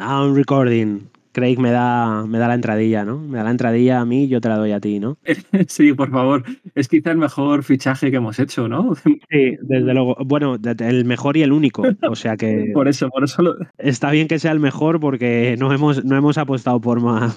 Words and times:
Now 0.00 0.32
recording. 0.32 1.10
Craig 1.32 1.58
me 1.58 1.70
da, 1.70 2.24
me 2.26 2.38
da 2.38 2.48
la 2.48 2.54
entradilla, 2.54 3.04
¿no? 3.04 3.18
Me 3.18 3.36
da 3.36 3.44
la 3.44 3.50
entradilla 3.50 4.00
a 4.00 4.06
mí, 4.06 4.28
yo 4.28 4.40
te 4.40 4.48
la 4.48 4.56
doy 4.56 4.72
a 4.72 4.80
ti, 4.80 4.98
¿no? 4.98 5.18
Sí, 5.68 5.92
por 5.92 6.10
favor. 6.10 6.42
Es 6.74 6.88
quizá 6.88 7.10
el 7.10 7.18
mejor 7.18 7.64
fichaje 7.64 8.10
que 8.10 8.16
hemos 8.16 8.38
hecho, 8.38 8.66
¿no? 8.66 8.94
Sí, 9.30 9.56
desde 9.60 9.92
luego. 9.92 10.16
Bueno, 10.24 10.56
el 10.78 11.04
mejor 11.04 11.36
y 11.36 11.42
el 11.42 11.52
único. 11.52 11.82
O 12.08 12.16
sea 12.16 12.38
que. 12.38 12.70
por 12.74 12.88
eso, 12.88 13.10
por 13.10 13.24
eso. 13.24 13.42
Lo... 13.42 13.56
Está 13.76 14.10
bien 14.10 14.26
que 14.26 14.38
sea 14.38 14.52
el 14.52 14.58
mejor 14.58 15.00
porque 15.00 15.54
no 15.58 15.70
hemos, 15.70 16.02
no 16.02 16.16
hemos 16.16 16.38
apostado 16.38 16.80
por 16.80 17.02
más, 17.02 17.36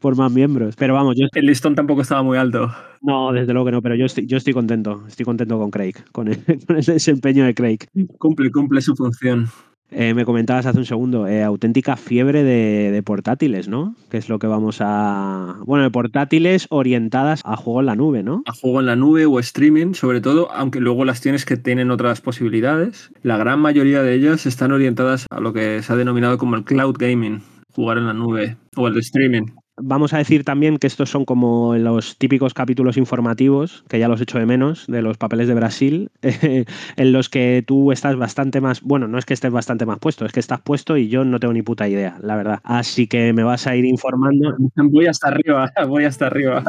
por, 0.00 0.16
más 0.16 0.32
miembros. 0.32 0.74
Pero 0.74 0.94
vamos, 0.94 1.14
yo. 1.16 1.28
El 1.34 1.46
listón 1.46 1.76
tampoco 1.76 2.02
estaba 2.02 2.24
muy 2.24 2.36
alto. 2.36 2.74
No, 3.00 3.32
desde 3.32 3.52
luego 3.52 3.66
que 3.66 3.72
no, 3.72 3.80
pero 3.80 3.94
yo 3.94 4.06
estoy, 4.06 4.26
yo 4.26 4.38
estoy 4.38 4.54
contento. 4.54 5.04
Estoy 5.06 5.24
contento 5.24 5.56
con 5.56 5.70
Craig, 5.70 5.94
con 6.10 6.26
el, 6.26 6.44
con 6.66 6.78
el 6.78 6.84
desempeño 6.84 7.44
de 7.44 7.54
Craig. 7.54 7.78
Cumple, 8.18 8.50
cumple 8.50 8.80
su 8.80 8.96
función. 8.96 9.46
Eh, 9.90 10.14
me 10.14 10.24
comentabas 10.24 10.66
hace 10.66 10.78
un 10.78 10.84
segundo, 10.84 11.28
eh, 11.28 11.44
auténtica 11.44 11.96
fiebre 11.96 12.42
de, 12.42 13.02
portátiles, 13.04 13.68
¿no? 13.68 13.94
Que 14.10 14.16
es 14.16 14.28
lo 14.28 14.38
que 14.38 14.46
vamos 14.46 14.78
a. 14.80 15.56
Bueno, 15.64 15.84
de 15.84 15.90
portátiles 15.90 16.66
orientadas 16.70 17.40
a 17.44 17.56
juego 17.56 17.80
en 17.80 17.86
la 17.86 17.94
nube, 17.94 18.22
¿no? 18.22 18.42
A 18.46 18.52
juego 18.52 18.80
en 18.80 18.86
la 18.86 18.96
nube 18.96 19.26
o 19.26 19.38
streaming, 19.38 19.94
sobre 19.94 20.20
todo, 20.20 20.50
aunque 20.52 20.80
luego 20.80 21.04
las 21.04 21.20
tienes 21.20 21.44
que 21.44 21.56
tienen 21.56 21.90
otras 21.90 22.20
posibilidades. 22.20 23.10
La 23.22 23.36
gran 23.36 23.60
mayoría 23.60 24.02
de 24.02 24.14
ellas 24.14 24.46
están 24.46 24.72
orientadas 24.72 25.26
a 25.30 25.40
lo 25.40 25.52
que 25.52 25.82
se 25.82 25.92
ha 25.92 25.96
denominado 25.96 26.36
como 26.36 26.56
el 26.56 26.64
cloud 26.64 26.96
gaming, 26.98 27.42
jugar 27.72 27.98
en 27.98 28.06
la 28.06 28.12
nube 28.12 28.56
o 28.74 28.88
el 28.88 28.98
streaming. 28.98 29.46
Vamos 29.78 30.14
a 30.14 30.18
decir 30.18 30.42
también 30.42 30.78
que 30.78 30.86
estos 30.86 31.10
son 31.10 31.26
como 31.26 31.76
los 31.76 32.16
típicos 32.16 32.54
capítulos 32.54 32.96
informativos, 32.96 33.84
que 33.88 33.98
ya 33.98 34.08
los 34.08 34.20
echo 34.22 34.38
de 34.38 34.46
menos, 34.46 34.86
de 34.86 35.02
los 35.02 35.18
papeles 35.18 35.48
de 35.48 35.54
Brasil, 35.54 36.10
en 36.22 37.12
los 37.12 37.28
que 37.28 37.62
tú 37.66 37.92
estás 37.92 38.16
bastante 38.16 38.62
más, 38.62 38.80
bueno, 38.80 39.06
no 39.06 39.18
es 39.18 39.26
que 39.26 39.34
estés 39.34 39.52
bastante 39.52 39.84
más 39.84 39.98
puesto, 39.98 40.24
es 40.24 40.32
que 40.32 40.40
estás 40.40 40.62
puesto 40.62 40.96
y 40.96 41.08
yo 41.08 41.26
no 41.26 41.38
tengo 41.40 41.52
ni 41.52 41.60
puta 41.60 41.88
idea, 41.88 42.16
la 42.22 42.36
verdad. 42.36 42.60
Así 42.64 43.06
que 43.06 43.34
me 43.34 43.42
vas 43.42 43.66
a 43.66 43.76
ir 43.76 43.84
informando. 43.84 44.54
Voy 44.76 45.06
hasta 45.06 45.28
arriba, 45.28 45.70
voy 45.88 46.04
hasta 46.04 46.26
arriba. 46.26 46.64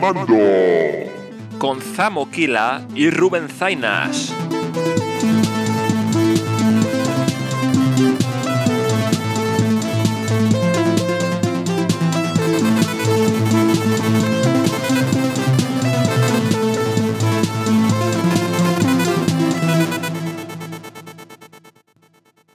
Mando 0.00 1.11
con 1.62 1.80
Zamo 1.80 2.28
Kila 2.28 2.88
y 2.92 3.08
Rubén 3.08 3.48
Zainas. 3.48 4.34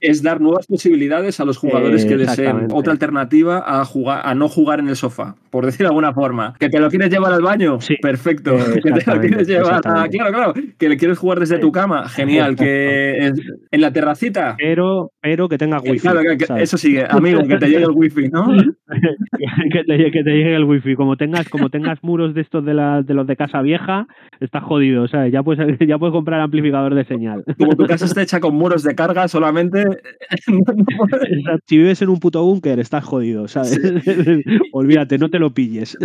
Es 0.08 0.22
dar 0.22 0.40
nuevas 0.40 0.66
posibilidades 0.66 1.40
a 1.40 1.44
los 1.44 1.56
jugadores 1.56 2.04
que 2.04 2.16
deseen 2.16 2.68
otra 2.72 2.92
alternativa 2.92 3.62
a 3.66 3.84
jugar 3.84 4.22
a 4.24 4.34
no 4.34 4.48
jugar 4.48 4.80
en 4.80 4.88
el 4.88 4.96
sofá, 4.96 5.36
por 5.50 5.64
decir 5.64 5.80
de 5.80 5.86
alguna 5.86 6.12
forma. 6.12 6.54
¿Que 6.58 6.68
te 6.68 6.80
lo 6.80 6.88
quieres 6.88 7.10
llevar 7.10 7.32
al 7.32 7.42
baño? 7.42 7.80
Sí. 7.80 7.96
Perfecto. 8.00 8.56
¿Que 8.82 8.90
te 8.90 9.14
lo 9.14 9.20
quieres 9.20 9.46
llevar 9.48 9.80
a... 9.84 10.08
Claro, 10.08 10.32
claro. 10.32 10.54
¿Que 10.78 10.88
le 10.88 10.96
quieres 10.96 11.18
jugar 11.18 11.40
desde 11.40 11.58
tu 11.58 11.72
cama? 11.72 12.08
Genial. 12.08 12.56
¿Que 12.56 13.32
en 13.70 13.80
la 13.80 13.92
terracita? 13.92 14.56
Pero, 14.58 15.10
pero 15.20 15.48
que 15.48 15.58
tenga 15.58 15.78
wifi. 15.80 16.00
Claro, 16.00 16.22
eso 16.58 16.78
sigue. 16.78 17.04
Amigo, 17.08 17.42
que 17.46 17.56
te 17.56 17.66
llegue 17.66 17.84
el 17.84 17.90
wifi, 17.94 18.28
¿no? 18.28 18.46
que, 19.72 19.84
te, 19.84 19.96
llegue 19.96 20.54
el 20.54 20.64
wifi. 20.64 20.94
Como 20.94 21.16
tengas, 21.16 21.48
como 21.48 21.70
tengas 21.70 21.98
muros 22.02 22.34
de 22.34 22.40
estos 22.40 22.64
de, 22.64 22.74
la, 22.74 23.02
de 23.02 23.14
los 23.14 23.26
de 23.26 23.36
casa 23.36 23.62
vieja, 23.62 24.06
estás 24.40 24.62
jodido, 24.62 25.08
¿sabes? 25.08 25.32
Ya 25.32 25.42
puedes, 25.42 25.78
ya 25.86 25.98
puedes 25.98 26.12
comprar 26.12 26.40
amplificador 26.40 26.94
de 26.94 27.04
señal. 27.04 27.44
Como 27.58 27.76
tu 27.76 27.86
casa 27.86 28.04
está 28.04 28.22
hecha 28.22 28.40
con 28.40 28.54
muros 28.54 28.82
de 28.82 28.94
carga 28.94 29.28
solamente, 29.28 29.84
si 31.66 31.78
vives 31.78 32.02
en 32.02 32.08
un 32.08 32.20
puto 32.20 32.42
búnker, 32.44 32.78
estás 32.78 33.04
jodido, 33.04 33.48
¿sabes? 33.48 33.78
Olvídate, 34.72 35.18
no 35.18 35.30
te 35.30 35.38
lo 35.38 35.52
pilles. 35.52 35.96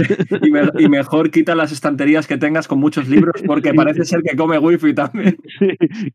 Y, 0.79 0.89
mejor 0.89 1.31
quita 1.31 1.55
las 1.55 1.71
estanterías 1.71 2.27
que 2.27 2.37
tengas 2.37 2.67
con 2.67 2.79
muchos 2.79 3.07
libros, 3.07 3.41
porque 3.45 3.73
parece 3.73 4.05
ser 4.05 4.21
que 4.23 4.35
come 4.35 4.57
wifi 4.57 4.93
también. 4.93 5.37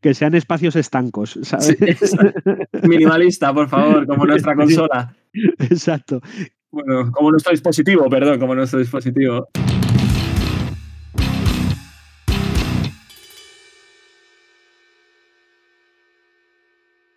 que 0.01 0.13
sean 0.13 0.35
espacios 0.35 0.75
estancos, 0.75 1.39
¿sabes? 1.43 1.77
Minimalista, 2.83 3.53
por 3.53 3.67
favor, 3.67 4.05
como 4.07 4.25
nuestra 4.25 4.55
consola. 4.55 5.15
Exacto. 5.59 6.21
Bueno, 6.71 7.11
como 7.11 7.31
nuestro 7.31 7.51
dispositivo, 7.51 8.07
perdón, 8.09 8.39
como 8.39 8.55
nuestro 8.55 8.79
dispositivo. 8.79 9.47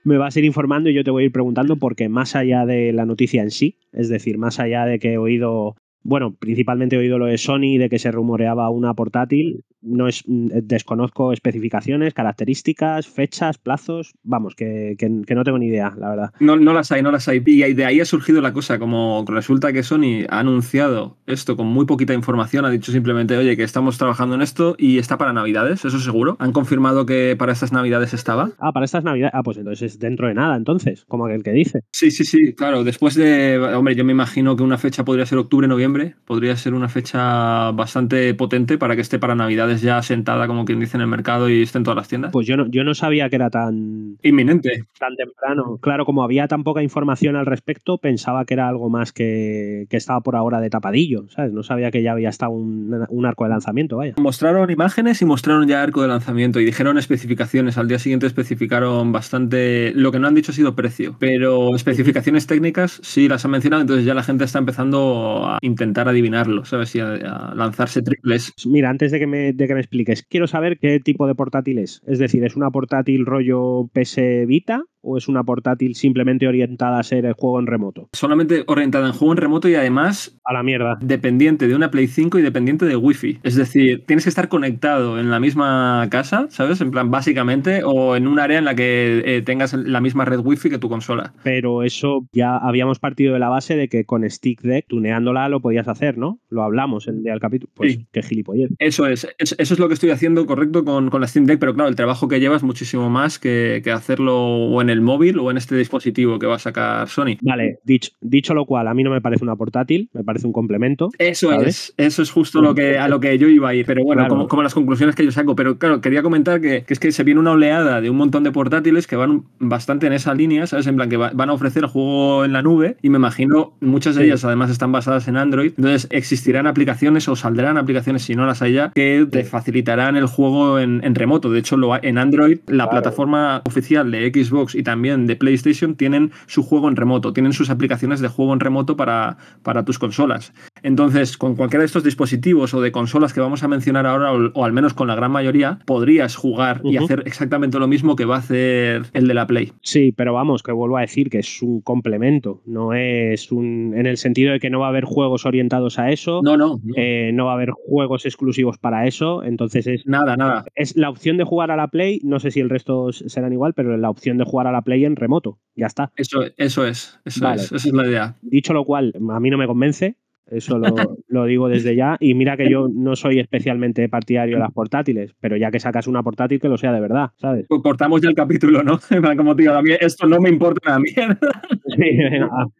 Me 0.05 0.19
vas 0.19 0.37
a 0.37 0.39
ir 0.39 0.45
informando 0.45 0.91
y 0.91 0.95
yo 0.95 1.05
te 1.05 1.11
voy 1.11 1.23
a 1.23 1.27
ir 1.27 1.33
preguntando 1.33 1.77
porque 1.77 2.09
más 2.09 2.35
allá 2.37 2.67
de 2.67 2.93
la 2.93 3.07
noticia 3.07 3.43
en 3.43 3.51
sí, 3.51 3.79
es 3.93 4.09
decir, 4.09 4.39
más 4.39 4.59
allá 4.59 4.85
de 4.85 4.99
que 4.99 5.13
he 5.13 5.19
oído 5.19 5.77
bueno, 6.05 6.35
principalmente 6.35 6.97
he 6.97 6.99
oído 6.99 7.19
lo 7.19 7.27
de 7.27 7.39
Sony, 7.39 7.79
de 7.79 7.89
que 7.89 7.99
se 7.99 8.11
rumoreaba 8.11 8.71
una 8.71 8.95
portátil. 8.95 9.65
No 9.81 10.07
es, 10.09 10.25
mm, 10.27 10.49
desconozco 10.63 11.33
especificaciones, 11.33 12.15
características, 12.15 13.07
fechas, 13.09 13.59
plazos. 13.59 14.15
Vamos, 14.23 14.55
que, 14.55 14.97
no 15.35 15.45
tengo 15.45 15.59
ni 15.59 15.67
idea, 15.67 15.95
la 15.99 16.11
verdad. 16.11 16.31
No, 16.41 16.57
no 16.57 16.73
las 16.73 16.93
hay, 16.93 17.03
no 17.03 17.11
las 17.11 17.29
hay. 17.29 17.43
Y 17.45 17.75
de 17.75 17.85
ahí 17.85 18.01
ha 18.01 18.05
surgido 18.05 18.41
la 18.41 18.53
cosa. 18.53 18.79
Como 18.79 19.25
resulta 19.29 19.73
que 19.73 19.83
Sony 19.83 20.25
ha 20.29 20.41
anunciado 20.41 21.19
esto 21.27 21.57
con 21.57 21.67
muy 21.67 21.87
poquita 21.87 22.15
información, 22.15 22.65
ha 22.65 22.71
dicho 22.71 22.93
simplemente, 22.93 23.37
oye, 23.37 23.57
que 23.57 23.63
estamos 23.63 23.99
trabajando 23.99 24.35
en 24.35 24.43
esto 24.43 24.75
y 24.79 24.99
está 24.99 25.19
para 25.19 25.33
Navidades, 25.33 25.85
eso 25.85 25.99
seguro. 25.99 26.37
Han 26.39 26.53
confirmado 26.53 27.07
que 27.07 27.37
para 27.39 27.53
estas 27.53 27.73
Navidades 27.73 28.15
estaba. 28.15 28.51
Ah, 28.59 28.73
para 28.73 28.85
estas 28.85 29.05
Navidades. 29.05 29.35
Ah, 29.35 29.43
pues 29.43 29.57
entonces 29.57 29.93
es 29.93 29.99
dentro 29.99 30.29
de 30.29 30.35
nada, 30.35 30.57
entonces, 30.57 31.05
como 31.07 31.27
aquel 31.27 31.43
que 31.43 31.53
dice. 31.53 31.81
Sí, 31.93 32.11
sí, 32.11 32.25
sí, 32.25 32.55
claro. 32.55 32.85
Después 32.85 33.15
de. 33.15 33.59
Hombre, 33.59 33.95
yo 33.95 34.05
me 34.05 34.13
imagino 34.13 34.57
que 34.57 34.63
una 34.63 34.79
fecha 34.79 35.05
podría 35.05 35.27
ser 35.27 35.39
octubre, 35.39 35.67
noviembre 35.69 35.92
podría 36.25 36.57
ser 36.57 36.75
una 36.75 36.89
fecha 36.89 37.71
bastante 37.73 38.35
potente 38.35 38.79
para 38.79 38.95
que 38.95 39.03
esté 39.03 39.19
para 39.19 39.35
Navidades 39.35 39.83
ya 39.83 40.03
sentada, 40.03 40.47
como 40.47 40.65
quien 40.65 40.81
dice, 40.81 40.97
en 40.97 41.03
el 41.03 41.07
mercado 41.07 41.49
y 41.49 41.63
esté 41.63 41.79
en 41.79 41.85
todas 41.85 41.97
las 41.97 42.09
tiendas. 42.09 42.33
Pues 42.33 42.47
yo 42.47 42.57
no, 42.57 42.67
yo 42.69 42.85
no 42.85 42.95
sabía 42.95 43.29
que 43.29 43.37
era 43.37 43.51
tan 43.51 44.19
inminente. 44.23 44.85
Tan 44.99 45.17
temprano. 45.17 45.79
Claro, 45.81 46.05
como 46.05 46.23
había 46.23 46.49
tan 46.49 46.65
poca 46.65 46.83
información 46.83 47.37
al 47.37 47.47
respecto, 47.47 47.99
pensaba 47.99 48.45
que 48.45 48.55
era 48.55 48.69
algo 48.69 48.91
más 48.91 49.13
que, 49.13 49.87
que 49.91 49.97
estaba 49.97 50.21
por 50.21 50.37
ahora 50.37 50.61
de 50.61 50.71
tapadillo, 50.71 51.29
¿sabes? 51.29 51.53
No 51.53 51.63
sabía 51.63 51.91
que 51.91 52.03
ya 52.03 52.13
había 52.13 52.29
estado 52.29 52.53
un, 52.53 53.07
un 53.09 53.27
arco 53.27 53.45
de 53.45 53.51
lanzamiento, 53.51 53.97
vaya. 53.99 54.15
Mostraron 54.19 54.71
imágenes 54.71 55.23
y 55.23 55.25
mostraron 55.25 55.67
ya 55.67 55.83
arco 55.83 56.03
de 56.03 56.09
lanzamiento 56.09 56.61
y 56.61 56.65
dijeron 56.65 56.99
especificaciones. 56.99 57.79
Al 57.79 57.89
día 57.89 57.99
siguiente 57.99 58.27
especificaron 58.27 59.13
bastante. 59.13 59.93
Lo 59.95 60.13
que 60.13 60.19
no 60.19 60.29
han 60.29 60.35
dicho 60.35 60.53
ha 60.53 60.55
sido 60.55 60.75
precio, 60.75 61.17
pero 61.19 61.75
especificaciones 61.75 62.47
técnicas 62.47 63.01
sí 63.03 63.29
las 63.29 63.45
han 63.45 63.51
mencionado, 63.51 63.83
entonces 63.83 64.05
ya 64.05 64.15
la 64.15 64.23
gente 64.23 64.45
está 64.45 64.59
empezando 64.59 65.45
a 65.47 65.59
intentar 65.61 65.82
intentar 65.83 66.09
adivinarlo, 66.09 66.65
¿sabes? 66.65 66.95
Y 66.95 67.01
a, 67.01 67.53
lanzarse 67.55 68.03
triples. 68.03 68.53
Mira, 68.67 68.91
antes 68.91 69.11
de 69.11 69.19
que, 69.19 69.27
me, 69.27 69.53
de 69.53 69.67
que 69.67 69.75
me 69.75 69.81
expliques, 69.81 70.23
quiero 70.23 70.47
saber 70.47 70.79
qué 70.79 71.01
tipo 71.01 71.27
de 71.27 71.35
portátil 71.35 71.79
es. 71.79 72.01
Es 72.07 72.19
decir, 72.19 72.45
¿es 72.45 72.57
una 72.57 72.71
portátil 72.71 73.27
rollo 73.27 73.89
PS 73.93 74.47
Vita 74.47 74.85
o 75.03 75.17
es 75.19 75.29
una 75.29 75.45
portátil 75.45 75.95
simplemente 75.95 76.49
orientada 76.49 76.99
a 76.99 77.03
ser 77.03 77.27
el 77.27 77.35
juego 77.35 77.61
en 77.61 77.67
remoto? 77.67 78.09
Solamente 78.13 78.65
orientada 78.67 79.07
en 79.07 79.13
juego 79.13 79.33
en 79.33 79.39
remoto 79.39 79.69
y 79.69 79.75
además... 79.75 80.39
A 80.45 80.53
la 80.53 80.63
mierda. 80.63 80.99
Dependiente 81.01 81.69
de 81.69 81.75
una 81.75 81.91
Play 81.91 82.07
5 82.07 82.39
y 82.39 82.43
dependiente 82.43 82.87
de 82.87 82.97
Wi-Fi. 82.97 83.41
Es 83.43 83.57
decir, 83.57 84.05
tienes 84.07 84.25
que 84.25 84.31
estar 84.31 84.49
conectado 84.49 85.19
en 85.19 85.31
la 85.31 85.41
misma 85.41 86.07
casa, 86.11 86.47
¿sabes? 86.51 86.81
En 86.81 86.91
plan, 86.91 87.11
básicamente, 87.11 87.83
o 87.85 88.17
en 88.17 88.27
un 88.27 88.39
área 88.39 88.59
en 88.59 88.65
la 88.65 88.75
que 88.75 89.23
eh, 89.25 89.43
tengas 89.43 89.75
la 89.75 90.01
misma 90.01 90.25
red 90.25 90.41
Wi-Fi 90.41 90.71
que 90.71 90.79
tu 90.79 90.89
consola. 90.89 91.35
Pero 91.43 91.83
eso 91.83 92.27
ya 92.33 92.57
habíamos 92.57 92.99
partido 92.99 93.35
de 93.35 93.41
la 93.41 93.49
base 93.49 93.77
de 93.77 93.89
que 93.89 94.05
con 94.05 94.29
Stick 94.29 94.63
Deck, 94.63 94.87
tuneándola, 94.89 95.49
lo 95.49 95.61
podías 95.61 95.89
hacer, 95.89 96.19
¿no? 96.19 96.41
Lo 96.49 96.63
hablamos 96.63 97.09
el 97.09 97.23
día 97.23 97.33
del 97.33 97.41
capítulo. 97.41 97.73
Pues 97.75 97.93
sí. 97.95 98.07
qué 98.13 98.23
gilipollez. 98.23 98.71
Eso 98.79 99.07
es. 99.07 99.27
Eso 99.39 99.57
es 99.59 99.79
lo 99.79 99.89
que 99.89 99.95
estoy 99.95 100.11
haciendo 100.11 100.47
correcto 100.47 100.85
con, 100.85 101.11
con 101.11 101.21
la 101.21 101.27
Steam 101.27 101.47
Deck, 101.47 101.59
pero 101.59 101.75
claro, 101.75 101.89
el 101.89 101.97
trabajo 101.97 102.29
que 102.29 102.41
llevas 102.41 102.63
muchísimo 102.63 103.11
más 103.11 103.39
que, 103.39 103.81
que 103.85 103.91
hacerlo 103.91 104.37
o 104.37 104.83
en 104.83 104.91
el 104.93 105.01
móvil 105.01 105.39
o 105.39 105.51
en 105.51 105.57
este 105.57 105.77
dispositivo 105.77 106.39
que 106.39 106.47
va 106.47 106.57
a 106.57 106.59
sacar 106.59 107.09
Sony. 107.09 107.37
Vale, 107.41 107.79
dicho, 107.85 108.13
dicho 108.21 108.55
lo 108.55 108.67
cual, 108.67 108.89
a 108.89 108.95
mí 108.95 109.03
no 109.03 109.11
me 109.11 109.21
parece 109.21 109.45
una 109.45 109.57
portátil, 109.57 110.09
me 110.13 110.25
parece 110.25 110.47
un 110.47 110.53
complemento. 110.53 111.11
Eso 111.19 111.53
es, 111.53 111.95
eso 111.97 112.23
es 112.23 112.31
justo 112.31 112.61
lo 112.61 112.75
que, 112.75 112.99
a 112.99 113.09
lo 113.09 113.21
que 113.21 113.37
yo 113.39 113.49
iba 113.49 113.71
a 113.71 113.75
ir, 113.75 113.87
pero 113.87 114.05
bueno, 114.05 114.27
como, 114.49 114.63
las 114.63 114.75
conclusiones 114.75 115.15
que 115.15 115.25
yo 115.25 115.33
saco. 115.33 115.57
Pero 115.57 115.79
claro, 115.79 116.01
quería 116.01 116.23
comentar 116.23 116.61
que, 116.61 116.85
es 116.87 116.99
que 116.99 117.13
se 117.13 117.25
viene 117.25 117.41
una 117.41 117.53
oleada 117.53 118.01
de 118.01 118.11
un 118.11 118.17
montón 118.17 118.45
de 118.45 118.53
portátiles 118.53 119.07
que 119.07 119.17
van 119.17 119.45
bastante 119.59 120.07
en 120.07 120.13
esa 120.13 120.35
línea, 120.35 120.67
¿sabes? 120.67 120.87
En 120.87 120.97
plan 120.97 121.09
que 121.09 121.17
van 121.17 121.51
a 121.51 121.53
ofrecer 121.53 121.87
juego 121.87 122.45
en 122.45 122.53
la 122.53 122.63
nube 122.63 122.97
y 123.03 123.11
me 123.11 123.19
imagino 123.19 123.75
muchas 123.81 124.15
de 124.17 124.25
ellas 124.25 124.45
además 124.45 124.71
están 124.71 124.93
basadas 124.93 125.29
en 125.29 125.37
Android. 125.37 125.73
Entonces 125.77 126.09
existirán 126.11 126.67
aplicaciones 126.67 127.29
o 127.29 127.37
saldrán 127.37 127.79
aplicaciones, 127.79 128.23
si 128.23 128.35
no 128.35 128.47
las 128.47 128.63
hay 128.63 128.75
ya, 128.75 128.91
que 128.91 129.27
te 129.31 129.45
facilitarán 129.45 130.17
el 130.17 130.27
juego 130.27 130.79
en, 130.79 131.15
remoto. 131.15 131.51
De 131.51 131.59
hecho, 131.59 131.77
lo, 131.77 132.03
en 132.03 132.19
Android, 132.19 132.59
la 132.67 132.89
plataforma 132.89 133.63
oficial 133.67 134.11
de 134.11 134.31
Xbox 134.31 134.75
y 134.75 134.82
y 134.83 134.85
también 134.85 135.27
de 135.29 135.37
PlayStation 135.37 135.95
tienen 135.95 136.33
su 136.47 136.65
juego 136.65 136.89
en 136.89 136.97
remoto, 136.97 137.33
tienen 137.33 137.53
sus 137.53 137.71
aplicaciones 137.71 138.21
de 138.21 138.27
juego 138.27 138.53
en 138.53 138.59
remoto 138.59 138.97
para, 138.97 139.37
para 139.63 139.85
tus 139.85 139.99
consolas. 139.99 140.53
Entonces, 140.83 141.39
con 141.39 141.55
cualquiera 141.55 141.83
de 141.83 141.87
estos 141.87 142.03
dispositivos 142.03 142.75
o 142.75 142.81
de 142.81 142.91
consolas 142.91 143.33
que 143.33 143.41
vamos 143.41 143.63
a 143.63 143.69
mencionar 143.69 144.07
ahora, 144.07 144.33
o, 144.33 144.65
al 144.65 144.73
menos 144.73 144.93
con 144.93 145.07
la 145.07 145.15
gran 145.15 145.31
mayoría, 145.31 145.79
podrías 145.87 146.35
jugar 146.35 146.81
y 146.83 146.97
hacer 146.97 147.23
exactamente 147.27 147.79
lo 147.79 147.87
mismo 147.87 148.17
que 148.17 148.25
va 148.25 148.37
a 148.37 148.39
hacer 148.41 149.05
el 149.13 149.29
de 149.29 149.35
la 149.35 149.47
Play. 149.47 149.73
Sí, 149.83 150.13
pero 150.13 150.35
vamos, 150.35 150.65
que 150.65 150.73
vuelvo 150.73 150.99
a 150.99 151.03
decir 151.03 151.31
que 151.31 151.39
es 151.39 151.63
un 151.63 151.81
complemento, 151.81 152.61
no 152.67 152.93
es 152.93 153.53
un. 153.53 153.95
en 153.97 154.07
el 154.07 154.17
sentido 154.17 154.53
de 154.53 154.59
que 154.59 154.71
no 154.71 154.81
va 154.81 154.87
a 154.87 154.89
haber 154.89 155.05
juegos 155.05 155.47
orientados 155.47 156.01
a 156.01 156.11
eso. 156.11 156.41
No, 156.43 156.57
no. 156.57 156.81
No, 156.83 156.95
eh, 156.97 157.31
no 157.33 157.47
va 157.47 157.53
a 157.53 157.55
haber 157.55 157.71
juegos 157.71 158.27
exclusivos 158.27 158.79
para 158.79 159.07
eso. 159.07 159.45
Entonces 159.45 159.87
es. 159.87 160.07
Nada, 160.07 160.37
nada. 160.37 160.65
Es 160.75 160.97
la 160.97 161.09
opción 161.09 161.37
de 161.37 161.45
jugar 161.45 161.71
a 161.71 161.77
la 161.77 161.89
Play, 161.89 162.21
no 162.25 162.41
sé 162.41 162.51
si 162.51 162.61
el 162.61 162.71
resto 162.71 163.13
serán 163.13 163.53
igual, 163.53 163.75
pero 163.75 163.97
la 163.97 164.11
opción 164.11 164.39
de 164.39 164.45
jugar 164.45 164.67
a 164.67 164.72
la 164.73 164.83
Play 164.83 165.05
en 165.05 165.17
remoto. 165.17 165.59
Ya 165.75 165.87
está. 165.87 166.13
Eso, 166.17 166.43
eso 166.57 166.87
es, 166.87 167.21
eso 167.25 167.53
es, 167.53 167.73
esa 167.73 167.77
es 167.77 167.93
la 167.93 168.07
idea. 168.07 168.37
Dicho 168.43 168.73
lo 168.73 168.85
cual, 168.85 169.15
a 169.31 169.41
mí 169.41 169.51
no 169.51 169.59
me 169.59 169.67
convence, 169.67 170.17
eso 170.53 170.79
lo, 171.29 171.45
digo 171.47 171.69
desde 171.69 171.97
ya. 171.97 172.17
Y 172.21 172.35
mira 172.35 172.57
que 172.57 172.71
yo 172.71 172.89
no 172.93 173.17
soy 173.17 173.39
especialmente 173.39 174.09
partidario 174.09 174.57
de 174.57 174.61
las 174.61 174.73
portátiles, 174.73 175.35
pero 175.41 175.57
ya 175.57 175.71
que 175.71 175.81
sacas 175.81 176.07
una 176.07 176.23
portátil, 176.23 176.61
que 176.61 176.69
lo 176.69 176.77
sea 176.77 176.93
de 176.93 177.01
verdad, 177.01 177.31
¿sabes? 177.37 177.67
Pues 177.69 177.83
cortamos 177.83 178.21
ya 178.21 178.29
el 178.29 178.35
capítulo, 178.35 178.83
¿no? 178.83 179.01
Como 179.37 179.57
tío, 179.57 179.77
a 179.77 179.83
mí 179.83 179.93
esto 179.99 180.27
no 180.27 180.41
me 180.41 180.51
importa 180.51 180.81
nada 180.87 181.01
mierda. 181.01 181.63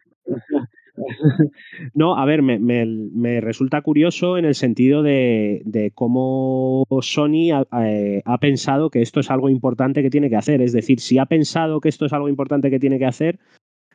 No, 1.93 2.17
a 2.17 2.25
ver, 2.25 2.41
me, 2.41 3.41
resulta 3.41 3.81
curioso 3.81 4.37
en 4.37 4.45
el 4.45 4.55
sentido 4.55 5.03
de, 5.03 5.91
cómo 5.95 6.85
Sony 7.01 7.51
eh, 7.81 8.21
ha, 8.25 8.37
pensado 8.39 8.89
que 8.89 9.01
esto 9.01 9.19
es 9.19 9.31
algo 9.31 9.49
importante 9.49 10.01
que 10.01 10.09
tiene 10.09 10.29
que 10.29 10.35
hacer. 10.35 10.61
Es 10.61 10.73
decir, 10.73 10.99
si 10.99 11.17
ha 11.17 11.25
pensado 11.25 11.79
que 11.79 11.89
esto 11.89 12.05
es 12.05 12.13
algo 12.13 12.29
importante 12.29 12.69
que 12.69 12.79
tiene 12.79 12.99
que 12.99 13.05
hacer, 13.05 13.39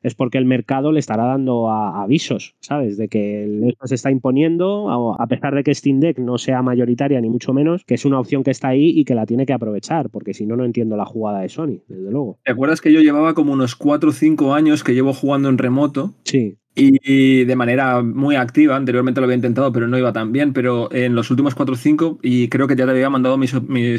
es 0.02 0.14
porque 0.14 0.38
el 0.38 0.44
mercado 0.44 0.92
le 0.92 1.00
estará 1.00 1.24
dando 1.24 1.70
avisos, 1.70 2.54
¿sabes? 2.60 2.96
De 2.96 3.08
que 3.08 3.68
esto 3.68 3.86
se 3.86 3.96
está 3.96 4.10
imponiendo, 4.10 5.14
a 5.18 5.26
pesar 5.26 5.54
de 5.54 5.64
que 5.64 5.74
Steam 5.74 5.98
Deck 5.98 6.18
no 6.18 6.38
sea 6.38 6.62
mayoritaria 6.62 7.20
ni 7.20 7.28
mucho 7.28 7.52
menos, 7.52 7.84
que 7.84 7.94
es 7.94 8.04
una 8.04 8.20
opción 8.20 8.44
que 8.44 8.52
está 8.52 8.68
ahí 8.68 8.90
y 8.90 9.04
que 9.04 9.16
la 9.16 9.26
tiene 9.26 9.46
que 9.46 9.52
aprovechar, 9.52 10.08
porque 10.10 10.34
si 10.34 10.46
no, 10.46 10.56
no 10.56 10.64
entiendo 10.64 10.96
la 10.96 11.04
jugada 11.04 11.40
de 11.40 11.48
Sony, 11.48 11.80
desde 11.88 12.10
luego. 12.10 12.38
¿Te 12.44 12.52
acuerdas 12.52 12.80
que 12.80 12.92
yo 12.92 13.00
llevaba 13.00 13.34
como 13.34 13.52
unos 13.52 13.74
4 13.74 14.10
o 14.10 14.12
5 14.12 14.54
años 14.54 14.84
que 14.84 14.94
llevo 14.94 15.12
jugando 15.12 15.48
en 15.48 15.58
remoto? 15.58 16.14
Sí 16.24 16.56
y 16.74 17.44
de 17.44 17.56
manera 17.56 18.02
muy 18.02 18.36
activa. 18.36 18.76
Anteriormente 18.76 19.20
lo 19.20 19.24
había 19.24 19.36
intentado, 19.36 19.72
pero 19.72 19.88
no 19.88 19.98
iba 19.98 20.12
tan 20.12 20.32
bien. 20.32 20.52
Pero 20.52 20.92
en 20.92 21.14
los 21.14 21.30
últimos 21.30 21.54
4 21.54 21.74
o 21.74 21.76
5, 21.76 22.18
y 22.22 22.48
creo 22.48 22.66
que 22.66 22.76
ya 22.76 22.84
te 22.84 22.92
había 22.92 23.10
mandado 23.10 23.36
mis, 23.36 23.54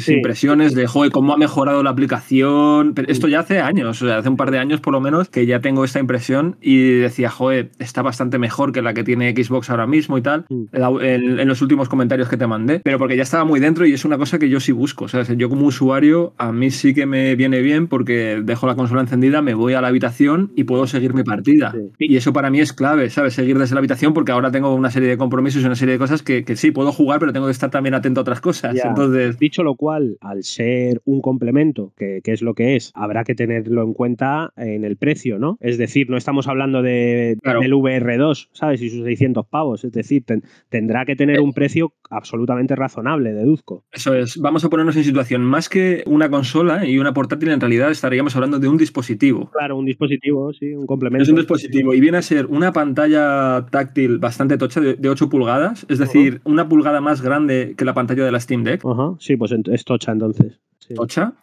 impresiones 0.08 0.74
de 0.74 0.86
joder, 0.86 1.12
cómo 1.12 1.32
ha 1.32 1.36
mejorado 1.36 1.82
la 1.82 1.90
aplicación. 1.90 2.94
Pero 2.94 3.10
esto 3.10 3.28
ya 3.28 3.40
hace 3.40 3.60
años, 3.60 4.02
o 4.02 4.06
sea, 4.06 4.18
hace 4.18 4.28
un 4.28 4.36
par 4.36 4.50
de 4.50 4.58
años 4.58 4.80
por 4.80 4.92
lo 4.92 5.00
menos, 5.00 5.28
que 5.28 5.46
ya 5.46 5.60
tengo 5.60 5.84
esta 5.84 6.00
impresión 6.00 6.56
y 6.60 6.92
decía, 6.92 7.30
joder, 7.30 7.70
está 7.78 8.02
bastante 8.02 8.38
mejor 8.38 8.72
que 8.72 8.82
la 8.82 8.94
que 8.94 9.04
tiene 9.04 9.32
Xbox 9.32 9.70
ahora 9.70 9.86
mismo 9.86 10.18
y 10.18 10.22
tal, 10.22 10.46
mm. 10.48 10.64
en, 11.02 11.48
los 11.48 11.62
últimos 11.62 11.88
comentarios 11.88 12.28
que 12.28 12.36
te 12.36 12.46
mandé. 12.46 12.80
Pero 12.80 12.98
porque 12.98 13.16
ya 13.16 13.22
estaba 13.22 13.44
muy 13.44 13.60
dentro 13.60 13.86
y 13.86 13.92
es 13.92 14.04
una 14.04 14.18
cosa 14.18 14.38
que 14.38 14.48
yo 14.48 14.60
sí 14.60 14.72
busco. 14.72 15.04
O 15.06 15.08
sea, 15.08 15.22
yo 15.22 15.48
como 15.48 15.66
usuario, 15.66 16.34
a 16.38 16.52
mí 16.52 16.70
sí 16.70 16.94
que 16.94 17.06
me 17.06 17.34
viene 17.34 17.60
bien 17.60 17.88
porque 17.88 18.40
dejo 18.42 18.66
la 18.66 18.74
consola 18.74 19.00
encendida, 19.02 19.42
me 19.42 19.54
voy 19.54 19.74
a 19.74 19.80
la 19.80 19.88
habitación 19.88 20.52
y 20.56 20.64
puedo 20.64 20.86
seguir 20.86 21.14
mi 21.14 21.24
partida. 21.24 21.74
Y 21.98 22.16
eso 22.16 22.32
para 22.32 22.50
mí 22.50 22.60
es 22.60 22.69
clave, 22.72 23.10
¿sabes? 23.10 23.34
Seguir 23.34 23.58
desde 23.58 23.74
la 23.74 23.80
habitación 23.80 24.14
porque 24.14 24.32
ahora 24.32 24.50
tengo 24.50 24.74
una 24.74 24.90
serie 24.90 25.08
de 25.08 25.18
compromisos 25.18 25.62
y 25.62 25.66
una 25.66 25.74
serie 25.74 25.92
de 25.92 25.98
cosas 25.98 26.22
que, 26.22 26.44
sí, 26.56 26.70
puedo 26.70 26.92
jugar, 26.92 27.20
pero 27.20 27.32
tengo 27.32 27.46
que 27.46 27.52
estar 27.52 27.70
también 27.70 27.94
atento 27.94 28.20
a 28.20 28.22
otras 28.22 28.40
cosas. 28.40 28.76
Entonces... 28.82 29.38
Dicho 29.38 29.62
lo 29.62 29.74
cual, 29.74 30.16
al 30.20 30.42
ser 30.42 31.00
un 31.04 31.20
complemento, 31.20 31.92
que, 31.96 32.20
es 32.24 32.42
lo 32.42 32.54
que 32.54 32.76
es, 32.76 32.92
habrá 32.94 33.24
que 33.24 33.34
tenerlo 33.34 33.82
en 33.82 33.94
cuenta 33.94 34.52
en 34.56 34.84
el 34.84 34.96
precio, 34.96 35.38
¿no? 35.38 35.58
Es 35.60 35.78
decir, 35.78 36.10
no 36.10 36.16
estamos 36.16 36.46
hablando 36.48 36.82
de, 36.82 37.36
del 37.42 37.72
VR2, 37.72 38.48
¿sabes? 38.52 38.82
Y 38.82 38.90
sus 38.90 39.04
600 39.04 39.46
pavos. 39.46 39.84
Es 39.84 39.92
decir, 39.92 40.24
tendrá 40.68 41.04
que 41.04 41.16
tener 41.16 41.40
un 41.40 41.52
precio 41.52 41.92
absolutamente 42.10 42.76
razonable, 42.76 43.32
deduzco. 43.32 43.84
Eso 43.92 44.14
es. 44.14 44.36
Vamos 44.38 44.64
a 44.64 44.68
ponernos 44.68 44.96
en 44.96 45.04
situación. 45.04 45.42
Más 45.42 45.68
que 45.68 46.02
una 46.06 46.28
consola 46.28 46.86
y 46.86 46.98
una 46.98 47.14
portátil, 47.14 47.50
en 47.50 47.60
realidad 47.60 47.90
estaríamos 47.90 48.34
hablando 48.34 48.58
de 48.58 48.68
un 48.68 48.76
dispositivo. 48.76 49.50
Claro, 49.50 49.76
un 49.76 49.86
dispositivo, 49.86 50.52
sí, 50.52 50.74
un 50.74 50.86
complemento. 50.86 51.22
Es 51.22 51.28
un 51.28 51.36
dispositivo 51.36 51.94
y 51.94 52.00
viene 52.00 52.18
a 52.18 52.22
ser 52.22 52.46
una 52.46 52.72
pantalla 52.72 53.66
táctil 53.70 54.18
bastante 54.18 54.58
tocha 54.58 54.80
de, 54.80 55.08
8 55.08 55.28
pulgadas, 55.28 55.86
es 55.88 55.98
decir, 55.98 56.40
una 56.44 56.68
pulgada 56.68 57.00
más 57.00 57.22
grande 57.22 57.74
que 57.76 57.84
la 57.84 57.94
pantalla 57.94 58.24
de 58.24 58.32
la 58.32 58.40
Steam 58.40 58.64
Deck. 58.64 58.82
Sí, 59.18 59.36
pues 59.36 59.52
es 59.52 59.84
tocha 59.84 60.12
entonces. 60.12 60.60
Tocha. 60.94 61.34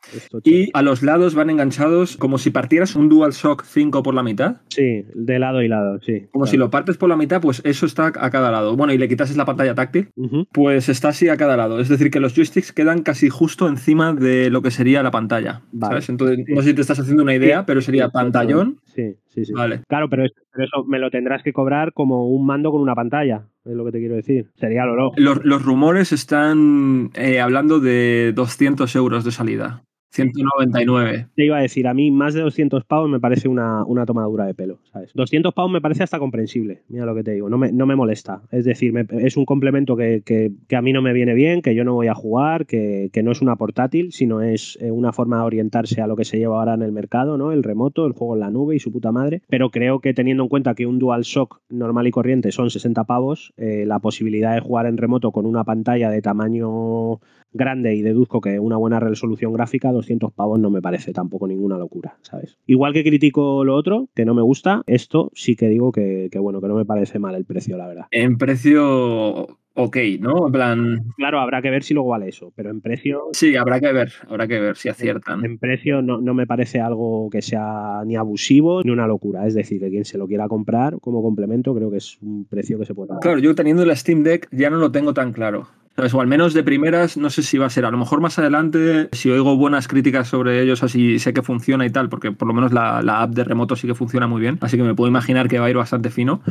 Y 0.43 0.69
a 0.73 0.81
los 0.81 1.03
lados 1.03 1.35
van 1.35 1.49
enganchados 1.49 2.17
como 2.17 2.37
si 2.37 2.49
partieras 2.51 2.95
un 2.95 3.09
DualShock 3.09 3.63
5 3.63 4.03
por 4.03 4.13
la 4.13 4.23
mitad. 4.23 4.57
Sí, 4.69 5.05
de 5.13 5.39
lado 5.39 5.61
y 5.61 5.67
lado, 5.67 5.99
sí. 6.01 6.27
Como 6.31 6.45
si 6.45 6.57
lo 6.57 6.69
partes 6.69 6.97
por 6.97 7.09
la 7.09 7.15
mitad, 7.15 7.41
pues 7.41 7.61
eso 7.63 7.85
está 7.85 8.07
a 8.07 8.29
cada 8.29 8.51
lado. 8.51 8.75
Bueno, 8.75 8.93
y 8.93 8.97
le 8.97 9.07
quitases 9.07 9.37
la 9.37 9.45
pantalla 9.45 9.75
táctil, 9.75 10.09
pues 10.51 10.89
está 10.89 11.09
así 11.09 11.29
a 11.29 11.37
cada 11.37 11.55
lado. 11.57 11.79
Es 11.79 11.89
decir, 11.89 12.11
que 12.11 12.19
los 12.19 12.33
joysticks 12.33 12.73
quedan 12.73 13.03
casi 13.03 13.29
justo 13.29 13.67
encima 13.67 14.13
de 14.13 14.49
lo 14.49 14.61
que 14.61 14.71
sería 14.71 15.03
la 15.03 15.11
pantalla. 15.11 15.61
¿sabes? 15.79 16.09
Entonces, 16.09 16.45
no 16.47 16.61
sé 16.61 16.69
si 16.69 16.73
te 16.73 16.81
estás 16.81 16.99
haciendo 16.99 17.23
una 17.23 17.35
idea, 17.35 17.65
pero 17.65 17.81
sería 17.81 18.09
pantallón. 18.09 18.81
Sí, 18.95 19.15
sí, 19.37 19.45
sí. 19.45 19.53
Vale. 19.53 19.81
Claro, 19.87 20.09
pero, 20.09 20.25
eso 20.25 20.83
me 20.87 20.99
lo 20.99 21.11
tendrás 21.11 21.43
que 21.43 21.53
cobrar 21.53 21.93
como 21.93 22.27
un 22.27 22.45
mando 22.45 22.71
con 22.71 22.81
una 22.81 22.95
pantalla, 22.95 23.47
es 23.65 23.73
lo 23.73 23.85
que 23.85 23.91
te 23.91 23.99
quiero 23.99 24.15
decir. 24.15 24.49
Sería 24.55 24.85
lo 24.85 25.11
Los, 25.15 25.45
los 25.45 25.63
rumores 25.63 26.11
están 26.11 27.11
eh, 27.13 27.39
hablando 27.39 27.79
de 27.79 28.33
200 28.33 28.95
euros 28.95 29.23
de 29.23 29.31
salida. 29.31 29.83
199. 30.11 31.27
Te 31.35 31.45
iba 31.45 31.57
a 31.57 31.61
decir, 31.61 31.87
a 31.87 31.93
mí 31.93 32.11
más 32.11 32.33
de 32.33 32.41
200 32.41 32.85
pavos 32.85 33.09
me 33.09 33.19
parece 33.19 33.47
una, 33.47 33.83
una 33.85 34.05
tomadura 34.05 34.45
de 34.45 34.53
pelo, 34.53 34.79
¿sabes? 34.91 35.11
200 35.13 35.53
pavos 35.53 35.71
me 35.71 35.81
parece 35.81 36.03
hasta 36.03 36.19
comprensible, 36.19 36.83
mira 36.87 37.05
lo 37.05 37.13
que 37.15 37.23
te 37.23 37.31
digo, 37.31 37.49
no 37.49 37.57
me, 37.57 37.71
no 37.71 37.85
me 37.85 37.95
molesta. 37.95 38.41
Es 38.51 38.65
decir, 38.65 38.93
es 39.11 39.37
un 39.37 39.45
complemento 39.45 39.95
que, 39.95 40.51
a 40.75 40.81
mí 40.81 40.93
no 40.93 41.01
me 41.01 41.13
viene 41.13 41.33
bien, 41.33 41.61
que 41.61 41.75
yo 41.75 41.83
no 41.83 41.93
voy 41.93 42.07
a 42.07 42.15
jugar, 42.15 42.65
que, 42.65 43.11
no 43.23 43.31
es 43.31 43.41
una 43.41 43.55
portátil, 43.57 44.13
sino 44.13 44.41
es 44.41 44.77
eh, 44.79 44.91
una 44.91 45.11
forma 45.11 45.37
de 45.37 45.43
orientarse 45.43 46.01
a 46.01 46.07
lo 46.07 46.15
que 46.15 46.23
se 46.23 46.37
lleva 46.37 46.59
ahora 46.59 46.75
en 46.75 46.83
el 46.83 46.91
mercado, 46.91 47.37
¿no? 47.37 47.51
El 47.51 47.63
remoto, 47.63 48.05
el 48.05 48.13
juego 48.13 48.35
en 48.35 48.41
la 48.41 48.51
nube 48.51 48.75
y 48.75 48.79
su 48.79 48.91
puta 48.91 49.11
madre. 49.11 49.41
Pero 49.49 49.69
creo 49.69 49.99
que 49.99 50.13
teniendo 50.13 50.43
en 50.43 50.49
cuenta 50.49 50.75
que 50.75 50.85
un 50.85 50.99
DualShock 50.99 51.61
normal 51.69 52.07
y 52.07 52.11
corriente 52.11 52.51
son 52.51 52.69
60 52.69 53.03
pavos, 53.03 53.53
eh, 53.57 53.85
la 53.85 53.99
posibilidad 53.99 54.53
de 54.53 54.61
jugar 54.61 54.85
en 54.85 54.97
remoto 54.97 55.31
con 55.31 55.45
una 55.45 55.63
pantalla 55.63 56.09
de 56.09 56.21
tamaño 56.21 57.19
grande 57.57 57.95
y 57.95 58.01
deduzco 58.01 58.41
que 58.41 58.59
una 58.59 58.77
buena 58.77 58.99
resolución 58.99 59.53
gráfica, 59.53 59.91
200 59.91 60.31
pavos 60.33 60.59
no 60.59 60.69
me 60.69 60.81
parece 60.81 61.13
tampoco 61.13 61.47
ninguna 61.47 61.77
locura, 61.77 62.17
¿sabes? 62.21 62.57
Igual 62.65 62.93
que 62.93 63.03
critico 63.03 63.63
lo 63.63 63.75
otro, 63.75 64.07
que 64.15 64.25
no 64.25 64.33
me 64.33 64.41
gusta, 64.41 64.83
esto 64.87 65.31
sí 65.33 65.55
que 65.55 65.69
digo 65.69 65.91
que, 65.91 66.29
bueno, 66.39 66.61
que 66.61 66.67
no 66.67 66.75
me 66.75 66.85
parece 66.85 67.19
mal 67.19 67.35
el 67.35 67.45
precio, 67.45 67.77
la 67.77 67.87
verdad. 67.87 68.05
En 68.11 68.37
precio 68.37 69.59
ok, 69.73 69.97
¿no? 70.19 70.47
En 70.47 70.51
plan. 70.51 71.03
Claro, 71.17 71.39
habrá 71.39 71.61
que 71.61 71.69
ver 71.69 71.83
si 71.83 71.93
luego 71.93 72.09
vale 72.09 72.29
eso, 72.29 72.51
pero 72.55 72.69
en 72.69 72.81
precio. 72.81 73.29
Sí, 73.31 73.55
habrá 73.55 73.79
que 73.79 73.91
ver, 73.93 74.11
habrá 74.27 74.47
que 74.47 74.59
ver 74.59 74.75
si 74.75 74.89
aciertan. 74.89 75.45
En, 75.45 75.57
precio 75.57 76.01
no, 76.01 76.19
no, 76.19 76.33
me 76.33 76.47
parece 76.47 76.79
algo 76.79 77.29
que 77.29 77.41
sea 77.41 78.03
ni 78.05 78.15
abusivo 78.15 78.81
ni 78.83 78.91
una 78.91 79.07
locura. 79.07 79.45
Es 79.47 79.53
decir, 79.53 79.79
que 79.79 79.89
quien 79.89 80.05
se 80.05 80.17
lo 80.17 80.27
quiera 80.27 80.47
comprar 80.47 80.99
como 80.99 81.21
complemento, 81.21 81.73
creo 81.75 81.91
que 81.91 81.97
es 81.97 82.17
un 82.21 82.45
precio 82.45 82.79
que 82.79 82.85
se 82.85 82.95
puede 82.95 83.07
Claro, 83.21 83.39
yo 83.39 83.55
teniendo 83.55 83.85
la 83.85 83.95
Steam 83.95 84.23
Deck 84.23 84.47
ya 84.51 84.69
no 84.69 84.77
lo 84.77 84.91
tengo 84.91 85.13
tan 85.13 85.31
claro. 85.31 85.67
O 85.97 86.21
al 86.21 86.27
menos 86.27 86.53
de 86.53 86.61
primeras, 86.63 87.17
no 87.17 87.31
sé 87.31 87.41
si 87.41 87.57
va 87.57 87.65
a 87.65 87.69
ser. 87.71 87.83
A 87.85 87.89
lo 87.89 87.97
mejor 87.97 88.21
más 88.21 88.37
adelante, 88.37 89.09
si 89.13 89.31
oigo 89.31 89.57
buenas 89.57 89.87
críticas 89.87 90.27
sobre 90.27 90.61
ellos, 90.61 90.83
así 90.83 91.17
sé 91.17 91.33
que 91.33 91.41
funciona 91.41 91.87
y 91.87 91.89
tal, 91.89 92.07
porque 92.07 92.31
por 92.31 92.47
lo 92.47 92.53
menos 92.53 92.71
la, 92.71 92.99
app 92.99 93.31
de 93.31 93.43
remoto 93.43 93.75
sí 93.75 93.87
que 93.87 93.95
funciona 93.95 94.27
muy 94.27 94.39
bien. 94.39 94.59
Así 94.61 94.77
que 94.77 94.83
me 94.83 94.93
puedo 94.93 95.09
imaginar 95.09 95.47
que 95.47 95.57
va 95.57 95.65
a 95.65 95.69
ir 95.71 95.77
bastante 95.77 96.11
fino. 96.11 96.41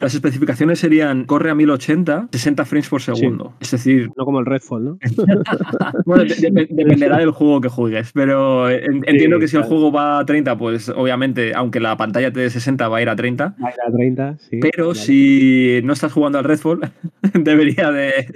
Las 0.00 0.14
especificaciones 0.14 0.78
serían 0.78 1.24
corre 1.24 1.50
a 1.50 1.54
1080, 1.54 2.30
60 2.32 2.64
frames 2.64 2.88
por 2.88 3.02
segundo. 3.02 3.54
Es 3.60 3.70
decir. 3.70 4.10
No 4.16 4.24
como 4.24 4.40
el 4.40 4.46
Redfall, 4.46 4.84
¿no? 4.84 4.98
bueno, 6.06 6.24
dependerá 6.24 7.18
del 7.18 7.30
juego 7.30 7.60
que 7.60 7.68
juegues. 7.68 8.10
Pero 8.12 8.68
entiendo 8.70 9.38
que 9.38 9.46
si 9.46 9.56
el 9.56 9.62
juego 9.62 9.92
va 9.92 10.18
a 10.18 10.26
30, 10.26 10.56
pues 10.58 10.88
obviamente, 10.88 11.54
aunque 11.54 11.78
la 11.78 11.96
pantalla 11.96 12.32
te 12.32 12.40
dé 12.40 12.50
60, 12.50 12.88
va 12.88 12.98
a 12.98 13.02
ir 13.02 13.08
a 13.08 13.14
30. 13.14 13.56
Va 13.62 13.68
a 13.68 13.70
ir 13.70 13.80
a 13.86 13.92
30, 13.92 14.38
sí. 14.38 14.58
Pero 14.60 14.94
si 14.94 15.80
no 15.84 15.92
estás 15.92 16.12
jugando 16.12 16.38
al 16.38 16.44
Redfall, 16.44 16.80
debería 17.34 17.92
de 17.92 18.26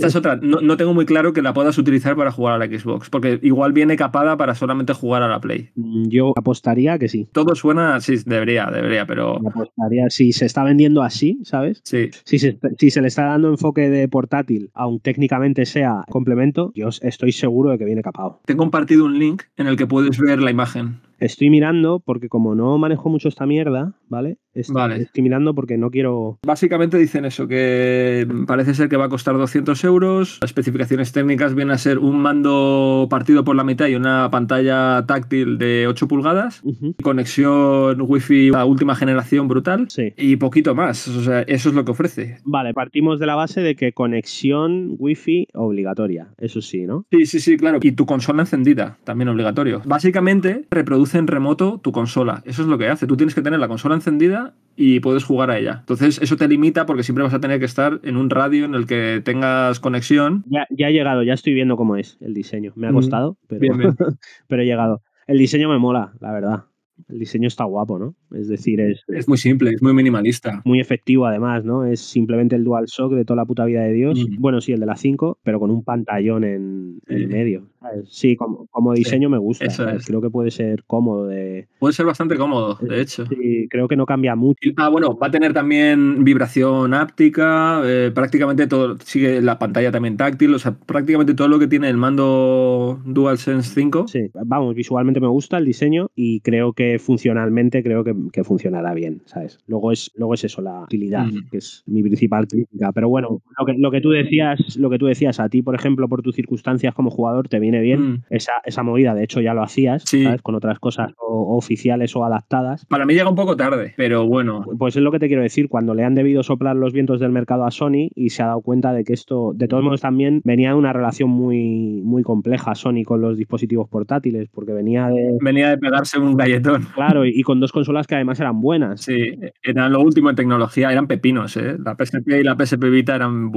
esta 0.00 0.08
es 0.08 0.16
otra. 0.16 0.36
No, 0.36 0.76
tengo 0.76 0.94
muy 0.94 1.04
claro 1.06 1.32
que 1.32 1.42
la 1.42 1.52
puedas 1.52 1.76
utilizar 1.78 2.16
para 2.16 2.32
jugar 2.32 2.54
a 2.54 2.58
la 2.58 2.66
Xbox, 2.66 3.10
porque 3.10 3.38
igual 3.42 3.72
viene 3.72 3.96
capada 3.96 4.36
para 4.36 4.54
solamente 4.54 4.94
jugar 4.94 5.22
a 5.22 5.28
la 5.28 5.40
Play. 5.40 5.70
Mm, 5.74 6.08
yo 6.08 6.32
apostaría 6.36 6.98
que 6.98 7.08
sí. 7.08 7.28
Todo 7.32 7.54
suena, 7.54 8.00
sí, 8.00 8.16
debería, 8.24 8.66
debería, 8.72 9.06
pero. 9.06 9.36
Apostaría, 9.36 10.08
si 10.08 10.32
se 10.32 10.46
está 10.46 10.64
vendiendo 10.64 11.02
así, 11.02 11.38
¿sabes? 11.44 11.80
Sí. 11.84 12.10
Si 12.24 12.38
se, 12.38 12.58
si 12.78 12.90
se 12.90 13.02
le 13.02 13.08
está 13.08 13.24
dando 13.24 13.48
enfoque 13.48 13.90
de 13.90 14.08
portátil, 14.08 14.70
aun 14.74 15.00
técnicamente 15.00 15.66
sea 15.66 16.02
complemento, 16.08 16.72
yo 16.74 16.88
estoy 16.88 17.32
seguro 17.32 17.70
de 17.70 17.78
que 17.78 17.84
viene 17.84 18.02
capado. 18.02 18.40
Te 18.46 18.54
he 18.54 18.56
compartido 18.56 19.04
un 19.04 19.18
link 19.18 19.42
en 19.56 19.66
el 19.66 19.76
que 19.76 19.86
puedes 19.86 20.18
ver 20.18 20.40
la 20.40 20.50
imagen 20.50 21.00
Estoy 21.20 21.50
mirando 21.50 22.00
porque 22.00 22.28
como 22.28 22.54
no 22.54 22.78
manejo 22.78 23.08
mucho 23.08 23.28
esta 23.28 23.46
mierda, 23.46 23.94
¿vale? 24.08 24.38
Estoy, 24.52 25.00
estoy 25.00 25.22
mirando 25.22 25.54
porque 25.54 25.78
no 25.78 25.90
quiero... 25.90 26.38
Básicamente 26.44 26.98
dicen 26.98 27.24
eso, 27.24 27.46
que 27.46 28.26
parece 28.46 28.74
ser 28.74 28.88
que 28.88 28.96
va 28.96 29.04
a 29.04 29.08
costar 29.08 29.36
200 29.36 29.84
euros. 29.84 30.38
Las 30.40 30.50
especificaciones 30.50 31.12
técnicas 31.12 31.54
vienen 31.54 31.72
a 31.72 31.78
ser 31.78 31.98
un 31.98 32.20
mando 32.20 33.06
partido 33.08 33.44
por 33.44 33.54
la 33.54 33.62
mitad 33.62 33.86
y 33.86 33.94
una 33.94 34.28
pantalla 34.30 35.04
táctil 35.06 35.58
de 35.58 35.86
8 35.86 36.08
pulgadas. 36.08 36.62
Conexión 37.02 38.00
Wi-Fi 38.00 38.50
a 38.54 38.64
última 38.64 38.96
generación 38.96 39.46
brutal. 39.46 39.86
Sí. 39.88 40.14
Y 40.16 40.36
poquito 40.36 40.74
más. 40.74 41.06
O 41.06 41.22
sea, 41.22 41.42
eso 41.42 41.68
es 41.68 41.74
lo 41.74 41.84
que 41.84 41.92
ofrece. 41.92 42.38
Vale, 42.44 42.74
partimos 42.74 43.20
de 43.20 43.26
la 43.26 43.36
base 43.36 43.60
de 43.60 43.76
que 43.76 43.92
conexión 43.92 44.96
Wi-Fi 44.98 45.48
obligatoria. 45.54 46.28
Eso 46.38 46.60
sí, 46.60 46.86
¿no? 46.86 47.04
Sí, 47.10 47.26
sí, 47.26 47.40
sí, 47.40 47.56
claro. 47.56 47.78
Y 47.82 47.92
tu 47.92 48.06
consola 48.06 48.42
encendida, 48.42 48.98
también 49.04 49.28
obligatorio. 49.28 49.82
Básicamente 49.84 50.64
reproduce 50.70 51.09
en 51.14 51.26
remoto 51.26 51.78
tu 51.78 51.92
consola. 51.92 52.42
Eso 52.44 52.62
es 52.62 52.68
lo 52.68 52.78
que 52.78 52.88
hace. 52.88 53.06
Tú 53.06 53.16
tienes 53.16 53.34
que 53.34 53.42
tener 53.42 53.60
la 53.60 53.68
consola 53.68 53.94
encendida 53.94 54.54
y 54.76 55.00
puedes 55.00 55.24
jugar 55.24 55.50
a 55.50 55.58
ella. 55.58 55.78
Entonces, 55.80 56.20
eso 56.22 56.36
te 56.36 56.48
limita 56.48 56.86
porque 56.86 57.02
siempre 57.02 57.24
vas 57.24 57.34
a 57.34 57.40
tener 57.40 57.58
que 57.58 57.66
estar 57.66 58.00
en 58.02 58.16
un 58.16 58.30
radio 58.30 58.64
en 58.64 58.74
el 58.74 58.86
que 58.86 59.20
tengas 59.24 59.80
conexión. 59.80 60.44
Ya, 60.46 60.66
ya 60.70 60.88
he 60.88 60.92
llegado, 60.92 61.22
ya 61.22 61.34
estoy 61.34 61.54
viendo 61.54 61.76
cómo 61.76 61.96
es 61.96 62.18
el 62.20 62.34
diseño. 62.34 62.72
Me 62.76 62.88
ha 62.88 62.92
costado, 62.92 63.36
pero, 63.46 63.60
pero 64.48 64.62
he 64.62 64.66
llegado. 64.66 65.02
El 65.26 65.38
diseño 65.38 65.68
me 65.68 65.78
mola, 65.78 66.12
la 66.20 66.32
verdad. 66.32 66.64
El 67.08 67.18
diseño 67.18 67.48
está 67.48 67.64
guapo, 67.64 67.98
¿no? 67.98 68.14
Es 68.32 68.48
decir, 68.48 68.80
es. 68.80 69.02
Es 69.08 69.28
muy 69.28 69.38
simple, 69.38 69.70
es 69.70 69.82
muy 69.82 69.94
minimalista. 69.94 70.60
Muy 70.64 70.80
efectivo, 70.80 71.26
además, 71.26 71.64
¿no? 71.64 71.84
Es 71.84 72.00
simplemente 72.00 72.56
el 72.56 72.64
Dual 72.64 72.86
Shock 72.86 73.14
de 73.14 73.24
toda 73.24 73.36
la 73.36 73.46
puta 73.46 73.64
vida 73.64 73.82
de 73.82 73.92
Dios. 73.92 74.26
Bueno, 74.38 74.60
sí, 74.60 74.72
el 74.72 74.80
de 74.80 74.86
la 74.86 74.96
5, 74.96 75.38
pero 75.42 75.60
con 75.60 75.70
un 75.70 75.82
pantallón 75.82 76.44
en, 76.44 77.00
en 77.06 77.28
medio. 77.28 77.69
Sí, 78.06 78.36
como, 78.36 78.66
como 78.66 78.92
diseño 78.92 79.30
me 79.30 79.38
gusta. 79.38 79.66
Creo 80.04 80.20
que 80.20 80.30
puede 80.30 80.50
ser 80.50 80.84
cómodo. 80.84 81.26
De... 81.26 81.68
Puede 81.78 81.94
ser 81.94 82.06
bastante 82.06 82.36
cómodo, 82.36 82.78
de 82.80 82.98
eh, 82.98 83.00
hecho. 83.02 83.26
Sí, 83.26 83.68
creo 83.70 83.88
que 83.88 83.96
no 83.96 84.06
cambia 84.06 84.36
mucho. 84.36 84.70
Ah, 84.76 84.88
bueno, 84.88 85.16
va 85.16 85.28
a 85.28 85.30
tener 85.30 85.52
también 85.52 86.24
vibración 86.24 86.92
áptica, 86.94 87.82
eh, 87.84 88.10
prácticamente 88.14 88.66
todo, 88.66 88.98
sigue 89.04 89.40
la 89.40 89.58
pantalla 89.58 89.90
también 89.90 90.16
táctil, 90.16 90.54
o 90.54 90.58
sea, 90.58 90.72
prácticamente 90.72 91.34
todo 91.34 91.48
lo 91.48 91.58
que 91.58 91.68
tiene 91.68 91.88
el 91.88 91.96
mando 91.96 93.00
DualSense 93.04 93.74
5. 93.74 94.08
Sí, 94.08 94.30
vamos, 94.44 94.74
visualmente 94.74 95.20
me 95.20 95.28
gusta 95.28 95.58
el 95.58 95.64
diseño 95.64 96.10
y 96.14 96.40
creo 96.40 96.72
que 96.72 96.98
funcionalmente 96.98 97.82
creo 97.82 98.04
que, 98.04 98.14
que 98.32 98.44
funcionará 98.44 98.94
bien, 98.94 99.22
¿sabes? 99.24 99.58
Luego 99.66 99.92
es, 99.92 100.10
luego 100.16 100.34
es 100.34 100.44
eso, 100.44 100.60
la 100.60 100.82
utilidad, 100.82 101.26
que 101.50 101.58
es 101.58 101.82
mi 101.86 102.02
principal 102.02 102.46
crítica. 102.46 102.92
Pero 102.92 103.08
bueno, 103.08 103.40
lo 103.58 103.66
que, 103.66 103.74
lo 103.74 103.90
que 103.90 104.00
tú 104.00 104.10
decías, 104.10 104.76
lo 104.76 104.90
que 104.90 104.98
tú 104.98 105.06
decías, 105.06 105.40
a 105.40 105.48
ti, 105.48 105.62
por 105.62 105.74
ejemplo, 105.74 106.08
por 106.08 106.22
tus 106.22 106.34
circunstancias 106.34 106.94
como 106.94 107.10
jugador, 107.10 107.48
te 107.48 107.58
viene 107.58 107.69
bien 107.78 108.00
mm. 108.00 108.22
esa, 108.30 108.54
esa, 108.64 108.82
movida. 108.82 109.14
De 109.14 109.22
hecho, 109.22 109.40
ya 109.40 109.54
lo 109.54 109.62
hacías, 109.62 110.02
¿sabes? 110.04 110.42
Con 110.42 110.56
otras 110.56 110.80
cosas 110.80 111.12
oficiales 111.18 112.16
o 112.16 112.24
adaptadas. 112.24 112.86
Para 112.86 113.06
mí 113.06 113.14
llega 113.14 113.28
un 113.28 113.36
poco 113.36 113.56
tarde, 113.56 113.94
pero 113.96 114.26
bueno. 114.26 114.64
Pues 114.78 114.96
es 114.96 115.02
lo 115.02 115.12
que 115.12 115.18
te 115.18 115.28
quiero 115.28 115.42
decir. 115.42 115.68
Cuando 115.68 115.94
le 115.94 116.04
han 116.04 116.14
debido 116.14 116.42
soplar 116.42 116.74
los 116.74 116.92
vientos 116.92 117.20
del 117.20 117.30
mercado 117.30 117.64
a 117.64 117.70
Sony 117.70 118.08
y 118.14 118.30
se 118.30 118.42
ha 118.42 118.46
dado 118.46 118.62
cuenta 118.62 118.92
de 118.92 119.04
que 119.04 119.12
esto, 119.12 119.52
de 119.54 119.68
todos 119.68 119.84
modos, 119.84 120.00
también 120.00 120.40
venía 120.44 120.70
de 120.70 120.74
una 120.74 120.92
relación 120.92 121.30
muy, 121.30 122.00
muy 122.02 122.22
compleja 122.22 122.74
Sony 122.74 123.04
con 123.04 123.20
los 123.20 123.36
dispositivos 123.36 123.88
portátiles, 123.88 124.48
porque 124.48 124.72
venía 124.72 125.08
de. 125.08 125.38
Venía 125.40 125.70
de 125.70 125.78
pegarse 125.78 126.18
un 126.18 126.36
galletón. 126.36 126.86
Claro, 126.94 127.24
y, 127.24 127.42
con 127.42 127.60
dos 127.60 127.72
consolas 127.72 128.06
que 128.06 128.14
además 128.14 128.40
eran 128.40 128.60
buenas. 128.60 129.02
Sí, 129.02 129.32
eran 129.62 129.92
lo 129.92 130.00
último 130.00 130.30
en 130.30 130.36
tecnología, 130.36 130.90
eran 130.90 131.06
pepinos, 131.06 131.56
¿eh? 131.56 131.76
La 131.84 131.94
PSP 131.94 132.40
y 132.40 132.42
la 132.42 132.56
PSP 132.56 132.84
Vita 132.84 133.16
eran 133.16 133.50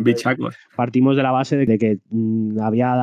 bichacos. 0.00 0.56
Partimos 0.76 1.16
de 1.16 1.22
la 1.22 1.30
base 1.30 1.56
de 1.56 1.78
que 1.78 1.98
mm, 2.10 2.60
había 2.60 2.94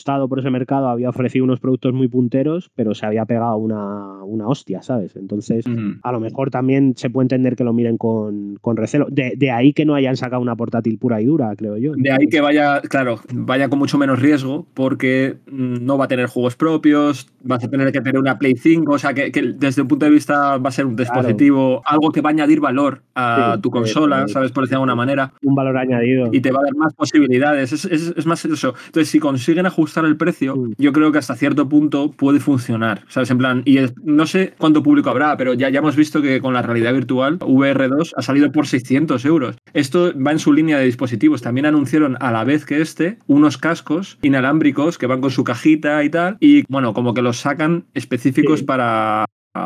apostado 0.00 0.28
por 0.28 0.38
ese 0.38 0.50
mercado, 0.50 0.88
había 0.88 1.08
ofrecido 1.10 1.44
unos 1.44 1.60
productos 1.60 1.92
muy 1.92 2.08
punteros, 2.08 2.70
pero 2.74 2.94
se 2.94 3.04
había 3.04 3.26
pegado 3.26 3.56
una, 3.56 4.24
una 4.24 4.48
hostia, 4.48 4.82
¿sabes? 4.82 5.14
Entonces, 5.16 5.64
a 6.02 6.12
lo 6.12 6.20
mejor 6.20 6.50
también 6.50 6.94
se 6.96 7.10
puede 7.10 7.24
entender 7.24 7.54
que 7.54 7.64
lo 7.64 7.72
miren 7.72 7.98
con, 7.98 8.56
con 8.60 8.76
recelo. 8.76 9.06
De, 9.10 9.34
de, 9.36 9.50
ahí 9.50 9.72
que 9.72 9.84
no 9.84 9.94
hayan 9.94 10.16
sacado 10.16 10.40
una 10.40 10.56
portátil 10.56 10.98
pura 10.98 11.20
y 11.20 11.26
dura, 11.26 11.54
creo 11.56 11.76
yo. 11.76 11.92
De 11.96 12.10
ahí 12.10 12.26
que 12.30 12.40
vaya, 12.40 12.80
claro, 12.80 13.20
vaya 13.32 13.68
con 13.68 13.78
mucho 13.78 13.98
menos 13.98 14.20
riesgo, 14.20 14.66
porque 14.74 15.36
mm, 15.50 15.84
no 15.84 15.98
va 15.98 16.06
a 16.06 16.08
tener 16.08 16.26
juegos 16.26 16.56
propios, 16.56 17.28
vas 17.42 17.62
a 17.64 17.68
tener 17.68 17.92
que 17.92 18.00
tener 18.00 18.18
una 18.18 18.38
Play 18.38 18.56
5, 18.56 18.92
o 18.92 18.98
sea, 18.98 19.12
que, 19.12 19.30
desde 19.30 19.82
un 19.82 19.88
punto 19.88 20.06
de 20.06 20.12
vista 20.12 20.56
va 20.56 20.68
a 20.70 20.72
ser 20.72 20.86
un 20.86 20.96
dispositivo, 20.96 21.82
algo 21.84 22.10
que 22.10 22.20
va 22.20 22.30
a 22.30 22.32
añadir 22.32 22.60
valor 22.60 23.02
a 23.14 23.58
tu 23.60 23.70
consola, 23.70 24.26
¿sabes? 24.28 24.52
Por 24.52 24.64
decir 24.64 24.70
de 24.70 24.76
alguna 24.76 24.94
manera. 24.94 25.32
Un 25.42 25.54
valor 25.54 25.76
añadido. 25.76 26.30
Y 26.32 26.40
te 26.40 26.52
va 26.52 26.60
a 26.60 26.64
dar 26.64 26.74
más 26.76 26.94
posibilidades. 26.94 27.72
Es, 27.72 27.84
es, 27.84 28.14
es 28.16 28.26
más 28.26 28.44
eso. 28.44 28.74
Entonces, 28.86 29.08
si 29.08 29.18
consiguen 29.18 29.66
ajustar 29.66 29.89
el 29.98 30.16
precio, 30.16 30.56
mm. 30.56 30.74
yo 30.78 30.92
creo 30.92 31.12
que 31.12 31.18
hasta 31.18 31.36
cierto 31.36 31.68
punto 31.68 32.10
puede 32.10 32.40
funcionar. 32.40 33.04
¿Sabes? 33.08 33.30
En 33.30 33.38
plan, 33.38 33.62
y 33.64 33.78
no 34.02 34.26
sé 34.26 34.54
cuánto 34.58 34.82
público 34.82 35.10
habrá, 35.10 35.36
pero 35.36 35.54
ya, 35.54 35.68
ya 35.70 35.80
hemos 35.80 35.96
visto 35.96 36.22
que 36.22 36.40
con 36.40 36.54
la 36.54 36.62
realidad 36.62 36.92
virtual, 36.92 37.38
VR2 37.38 38.12
ha 38.16 38.22
salido 38.22 38.52
por 38.52 38.66
600 38.66 39.24
euros. 39.24 39.56
Esto 39.72 40.12
va 40.18 40.32
en 40.32 40.38
su 40.38 40.52
línea 40.52 40.78
de 40.78 40.84
dispositivos. 40.84 41.42
También 41.42 41.66
anunciaron 41.66 42.16
a 42.20 42.32
la 42.32 42.44
vez 42.44 42.64
que 42.64 42.80
este 42.80 43.18
unos 43.26 43.58
cascos 43.58 44.18
inalámbricos 44.22 44.98
que 44.98 45.06
van 45.06 45.20
con 45.20 45.30
su 45.30 45.44
cajita 45.44 46.02
y 46.04 46.10
tal. 46.10 46.36
Y 46.40 46.64
bueno, 46.68 46.94
como 46.94 47.14
que 47.14 47.22
los 47.22 47.38
sacan 47.38 47.86
específicos 47.94 48.62
para 48.62 49.24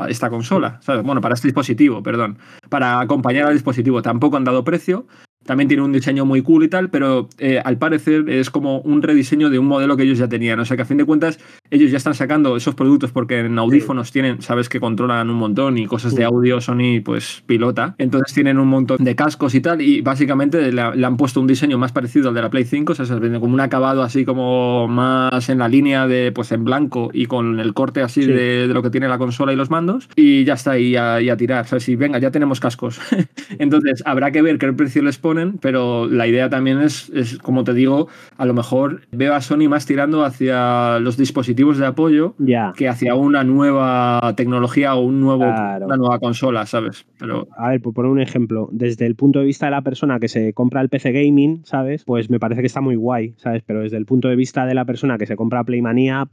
esta 0.09 0.31
consola, 0.31 0.79
¿sabes? 0.81 1.05
Bueno, 1.05 1.21
para 1.21 1.35
este 1.35 1.49
dispositivo, 1.49 2.03
perdón, 2.03 2.39
para 2.71 3.01
acompañar 3.01 3.47
al 3.47 3.53
dispositivo. 3.53 4.01
Tampoco 4.01 4.37
han 4.37 4.45
dado 4.45 4.65
precio, 4.65 5.07
también 5.45 5.69
tiene 5.69 5.83
un 5.83 5.93
diseño 5.93 6.25
muy 6.25 6.43
cool 6.43 6.65
y 6.65 6.69
tal, 6.69 6.91
pero 6.91 7.29
eh, 7.39 7.61
al 7.65 7.79
parecer 7.79 8.29
es 8.29 8.51
como 8.51 8.79
un 8.81 9.03
rediseño 9.03 9.51
de 9.51 9.59
un 9.59 9.67
modelo 9.67 9.97
que 9.97 10.05
ellos 10.05 10.19
ya 10.19 10.29
tenían. 10.29 10.59
O 10.61 10.65
sea 10.65 10.77
que 10.77 10.83
a 10.83 10.87
fin 10.87 10.97
de 10.97 11.05
cuentas 11.05 11.39
ellos 11.71 11.91
ya 11.91 11.97
están 11.97 12.15
sacando 12.15 12.57
esos 12.57 12.75
productos 12.75 13.13
porque 13.13 13.41
en 13.41 13.59
audífonos 13.59 14.13
tienen, 14.13 14.43
sabes 14.43 14.69
que 14.69 14.81
controlan 14.81 15.31
un 15.31 15.37
montón 15.37 15.79
y 15.79 15.87
cosas 15.87 16.15
de 16.15 16.25
audio 16.25 16.61
Sony 16.61 17.01
pues 17.05 17.43
pilota. 17.47 17.95
Entonces 17.99 18.35
tienen 18.35 18.59
un 18.59 18.69
montón 18.69 19.03
de 19.03 19.15
cascos 19.15 19.55
y 19.55 19.61
tal 19.61 19.81
y 19.81 20.01
básicamente 20.01 20.73
le, 20.73 20.83
han 20.83 21.17
puesto 21.17 21.41
un 21.41 21.47
diseño 21.47 21.79
más 21.79 21.93
parecido 21.93 22.29
al 22.29 22.35
de 22.35 22.43
la 22.43 22.51
Play 22.51 22.65
5, 22.65 22.93
o 22.93 22.95
sea, 22.95 23.07
se 23.07 23.15
como 23.15 23.55
un 23.55 23.61
acabado 23.61 24.03
así 24.03 24.25
como 24.25 24.89
más 24.89 25.49
en 25.49 25.59
la 25.59 25.69
línea 25.69 26.07
de 26.07 26.33
pues 26.33 26.53
en 26.53 26.65
blanco 26.65 27.11
y 27.13 27.27
con 27.27 27.61
el 27.61 27.75
corte 27.75 28.03
así 28.03 28.25
de, 28.27 28.67
lo 28.69 28.83
que 28.83 28.91
tiene 28.91 29.09
la 29.09 29.19
consola 29.19 29.53
y 29.53 29.57
los 29.57 29.71
mandos 29.71 30.09
y 30.17 30.45
ya 30.45 30.55
está 30.55 30.73
ahí 30.73 30.97
a, 30.97 31.17
a 31.17 31.37
tirar. 31.37 31.65
O 31.65 31.69
sea, 31.69 31.81
si 31.81 31.97
venga, 31.97 32.19
ya 32.19 32.31
tenemos 32.31 32.61
cascos. 32.61 33.01
Entonces 33.59 34.03
habrá 34.07 34.31
que 34.31 34.43
ver 34.43 34.59
qué 34.59 34.73
precio 34.73 35.03
les 35.03 35.19
pone 35.19 35.34
pero 35.61 36.07
la 36.07 36.27
idea 36.27 36.49
también 36.49 36.81
es, 36.81 37.11
es, 37.11 37.39
como 37.39 37.65
te 37.65 37.75
digo, 37.75 38.09
a 38.37 38.47
lo 38.47 38.55
mejor 38.55 39.03
veo 39.13 39.35
a 39.35 39.41
Sony 39.41 39.69
más 39.69 39.87
tirando 39.87 40.25
hacia 40.25 40.99
los 41.01 41.17
dispositivos 41.17 41.79
de 41.79 41.87
apoyo 41.87 42.35
que 42.77 42.89
hacia 42.89 43.15
una 43.15 43.45
nueva 43.45 44.33
tecnología 44.37 44.95
o 44.95 45.01
un 45.01 45.21
nuevo, 45.21 45.45
una 45.45 45.97
nueva 45.97 46.19
consola, 46.19 46.67
¿sabes? 46.67 47.07
Pero... 47.19 47.49
A 47.57 47.71
ver, 47.71 47.81
por 47.81 47.95
poner 47.95 48.11
un 48.11 48.21
ejemplo, 48.21 48.69
desde 48.73 49.07
el 49.07 49.15
punto 49.15 49.39
de 49.39 49.45
vista 49.45 49.67
de 49.67 49.73
la 49.73 49.83
persona 49.83 50.19
que 50.19 50.29
se 50.29 50.53
compra 50.53 50.81
el 50.81 50.89
PC 50.89 51.13
Gaming, 51.13 51.65
¿sabes? 51.65 52.05
Pues 52.05 52.31
me 52.31 52.41
parece 52.41 52.61
que 52.61 52.67
está 52.67 52.81
muy 52.81 52.97
guay, 52.97 53.35
¿sabes? 53.37 53.63
Pero 53.67 53.81
desde 53.81 53.97
el 53.97 54.07
punto 54.07 54.29
de 54.29 54.37
vista 54.37 54.67
de 54.67 54.75
la 54.75 54.85
persona 54.85 55.19
que 55.19 55.27
se 55.27 55.37
compra 55.37 55.65
Playmania, 55.65 56.29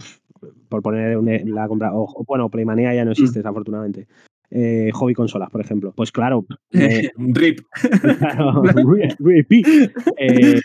por 0.70 0.82
poner 0.82 1.18
la 1.46 1.68
compra, 1.68 1.92
o, 1.94 2.24
bueno, 2.28 2.50
Playmania 2.50 2.94
ya 2.94 3.06
no 3.06 3.12
existe, 3.12 3.40
mm. 3.40 3.42
desafortunadamente 3.42 4.08
eh, 4.52 4.92
hobby 4.94 5.14
consolas, 5.14 5.50
por 5.50 5.62
ejemplo. 5.62 5.94
Pues 5.96 6.12
claro. 6.12 6.46
RIP. 6.72 7.62
Eh, 10.18 10.60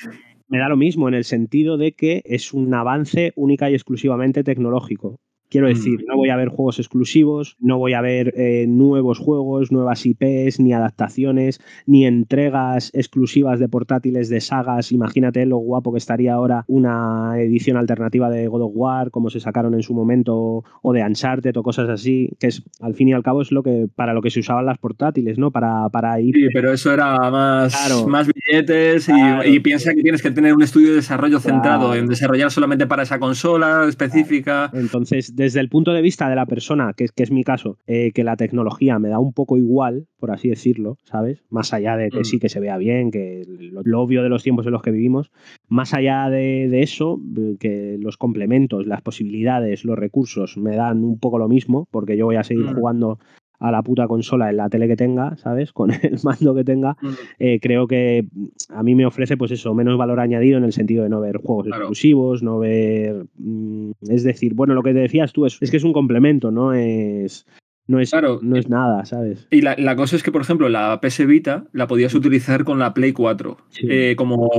me 0.48 0.58
da 0.58 0.68
lo 0.68 0.76
mismo 0.76 1.08
en 1.08 1.14
el 1.14 1.24
sentido 1.24 1.76
de 1.76 1.92
que 1.92 2.22
es 2.24 2.52
un 2.52 2.72
avance 2.74 3.32
única 3.36 3.70
y 3.70 3.74
exclusivamente 3.74 4.44
tecnológico. 4.44 5.20
Quiero 5.48 5.66
mm. 5.66 5.70
decir, 5.70 6.04
no 6.08 6.16
voy 6.16 6.30
a 6.30 6.36
ver 6.36 6.48
juegos 6.48 6.78
exclusivos, 6.78 7.56
no 7.60 7.78
voy 7.78 7.92
a 7.92 8.00
ver 8.00 8.34
eh, 8.36 8.66
nuevos 8.68 9.18
juegos, 9.18 9.70
nuevas 9.70 10.04
IPs, 10.04 10.60
ni 10.60 10.72
adaptaciones, 10.72 11.60
ni 11.86 12.06
entregas 12.06 12.90
exclusivas 12.94 13.60
de 13.60 13.68
portátiles 13.68 14.28
de 14.28 14.40
sagas. 14.40 14.92
Imagínate 14.92 15.46
lo 15.46 15.58
guapo 15.58 15.92
que 15.92 15.98
estaría 15.98 16.34
ahora 16.34 16.64
una 16.66 17.34
edición 17.38 17.76
alternativa 17.76 18.30
de 18.30 18.48
God 18.48 18.62
of 18.62 18.72
War, 18.74 19.10
como 19.10 19.30
se 19.30 19.40
sacaron 19.40 19.74
en 19.74 19.82
su 19.82 19.94
momento, 19.94 20.64
o 20.82 20.92
de 20.92 21.02
Uncharted 21.02 21.56
o 21.56 21.62
cosas 21.62 21.88
así, 21.88 22.30
que 22.40 22.48
es 22.48 22.62
al 22.80 22.94
fin 22.94 23.08
y 23.08 23.12
al 23.12 23.22
cabo 23.22 23.42
es 23.42 23.52
lo 23.52 23.62
que 23.62 23.88
para 23.94 24.14
lo 24.14 24.22
que 24.22 24.30
se 24.30 24.40
usaban 24.40 24.66
las 24.66 24.78
portátiles, 24.78 25.38
¿no? 25.38 25.50
Para, 25.50 25.88
para 25.90 26.20
ir. 26.20 26.34
Sí, 26.34 26.48
pero 26.52 26.72
eso 26.72 26.92
era 26.92 27.30
más, 27.30 28.04
más 28.08 28.26
billetes 28.26 29.08
y, 29.44 29.60
piensa 29.60 29.94
que 29.94 30.02
tienes 30.02 30.22
que 30.22 30.30
tener 30.30 30.54
un 30.54 30.62
estudio 30.62 30.90
de 30.90 30.96
desarrollo 30.96 31.40
centrado 31.40 31.94
en 31.94 32.06
desarrollar 32.06 32.50
solamente 32.50 32.86
para 32.86 33.02
esa 33.02 33.18
consola 33.18 33.86
específica. 33.88 34.70
Entonces, 34.72 35.35
desde 35.36 35.60
el 35.60 35.68
punto 35.68 35.92
de 35.92 36.00
vista 36.00 36.30
de 36.30 36.34
la 36.34 36.46
persona, 36.46 36.94
que, 36.96 37.08
que 37.14 37.22
es 37.22 37.30
mi 37.30 37.44
caso, 37.44 37.76
eh, 37.86 38.10
que 38.14 38.24
la 38.24 38.36
tecnología 38.36 38.98
me 38.98 39.10
da 39.10 39.18
un 39.18 39.34
poco 39.34 39.58
igual, 39.58 40.06
por 40.18 40.30
así 40.30 40.48
decirlo, 40.48 40.96
¿sabes? 41.04 41.44
Más 41.50 41.74
allá 41.74 41.94
de 41.98 42.10
que 42.10 42.20
mm. 42.20 42.24
sí, 42.24 42.38
que 42.38 42.48
se 42.48 42.58
vea 42.58 42.78
bien, 42.78 43.10
que 43.10 43.42
lo, 43.46 44.00
obvio 44.00 44.22
de 44.22 44.30
los 44.30 44.42
tiempos 44.42 44.64
en 44.64 44.72
los 44.72 44.80
que 44.80 44.92
vivimos, 44.92 45.30
más 45.68 45.92
allá 45.92 46.30
de, 46.30 46.80
eso, 46.80 47.20
que 47.60 47.98
los 48.00 48.16
complementos, 48.16 48.86
las 48.86 49.02
posibilidades, 49.02 49.84
los 49.84 49.98
recursos 49.98 50.56
me 50.56 50.74
dan 50.74 51.04
un 51.04 51.18
poco 51.18 51.38
lo 51.38 51.48
mismo, 51.48 51.86
porque 51.90 52.16
yo 52.16 52.24
voy 52.24 52.36
a 52.36 52.42
seguir 52.42 52.64
mm. 52.64 52.74
jugando 52.74 53.18
a 53.58 53.70
la 53.70 53.82
puta 53.82 54.06
consola 54.06 54.50
en 54.50 54.56
la 54.58 54.68
tele 54.68 54.88
que 54.88 54.96
tenga, 54.96 55.36
¿sabes? 55.36 55.72
Con 55.76 55.90
el 55.90 56.18
mando 56.22 56.54
que 56.54 56.64
tenga, 56.64 56.96
mm. 57.00 57.08
eh, 57.38 57.58
creo 57.60 57.86
que 57.86 58.26
a 58.70 58.82
mí 58.82 58.94
me 58.94 59.06
ofrece, 59.06 59.36
pues 59.36 59.50
eso, 59.50 59.74
menos 59.74 59.98
valor 59.98 60.20
añadido 60.20 60.58
en 60.58 60.64
el 60.64 60.72
sentido 60.72 61.02
de 61.02 61.10
no 61.10 61.20
ver 61.20 61.38
juegos 61.38 61.68
exclusivos, 61.68 62.42
no 62.42 62.58
ver. 62.58 63.26
Mm, 63.38 63.92
es 64.08 64.24
decir, 64.24 64.54
bueno, 64.54 64.74
lo 64.74 64.82
que 64.82 64.92
te 64.92 65.00
decías 65.00 65.32
tú 65.32 65.46
es, 65.46 65.58
es 65.60 65.70
que 65.70 65.76
es 65.76 65.84
un 65.84 65.92
complemento, 65.92 66.50
no 66.50 66.72
es 66.72 67.46
no 67.88 68.00
es, 68.00 68.12
no 68.42 68.56
es 68.56 68.68
nada, 68.68 69.04
¿sabes? 69.04 69.46
Y 69.50 69.60
la, 69.60 69.96
cosa 69.96 70.16
es 70.16 70.22
que, 70.22 70.32
por 70.32 70.42
ejemplo, 70.42 70.68
la 70.68 71.00
PS 71.00 71.26
Vita 71.26 71.64
la 71.72 71.86
podías 71.86 72.14
utilizar 72.14 72.64
con 72.64 72.80
la 72.80 72.94
Play 72.94 73.12
4 73.12 73.56
eh, 73.88 74.14
como 74.16 74.50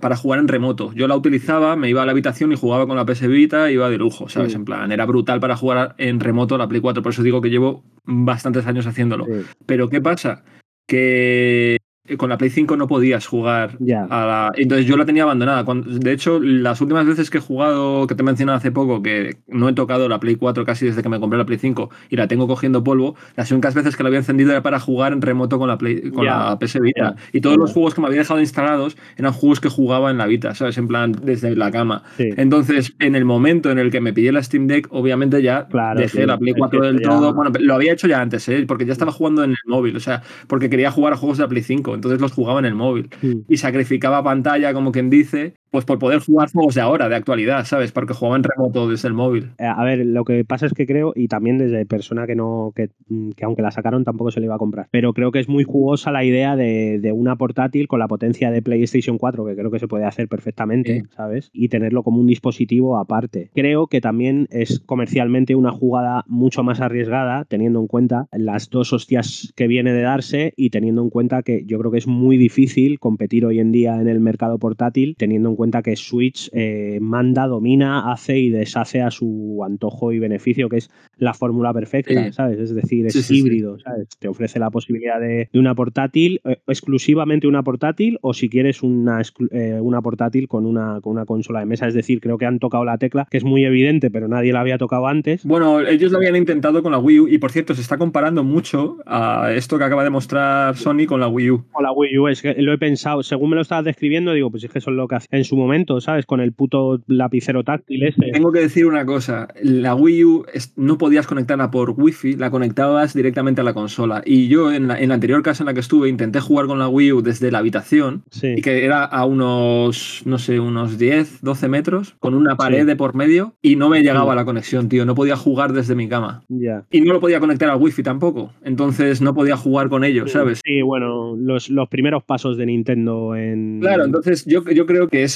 para 0.00 0.16
jugar 0.16 0.38
en 0.38 0.48
remoto. 0.48 0.92
Yo 0.92 1.08
la 1.08 1.16
utilizaba, 1.16 1.76
me 1.76 1.88
iba 1.88 2.02
a 2.02 2.06
la 2.06 2.12
habitación 2.12 2.52
y 2.52 2.56
jugaba 2.56 2.86
con 2.86 2.96
la 2.96 3.06
PS 3.06 3.26
Vita, 3.28 3.70
iba 3.70 3.88
de 3.88 3.96
lujo, 3.96 4.28
¿sabes? 4.28 4.54
En 4.54 4.66
plan, 4.66 4.92
era 4.92 5.06
brutal 5.06 5.40
para 5.40 5.56
jugar 5.56 5.94
en 5.98 6.20
remoto 6.20 6.58
la 6.58 6.68
Play 6.68 6.82
4, 6.82 7.02
por 7.02 7.12
eso 7.12 7.22
digo 7.22 7.40
que 7.40 7.50
llevo 7.50 7.84
bastantes 8.04 8.66
años 8.66 8.86
haciéndolo. 8.86 9.26
Pero 9.64 9.88
¿qué 9.88 10.02
pasa? 10.02 10.44
Que 10.86 11.76
eh, 11.76 11.78
con 12.18 12.28
la 12.28 12.36
Play 12.36 12.50
5 12.50 12.76
no 12.76 12.86
podías 12.86 13.26
jugar 13.26 13.78
a 14.10 14.26
la... 14.26 14.52
Entonces 14.56 14.86
yo 14.86 14.98
la 14.98 15.06
tenía 15.06 15.22
abandonada. 15.22 15.64
De 15.84 16.12
hecho, 16.12 16.38
las 16.38 16.80
últimas 16.82 17.06
veces 17.06 17.30
que 17.30 17.38
he 17.38 17.40
jugado, 17.40 18.06
que 18.06 18.14
te 18.14 18.20
he 18.20 18.24
mencionado 18.24 18.58
hace 18.58 18.70
poco, 18.70 19.02
que 19.02 19.38
no 19.48 19.70
he 19.70 19.72
tocado 19.72 20.06
la 20.06 20.20
Play 20.20 20.36
4 20.36 20.66
casi 20.66 20.84
desde 20.84 21.02
que 21.02 21.08
me 21.08 21.18
compré 21.18 21.38
la 21.38 21.46
Play 21.46 21.58
5 21.58 21.88
y 22.10 22.16
la 22.16 22.28
tengo 22.28 22.46
cogiendo 22.46 22.84
polvo, 22.84 23.16
las 23.36 23.50
únicas 23.52 23.74
veces 23.74 23.96
que 23.96 24.02
la 24.02 24.08
había 24.08 24.18
encendido 24.18 24.50
era 24.50 24.62
para 24.62 24.80
jugar 24.80 25.14
en 25.14 25.22
remoto 25.22 25.58
con 25.58 25.68
la, 25.68 25.78
Play, 25.78 26.10
con 26.10 26.26
la 26.26 26.58
PS 26.58 26.80
Vita. 26.80 27.16
Y 27.32 27.40
todos 27.40 27.56
los 27.56 27.72
juegos 27.72 27.94
que 27.94 28.02
me 28.02 28.08
había 28.08 28.18
dejado 28.20 28.40
instalados 28.40 28.98
eran 29.16 29.32
juegos 29.32 29.60
que 29.60 29.70
jugaba 29.70 30.10
en 30.10 30.18
la 30.18 30.26
Vita, 30.26 30.54
¿sabes? 30.54 30.76
En 30.76 30.88
plan, 30.88 31.12
desde 31.12 31.56
la 31.56 31.70
cama. 31.70 32.02
Entonces, 32.18 32.94
en 32.98 33.14
el 33.14 33.24
momento 33.24 33.70
en 33.70 33.78
el 33.78 33.90
que 33.90 34.02
me 34.02 34.12
pillé 34.12 34.30
la 34.30 34.42
Steam 34.42 34.66
Deck, 34.66 34.88
obviamente 34.90 35.40
ya 35.40 35.68
dejé 35.96 36.26
la 36.26 36.36
Play 36.36 36.52
4 36.52 36.82
del 36.82 37.00
todo. 37.00 37.32
Bueno, 37.32 37.50
lo 37.58 37.74
había 37.74 37.94
hecho 37.94 38.08
ya 38.08 38.20
antes, 38.20 38.46
¿eh? 38.50 38.66
Porque 38.68 38.84
ya 38.84 38.92
estaba 38.92 39.10
jugando 39.10 39.42
en 39.42 39.52
el 39.52 39.56
móvil, 39.66 39.96
o 39.96 40.00
sea, 40.00 40.22
porque 40.48 40.68
quería 40.68 40.90
jugar 40.90 41.14
a 41.14 41.16
juegos 41.16 41.38
de 41.38 41.44
la 41.44 41.48
Play 41.48 41.62
5 41.62 41.93
entonces 41.94 42.20
los 42.20 42.32
jugaba 42.32 42.58
en 42.58 42.64
el 42.66 42.74
móvil. 42.74 43.10
Y 43.48 43.56
sacrificaba 43.56 44.22
pantalla, 44.22 44.72
como 44.74 44.92
quien 44.92 45.10
dice, 45.10 45.54
pues 45.74 45.84
por 45.84 45.98
poder 45.98 46.20
jugar 46.20 46.52
juegos 46.52 46.76
de 46.76 46.82
ahora, 46.82 47.08
de 47.08 47.16
actualidad, 47.16 47.64
¿sabes? 47.64 47.90
Porque 47.90 48.14
jugaba 48.14 48.36
en 48.36 48.44
remoto 48.44 48.88
desde 48.88 49.08
el 49.08 49.14
móvil. 49.14 49.50
Eh, 49.58 49.64
a 49.66 49.82
ver, 49.82 50.06
lo 50.06 50.24
que 50.24 50.44
pasa 50.44 50.66
es 50.66 50.72
que 50.72 50.86
creo, 50.86 51.12
y 51.16 51.26
también 51.26 51.58
desde 51.58 51.84
persona 51.84 52.28
que 52.28 52.36
no, 52.36 52.72
que, 52.76 52.90
mm, 53.08 53.30
que 53.30 53.44
aunque 53.44 53.60
la 53.60 53.72
sacaron 53.72 54.04
tampoco 54.04 54.30
se 54.30 54.38
le 54.38 54.46
iba 54.46 54.54
a 54.54 54.58
comprar, 54.58 54.86
pero 54.92 55.12
creo 55.14 55.32
que 55.32 55.40
es 55.40 55.48
muy 55.48 55.64
jugosa 55.64 56.12
la 56.12 56.22
idea 56.22 56.54
de, 56.54 57.00
de 57.00 57.10
una 57.10 57.34
portátil 57.34 57.88
con 57.88 57.98
la 57.98 58.06
potencia 58.06 58.52
de 58.52 58.62
PlayStation 58.62 59.18
4, 59.18 59.44
que 59.46 59.56
creo 59.56 59.72
que 59.72 59.80
se 59.80 59.88
puede 59.88 60.04
hacer 60.04 60.28
perfectamente, 60.28 61.02
¿sabes? 61.16 61.50
Y 61.52 61.70
tenerlo 61.70 62.04
como 62.04 62.20
un 62.20 62.28
dispositivo 62.28 62.96
aparte. 62.96 63.50
Creo 63.52 63.88
que 63.88 64.00
también 64.00 64.46
es 64.52 64.78
comercialmente 64.78 65.56
una 65.56 65.72
jugada 65.72 66.22
mucho 66.28 66.62
más 66.62 66.80
arriesgada, 66.80 67.46
teniendo 67.46 67.80
en 67.80 67.88
cuenta 67.88 68.28
las 68.30 68.70
dos 68.70 68.92
hostias 68.92 69.52
que 69.56 69.66
viene 69.66 69.92
de 69.92 70.02
darse 70.02 70.54
y 70.56 70.70
teniendo 70.70 71.02
en 71.02 71.10
cuenta 71.10 71.42
que 71.42 71.64
yo 71.66 71.80
creo 71.80 71.90
que 71.90 71.98
es 71.98 72.06
muy 72.06 72.36
difícil 72.36 73.00
competir 73.00 73.44
hoy 73.44 73.58
en 73.58 73.72
día 73.72 74.00
en 74.00 74.06
el 74.06 74.20
mercado 74.20 74.58
portátil, 74.58 75.16
teniendo 75.18 75.48
en 75.48 75.56
cuenta 75.56 75.63
cuenta 75.64 75.82
que 75.82 75.96
Switch 75.96 76.50
eh, 76.52 76.98
manda, 77.00 77.46
domina, 77.46 78.12
hace 78.12 78.38
y 78.38 78.50
deshace 78.50 79.00
a 79.00 79.10
su 79.10 79.62
antojo 79.64 80.12
y 80.12 80.18
beneficio, 80.18 80.68
que 80.68 80.76
es 80.76 80.90
la 81.16 81.32
fórmula 81.32 81.72
perfecta, 81.72 82.30
¿sabes? 82.32 82.58
Es 82.58 82.74
decir, 82.74 83.06
es 83.06 83.30
híbrido, 83.30 83.78
¿sabes? 83.78 84.08
Te 84.18 84.28
ofrece 84.28 84.58
la 84.58 84.70
posibilidad 84.70 85.18
de, 85.18 85.48
una 85.54 85.74
portátil, 85.74 86.42
eh, 86.44 86.58
exclusivamente 86.66 87.46
una 87.46 87.62
portátil, 87.62 88.18
o 88.20 88.34
si 88.34 88.50
quieres 88.50 88.82
una, 88.82 89.22
eh, 89.52 89.78
una 89.80 90.02
portátil 90.02 90.48
con 90.48 90.66
una, 90.66 91.00
con 91.00 91.12
una 91.12 91.24
consola 91.24 91.60
de 91.60 91.66
mesa. 91.66 91.88
Es 91.88 91.94
decir, 91.94 92.20
creo 92.20 92.36
que 92.36 92.44
han 92.44 92.58
tocado 92.58 92.84
la 92.84 92.98
tecla, 92.98 93.26
que 93.30 93.38
es 93.38 93.44
muy 93.44 93.64
evidente, 93.64 94.10
pero 94.10 94.28
nadie 94.28 94.52
la 94.52 94.60
había 94.60 94.76
tocado 94.76 95.06
antes. 95.06 95.46
Bueno, 95.46 95.80
ellos 95.80 96.12
lo 96.12 96.18
habían 96.18 96.36
intentado 96.36 96.82
con 96.82 96.92
la 96.92 96.98
Wii 96.98 97.20
U, 97.20 97.28
y 97.28 97.38
por 97.38 97.52
cierto, 97.52 97.74
se 97.74 97.80
está 97.80 97.96
comparando 97.96 98.44
mucho 98.44 98.98
a 99.06 99.50
esto 99.54 99.78
que 99.78 99.84
acaba 99.84 100.04
de 100.04 100.10
mostrar 100.10 100.76
Sony 100.76 101.06
con 101.06 101.20
la 101.20 101.28
Wii 101.28 101.50
U. 101.52 101.64
Con 101.72 101.84
la 101.84 101.92
Wii 101.92 102.18
U, 102.18 102.28
es 102.28 102.42
que 102.42 102.52
lo 102.58 102.74
he 102.74 102.78
pensado, 102.78 103.22
según 103.22 103.48
me 103.48 103.56
lo 103.56 103.62
estabas 103.62 103.86
describiendo, 103.86 104.34
digo, 104.34 104.50
pues 104.50 104.62
es 104.64 104.70
que 104.70 104.80
eso 104.80 104.90
es 104.90 104.96
lo 104.96 105.08
que 105.08 105.14
hace 105.14 105.28
en 105.30 105.44
su 105.44 105.53
momento, 105.56 106.00
¿sabes? 106.00 106.26
Con 106.26 106.40
el 106.40 106.52
puto 106.52 107.00
lapicero 107.06 107.64
táctil 107.64 108.04
ese. 108.04 108.30
Tengo 108.32 108.52
que 108.52 108.60
decir 108.60 108.86
una 108.86 109.04
cosa, 109.06 109.48
la 109.62 109.94
Wii 109.94 110.24
U 110.24 110.46
no 110.76 110.98
podías 110.98 111.26
conectarla 111.26 111.70
por 111.70 111.90
Wi-Fi, 111.96 112.36
la 112.36 112.50
conectabas 112.50 113.14
directamente 113.14 113.60
a 113.60 113.64
la 113.64 113.74
consola. 113.74 114.22
Y 114.24 114.48
yo 114.48 114.72
en 114.72 114.88
la, 114.88 114.94
anterior 114.94 115.42
casa 115.42 115.62
en 115.62 115.66
la 115.66 115.74
que 115.74 115.80
estuve 115.80 116.08
intenté 116.08 116.40
jugar 116.40 116.66
con 116.66 116.78
la 116.78 116.88
Wii 116.88 117.12
U 117.12 117.22
desde 117.22 117.50
la 117.50 117.58
habitación, 117.58 118.24
y 118.42 118.62
que 118.62 118.84
era 118.84 119.04
a 119.04 119.24
unos, 119.24 120.22
no 120.24 120.38
sé, 120.38 120.60
unos 120.60 120.98
10, 120.98 121.42
12 121.42 121.68
metros, 121.68 122.16
con 122.18 122.34
una 122.34 122.56
pared 122.56 122.86
de 122.86 122.96
por 122.96 123.14
medio, 123.14 123.54
y 123.62 123.76
no 123.76 123.88
me 123.88 124.02
llegaba 124.02 124.34
la 124.34 124.44
conexión, 124.44 124.88
tío, 124.88 125.04
no 125.04 125.14
podía 125.14 125.36
jugar 125.36 125.72
desde 125.72 125.94
mi 125.94 126.08
cama. 126.08 126.42
Ya. 126.48 126.84
Y 126.90 127.00
no 127.00 127.12
lo 127.12 127.20
podía 127.20 127.40
conectar 127.40 127.70
al 127.70 127.80
Wi-Fi 127.80 128.02
tampoco, 128.02 128.52
entonces 128.62 129.20
no 129.20 129.34
podía 129.34 129.56
jugar 129.56 129.88
con 129.88 130.04
ellos, 130.04 130.32
¿sabes? 130.32 130.60
Sí, 130.64 130.82
bueno, 130.82 131.36
los, 131.36 131.70
los 131.70 131.88
primeros 131.88 132.24
pasos 132.24 132.56
de 132.56 132.66
Nintendo 132.66 133.36
en... 133.36 133.80
Claro, 133.80 134.04
entonces 134.04 134.44
yo, 134.46 134.64
yo 134.70 134.86
creo 134.86 135.08
que 135.08 135.22
es 135.22 135.33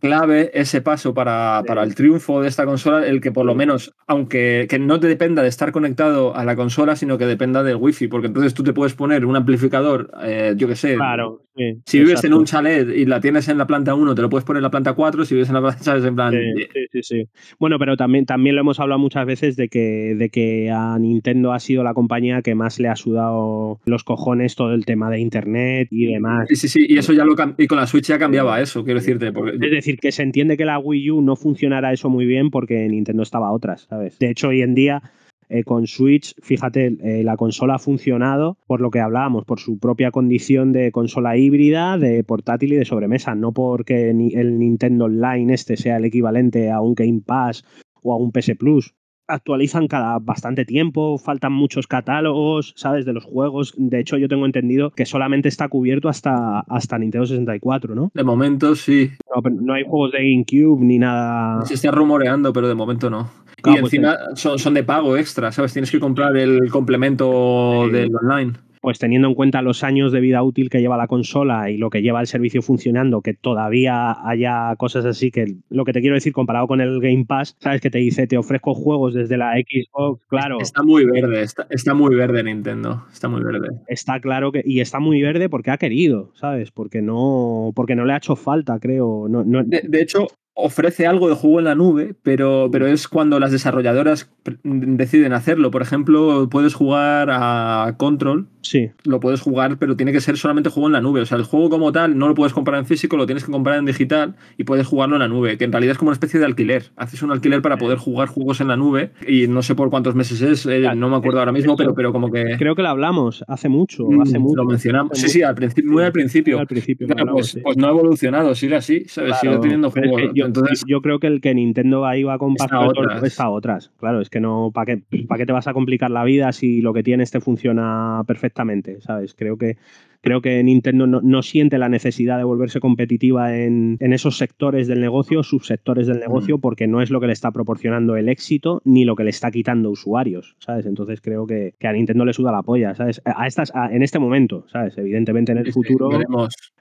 clave 0.00 0.50
ese 0.54 0.80
paso 0.80 1.14
para, 1.14 1.62
para, 1.66 1.82
el 1.82 1.94
triunfo 1.94 2.42
de 2.42 2.48
esta 2.48 2.64
consola, 2.64 3.06
el 3.06 3.20
que 3.20 3.32
por 3.32 3.46
lo 3.46 3.54
menos, 3.54 3.94
aunque 4.06 4.66
que 4.68 4.78
no 4.78 4.98
te 5.00 5.06
dependa 5.06 5.42
de 5.42 5.48
estar 5.48 5.72
conectado 5.72 6.34
a 6.34 6.44
la 6.44 6.56
consola, 6.56 6.96
sino 6.96 7.18
que 7.18 7.26
dependa 7.26 7.62
del 7.62 7.76
wifi, 7.76 8.08
porque 8.08 8.26
entonces 8.26 8.54
tú 8.54 8.62
te 8.62 8.72
puedes 8.72 8.94
poner 8.94 9.24
un 9.24 9.36
amplificador, 9.36 10.10
eh, 10.22 10.54
yo 10.56 10.68
que 10.68 10.76
sé. 10.76 10.96
Claro. 10.96 11.42
si 11.86 12.00
vives 12.00 12.24
en 12.24 12.34
un 12.34 12.44
chalet 12.44 12.88
y 12.88 13.04
la 13.04 13.20
tienes 13.20 13.48
en 13.48 13.58
la 13.58 13.66
planta 13.66 13.94
1, 13.94 14.14
te 14.14 14.22
lo 14.22 14.28
puedes 14.28 14.44
poner 14.44 14.58
en 14.58 14.64
la 14.64 14.70
planta 14.70 14.94
4, 14.94 15.24
si 15.24 15.34
vives 15.34 15.48
en 15.48 15.54
la 15.54 15.60
planta, 15.60 15.78
¿sabes? 15.82 16.04
En 16.04 16.16
plan. 16.16 16.32
Sí, 16.32 16.66
sí, 16.92 17.02
sí. 17.02 17.28
Bueno, 17.58 17.78
pero 17.78 17.96
también, 17.96 18.26
también 18.26 18.56
lo 18.56 18.62
hemos 18.62 18.80
hablado 18.80 18.98
muchas 18.98 19.26
veces 19.26 19.56
de 19.56 19.68
que, 19.68 20.14
de 20.16 20.30
que 20.30 20.70
a 20.70 20.98
Nintendo 20.98 21.52
ha 21.52 21.60
sido 21.60 21.84
la 21.84 21.94
compañía 21.94 22.42
que 22.42 22.54
más 22.54 22.80
le 22.80 22.88
ha 22.88 22.96
sudado 22.96 23.80
los 23.84 24.04
cojones 24.04 24.56
todo 24.56 24.72
el 24.72 24.84
tema 24.84 25.10
de 25.10 25.20
internet 25.20 25.88
y 25.90 26.06
demás. 26.06 26.46
Sí, 26.48 26.56
sí, 26.56 26.68
sí. 26.68 26.86
Y 26.88 26.98
eso 26.98 27.12
ya 27.12 27.24
lo 27.24 27.34
y 27.58 27.66
con 27.66 27.78
la 27.78 27.86
Switch 27.86 28.06
ya 28.06 28.18
cambiaba 28.18 28.60
eso, 28.60 28.84
quiero 28.84 29.00
decirte. 29.00 29.32
Es 29.54 29.70
decir, 29.70 29.98
que 29.98 30.12
se 30.12 30.22
entiende 30.22 30.56
que 30.56 30.64
la 30.64 30.78
Wii 30.78 31.10
U 31.10 31.22
no 31.22 31.36
funcionara 31.36 31.92
eso 31.92 32.08
muy 32.10 32.26
bien 32.26 32.50
porque 32.50 32.88
Nintendo 32.88 33.22
estaba 33.22 33.48
a 33.48 33.52
otras, 33.52 33.86
¿sabes? 33.88 34.18
De 34.18 34.30
hecho, 34.30 34.48
hoy 34.48 34.62
en 34.62 34.74
día 34.74 35.02
eh, 35.48 35.64
con 35.64 35.86
Switch, 35.86 36.34
fíjate, 36.42 36.96
eh, 37.02 37.22
la 37.22 37.36
consola 37.36 37.74
ha 37.74 37.78
funcionado 37.78 38.58
por 38.66 38.80
lo 38.80 38.90
que 38.90 39.00
hablábamos, 39.00 39.44
por 39.44 39.60
su 39.60 39.78
propia 39.78 40.10
condición 40.10 40.72
de 40.72 40.90
consola 40.90 41.36
híbrida, 41.36 41.98
de 41.98 42.24
portátil 42.24 42.72
y 42.72 42.76
de 42.76 42.84
sobremesa, 42.84 43.34
no 43.34 43.52
porque 43.52 44.10
el 44.10 44.58
Nintendo 44.58 45.04
Online 45.04 45.54
este 45.54 45.76
sea 45.76 45.98
el 45.98 46.06
equivalente 46.06 46.70
a 46.70 46.80
un 46.80 46.94
Game 46.94 47.20
Pass 47.24 47.64
o 48.02 48.12
a 48.12 48.16
un 48.16 48.32
PS 48.32 48.56
Plus 48.58 48.94
actualizan 49.26 49.88
cada 49.88 50.18
bastante 50.18 50.64
tiempo, 50.64 51.18
faltan 51.18 51.52
muchos 51.52 51.86
catálogos, 51.86 52.74
¿sabes? 52.76 53.04
De 53.04 53.12
los 53.12 53.24
juegos. 53.24 53.74
De 53.76 54.00
hecho, 54.00 54.16
yo 54.16 54.28
tengo 54.28 54.46
entendido 54.46 54.90
que 54.90 55.06
solamente 55.06 55.48
está 55.48 55.68
cubierto 55.68 56.08
hasta, 56.08 56.60
hasta 56.60 56.98
Nintendo 56.98 57.26
64, 57.26 57.94
¿no? 57.94 58.10
De 58.14 58.24
momento 58.24 58.74
sí. 58.74 59.10
No, 59.50 59.72
hay 59.72 59.84
juegos 59.84 60.12
de 60.12 60.18
GameCube 60.18 60.84
ni 60.84 60.98
nada. 60.98 61.64
Se 61.64 61.74
está 61.74 61.90
rumoreando, 61.90 62.52
pero 62.52 62.68
de 62.68 62.74
momento 62.74 63.10
no. 63.10 63.30
y 63.58 63.62
pues 63.62 63.78
encima 63.80 64.16
son, 64.34 64.58
son, 64.58 64.74
de 64.74 64.84
pago 64.84 65.16
extra, 65.16 65.52
¿sabes? 65.52 65.72
Tienes 65.72 65.90
que 65.90 66.00
comprar 66.00 66.36
el 66.36 66.70
complemento 66.70 67.88
del 67.90 68.14
online 68.14 68.52
pues 68.84 68.98
teniendo 68.98 69.28
en 69.28 69.34
cuenta 69.34 69.62
los 69.62 69.82
años 69.82 70.12
de 70.12 70.20
vida 70.20 70.42
útil 70.42 70.68
que 70.68 70.82
lleva 70.82 70.98
la 70.98 71.06
consola 71.06 71.70
y 71.70 71.78
lo 71.78 71.88
que 71.88 72.02
lleva 72.02 72.20
el 72.20 72.26
servicio 72.26 72.60
funcionando, 72.60 73.22
que 73.22 73.32
todavía 73.32 74.14
haya 74.28 74.76
cosas 74.76 75.06
así 75.06 75.30
que 75.30 75.56
lo 75.70 75.86
que 75.86 75.94
te 75.94 76.02
quiero 76.02 76.16
decir 76.16 76.34
comparado 76.34 76.66
con 76.66 76.82
el 76.82 77.00
Game 77.00 77.24
Pass, 77.24 77.56
sabes 77.60 77.80
que 77.80 77.88
te 77.88 77.96
dice 77.96 78.26
te 78.26 78.36
ofrezco 78.36 78.74
juegos 78.74 79.14
desde 79.14 79.38
la 79.38 79.54
Xbox, 79.54 80.22
claro. 80.28 80.58
Está 80.60 80.82
muy 80.82 81.06
verde, 81.06 81.46
está, 81.70 81.94
muy 81.94 82.14
verde 82.14 82.44
Nintendo, 82.44 83.06
está 83.10 83.26
muy 83.26 83.42
verde. 83.42 83.70
Está 83.86 84.20
claro 84.20 84.52
que 84.52 84.62
y 84.62 84.80
está 84.80 85.00
muy 85.00 85.22
verde 85.22 85.48
porque 85.48 85.70
ha 85.70 85.78
querido, 85.78 86.32
¿sabes? 86.34 86.70
Porque 86.70 87.00
no 87.00 87.72
porque 87.74 87.96
no 87.96 88.04
le 88.04 88.12
ha 88.12 88.18
hecho 88.18 88.36
falta, 88.36 88.78
creo. 88.80 89.28
No, 89.30 89.44
de, 89.64 90.02
hecho, 90.02 90.26
ofrece 90.54 91.06
algo 91.06 91.28
de 91.28 91.34
juego 91.34 91.58
en 91.58 91.64
la 91.64 91.74
nube, 91.74 92.14
pero, 92.22 92.68
pero 92.70 92.86
es 92.86 93.08
cuando 93.08 93.40
las 93.40 93.50
desarrolladoras 93.52 94.30
deciden 94.62 95.32
hacerlo. 95.32 95.70
Por 95.70 95.82
ejemplo, 95.82 96.48
puedes 96.50 96.74
jugar 96.74 97.28
a 97.30 97.94
Control. 97.98 98.46
Sí. 98.62 98.90
Lo 99.04 99.20
puedes 99.20 99.40
jugar, 99.40 99.78
pero 99.78 99.96
tiene 99.96 100.12
que 100.12 100.20
ser 100.20 100.38
solamente 100.38 100.70
juego 100.70 100.86
en 100.86 100.94
la 100.94 101.00
nube. 101.00 101.20
O 101.20 101.26
sea, 101.26 101.36
el 101.36 101.44
juego 101.44 101.68
como 101.68 101.92
tal 101.92 102.16
no 102.16 102.28
lo 102.28 102.34
puedes 102.34 102.54
comprar 102.54 102.78
en 102.78 102.86
físico, 102.86 103.16
lo 103.16 103.26
tienes 103.26 103.44
que 103.44 103.52
comprar 103.52 103.78
en 103.78 103.84
digital 103.84 104.36
y 104.56 104.64
puedes 104.64 104.86
jugarlo 104.86 105.16
en 105.16 105.20
la 105.20 105.28
nube, 105.28 105.58
que 105.58 105.64
en 105.64 105.72
realidad 105.72 105.92
es 105.92 105.98
como 105.98 106.08
una 106.08 106.14
especie 106.14 106.40
de 106.40 106.46
alquiler. 106.46 106.92
Haces 106.96 107.22
un 107.22 107.30
alquiler 107.30 107.60
para 107.60 107.76
poder 107.76 107.98
jugar 107.98 108.28
juegos 108.28 108.60
en 108.60 108.68
la 108.68 108.76
nube 108.76 109.12
y 109.26 109.48
no 109.48 109.62
sé 109.62 109.74
por 109.74 109.90
cuántos 109.90 110.14
meses 110.14 110.40
es, 110.40 110.64
eh, 110.66 110.88
no 110.96 111.10
me 111.10 111.16
acuerdo 111.16 111.40
ahora 111.40 111.52
mismo, 111.52 111.76
pero, 111.76 111.94
pero 111.94 112.12
como 112.12 112.30
que... 112.30 112.56
Creo 112.58 112.74
que 112.74 112.82
lo 112.82 112.88
hablamos 112.88 113.44
hace 113.48 113.68
mucho, 113.68 114.04
mm, 114.08 114.22
hace 114.22 114.38
mucho. 114.38 114.56
Lo 114.56 114.64
mencionamos. 114.64 115.18
Sí, 115.18 115.28
sí, 115.28 115.42
al 115.42 115.54
principio, 115.54 115.92
muy 115.92 116.04
al 116.04 116.12
principio. 116.12 116.58
Al 116.58 116.66
principio 116.66 117.06
pues, 117.32 117.58
pues, 117.62 117.76
no 117.76 117.86
ha 117.86 117.90
evolucionado, 117.90 118.54
sigue 118.54 118.76
así, 118.76 119.04
¿sabes? 119.06 119.36
sigue 119.40 119.58
teniendo 119.58 119.90
juegos. 119.90 120.22
Entonces, 120.46 120.84
yo 120.86 121.00
creo 121.00 121.18
que 121.18 121.26
el 121.26 121.40
que 121.40 121.54
Nintendo 121.54 122.06
ahí 122.06 122.22
va 122.22 122.38
con 122.38 122.52
Está 122.52 122.80
otras. 122.80 123.22
está 123.22 123.50
otras. 123.50 123.90
Claro, 123.98 124.20
es 124.20 124.30
que 124.30 124.40
no, 124.40 124.70
¿para 124.72 124.96
qué, 124.96 125.24
¿para 125.26 125.38
qué 125.38 125.46
te 125.46 125.52
vas 125.52 125.66
a 125.66 125.72
complicar 125.72 126.10
la 126.10 126.24
vida 126.24 126.52
si 126.52 126.80
lo 126.80 126.92
que 126.92 127.02
tienes 127.02 127.30
te 127.30 127.40
funciona 127.40 128.22
perfectamente? 128.26 129.00
¿Sabes? 129.00 129.34
Creo 129.34 129.56
que 129.56 129.76
Creo 130.24 130.40
que 130.40 130.64
Nintendo 130.64 131.06
no, 131.06 131.42
siente 131.42 131.76
la 131.76 131.90
necesidad 131.90 132.38
de 132.38 132.44
volverse 132.44 132.80
competitiva 132.80 133.58
en, 133.58 133.98
esos 134.00 134.38
sectores 134.38 134.88
del 134.88 135.02
negocio, 135.02 135.42
subsectores 135.42 136.06
del 136.06 136.18
negocio, 136.18 136.56
mm. 136.56 136.60
porque 136.62 136.86
no 136.86 137.02
es 137.02 137.10
lo 137.10 137.20
que 137.20 137.26
le 137.26 137.34
está 137.34 137.50
proporcionando 137.50 138.16
el 138.16 138.30
éxito 138.30 138.80
ni 138.86 139.04
lo 139.04 139.16
que 139.16 139.24
le 139.24 139.28
está 139.28 139.50
quitando 139.50 139.90
usuarios, 139.90 140.56
¿sabes? 140.60 140.86
Entonces 140.86 141.20
creo 141.20 141.46
que, 141.46 141.74
a 141.82 141.92
Nintendo 141.92 142.24
le 142.24 142.32
suda 142.32 142.52
la 142.52 142.62
polla, 142.62 142.94
¿sabes? 142.94 143.20
A 143.26 143.46
estas, 143.46 143.70
en 143.90 144.02
este 144.02 144.18
momento, 144.18 144.64
¿sabes? 144.68 144.96
Evidentemente 144.96 145.52
en 145.52 145.58
el 145.58 145.70
futuro, 145.70 146.08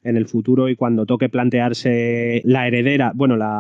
en 0.06 0.15
el 0.15 0.26
futuro 0.26 0.69
y 0.69 0.78
cuando 0.78 1.06
toque 1.06 1.28
plantearse 1.28 2.43
la 2.45 2.65
heredera, 2.65 3.12
bueno, 3.13 3.36
la, 3.36 3.52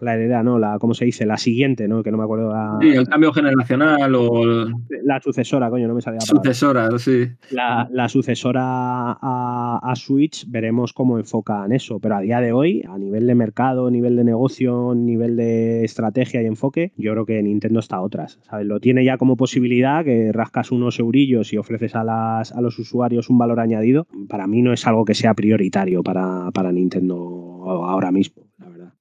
la 0.00 0.14
heredera, 0.14 0.42
no, 0.42 0.58
la, 0.58 0.78
¿cómo 0.78 0.94
se 0.94 1.04
dice? 1.04 1.26
La 1.26 1.36
siguiente, 1.36 1.88
¿no? 1.88 2.02
Que 2.02 2.10
no 2.10 2.18
me 2.18 2.24
acuerdo. 2.24 2.52
La, 2.52 2.78
sí, 2.80 2.88
el 2.88 3.08
cambio 3.08 3.32
generacional 3.32 4.14
o... 4.14 4.66
La 5.04 5.20
sucesora, 5.20 5.70
coño, 5.70 5.88
no 5.88 5.94
me 5.94 6.00
salía. 6.00 6.20
Sucesora, 6.20 6.88
sí. 6.98 7.28
La, 7.50 7.88
la 7.90 8.08
sucesora 8.08 9.18
a, 9.20 9.92
Switch, 9.96 10.44
veremos 10.48 10.92
cómo 10.92 11.18
enfocan 11.18 11.72
eso. 11.72 12.00
Pero 12.00 12.16
a 12.16 12.20
día 12.20 12.40
de 12.40 12.52
hoy, 12.52 12.82
a 12.88 12.98
nivel 12.98 13.26
de 13.26 13.34
mercado, 13.34 13.90
nivel 13.90 14.16
de 14.16 14.24
negocio, 14.24 14.94
nivel 14.94 15.36
de 15.36 15.84
estrategia 15.84 16.42
y 16.42 16.46
enfoque, 16.46 16.92
yo 16.96 17.12
creo 17.12 17.26
que 17.26 17.42
Nintendo 17.42 17.80
está 17.80 17.96
a 17.96 18.02
otras. 18.02 18.40
¿sabes? 18.42 18.66
Lo 18.66 18.80
tiene 18.80 19.04
ya 19.04 19.18
como 19.18 19.36
posibilidad 19.36 20.04
que 20.04 20.32
rascas 20.32 20.72
unos 20.72 20.98
eurillos 20.98 21.52
y 21.52 21.58
ofreces 21.58 21.94
a, 21.94 22.04
las, 22.04 22.52
a 22.52 22.60
los 22.60 22.78
usuarios 22.78 23.30
un 23.30 23.38
valor 23.38 23.60
añadido. 23.60 24.06
Para 24.28 24.46
mí 24.46 24.62
no 24.62 24.72
es 24.72 24.86
algo 24.86 25.04
que 25.04 25.14
sea 25.14 25.34
prioritario 25.34 26.02
para, 26.02 26.50
para 26.52 26.72
Nintendo 26.72 27.54
ahora 27.66 28.10
mismo. 28.10 28.44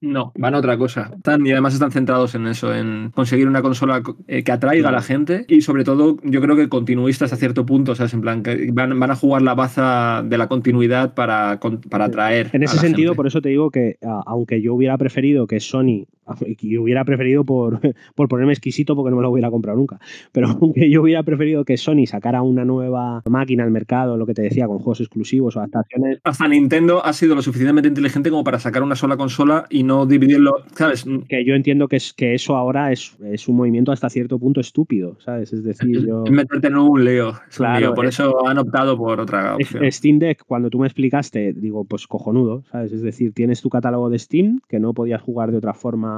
No, 0.04 0.34
van 0.38 0.54
a 0.54 0.58
otra 0.58 0.78
cosa. 0.78 1.12
Están, 1.16 1.48
y 1.48 1.52
además 1.54 1.74
están 1.74 1.92
centrados 1.92 2.36
en 2.36 2.46
eso, 2.48 2.76
en 2.76 3.10
conseguir 3.12 3.48
una 3.48 3.62
consola 3.62 4.04
eh, 4.28 4.44
que 4.44 4.52
atraiga 4.52 4.90
a 4.90 4.92
la 4.92 5.02
gente. 5.02 5.46
Y 5.48 5.62
sobre 5.62 5.86
todo 5.86 6.18
yo 6.24 6.42
creo 6.42 6.58
que 6.58 6.68
continuistas 6.68 7.32
a 7.32 7.38
cierto 7.38 7.66
punto, 7.66 7.94
o 7.94 7.96
sea, 7.96 8.08
en 8.12 8.20
plan 8.20 8.44
que 8.44 8.70
van, 8.74 9.02
a 9.02 9.16
jugar 9.16 9.42
la 9.44 9.56
baza 9.56 10.22
de 10.26 10.38
la 10.38 10.48
continuidad 10.48 11.14
para, 11.14 11.62
para 11.90 12.06
atraer. 12.06 12.50
En 12.52 12.64
ese 12.64 12.80
sentido, 12.80 13.16
por 13.16 13.28
eso 13.28 13.42
te 13.42 13.48
digo 13.48 13.72
que 13.72 13.98
aunque 14.26 14.62
yo 14.62 14.74
hubiera 14.74 14.98
preferido 14.98 15.48
que 15.48 15.62
Sony 15.62 16.06
y 16.60 16.78
hubiera 16.78 17.04
preferido 17.06 17.44
por, 17.44 17.80
por 18.16 18.28
ponerme 18.28 18.54
exquisito 18.54 18.96
porque 18.96 19.12
no 19.12 19.18
me 19.18 19.24
lo 19.24 19.32
hubiera 19.32 19.50
comprado 19.52 19.78
nunca. 19.78 20.00
Pero 20.32 20.48
aunque 20.62 20.90
yo 20.90 21.02
hubiera 21.02 21.24
preferido 21.24 21.66
que 21.66 21.78
Sony 21.78 22.06
sacara 22.06 22.42
una 22.42 22.66
nueva 22.66 23.22
máquina 23.26 23.64
al 23.64 23.72
mercado, 23.72 24.18
lo 24.18 24.26
que 24.26 24.34
te 24.34 24.42
decía, 24.42 24.68
con 24.68 24.78
juegos 24.78 25.02
exclusivos 25.02 25.56
o 25.56 25.60
adaptaciones. 25.60 26.20
Hasta 26.24 26.48
Nintendo 26.48 27.04
ha 27.04 27.14
sido 27.14 27.36
lo 27.36 27.42
suficientemente 27.42 27.88
inteligente 27.88 28.30
como 28.30 28.44
para 28.44 28.60
sacar 28.60 28.84
una 28.84 28.96
sola 28.96 29.18
consola 29.18 29.66
y 29.70 29.84
no 29.84 30.06
dividirlo, 30.06 30.64
¿sabes? 30.76 31.06
Que 31.28 31.46
yo 31.46 31.56
entiendo 31.56 31.88
que, 31.88 31.98
es, 31.98 32.14
que 32.14 32.34
eso 32.34 32.56
ahora 32.56 32.92
es, 32.92 33.18
es 33.24 33.48
un 33.48 33.56
movimiento 33.56 33.92
hasta 33.92 34.10
cierto 34.10 34.40
punto 34.40 34.60
estúpido, 34.60 35.18
¿sabes? 35.20 35.54
Es 35.54 35.64
decir, 35.64 36.06
yo... 36.06 36.24
Es 36.26 36.32
meterte 36.32 36.68
en 36.68 36.78
un 36.78 37.04
leo. 37.04 37.34
Claro, 37.56 37.94
por 37.94 38.06
eso 38.06 38.48
han 38.48 38.58
optado 38.58 38.98
por 38.98 39.20
otra 39.20 39.56
opción. 39.56 39.92
Steam 39.92 40.20
Deck, 40.20 40.44
cuando 40.46 40.70
tú 40.70 40.80
me 40.80 40.88
explicaste, 40.88 41.54
digo, 41.54 41.86
pues 41.86 42.08
cojonudo, 42.08 42.64
¿sabes? 42.72 42.92
Es 42.92 43.02
decir, 43.02 43.34
tienes 43.34 43.62
tu 43.62 43.70
catálogo 43.70 44.10
de 44.10 44.20
Steam, 44.20 44.62
que 44.68 44.80
no 44.80 44.94
podías 44.94 45.22
jugar 45.22 45.52
de 45.52 45.58
otra 45.58 45.74
forma 45.74 46.13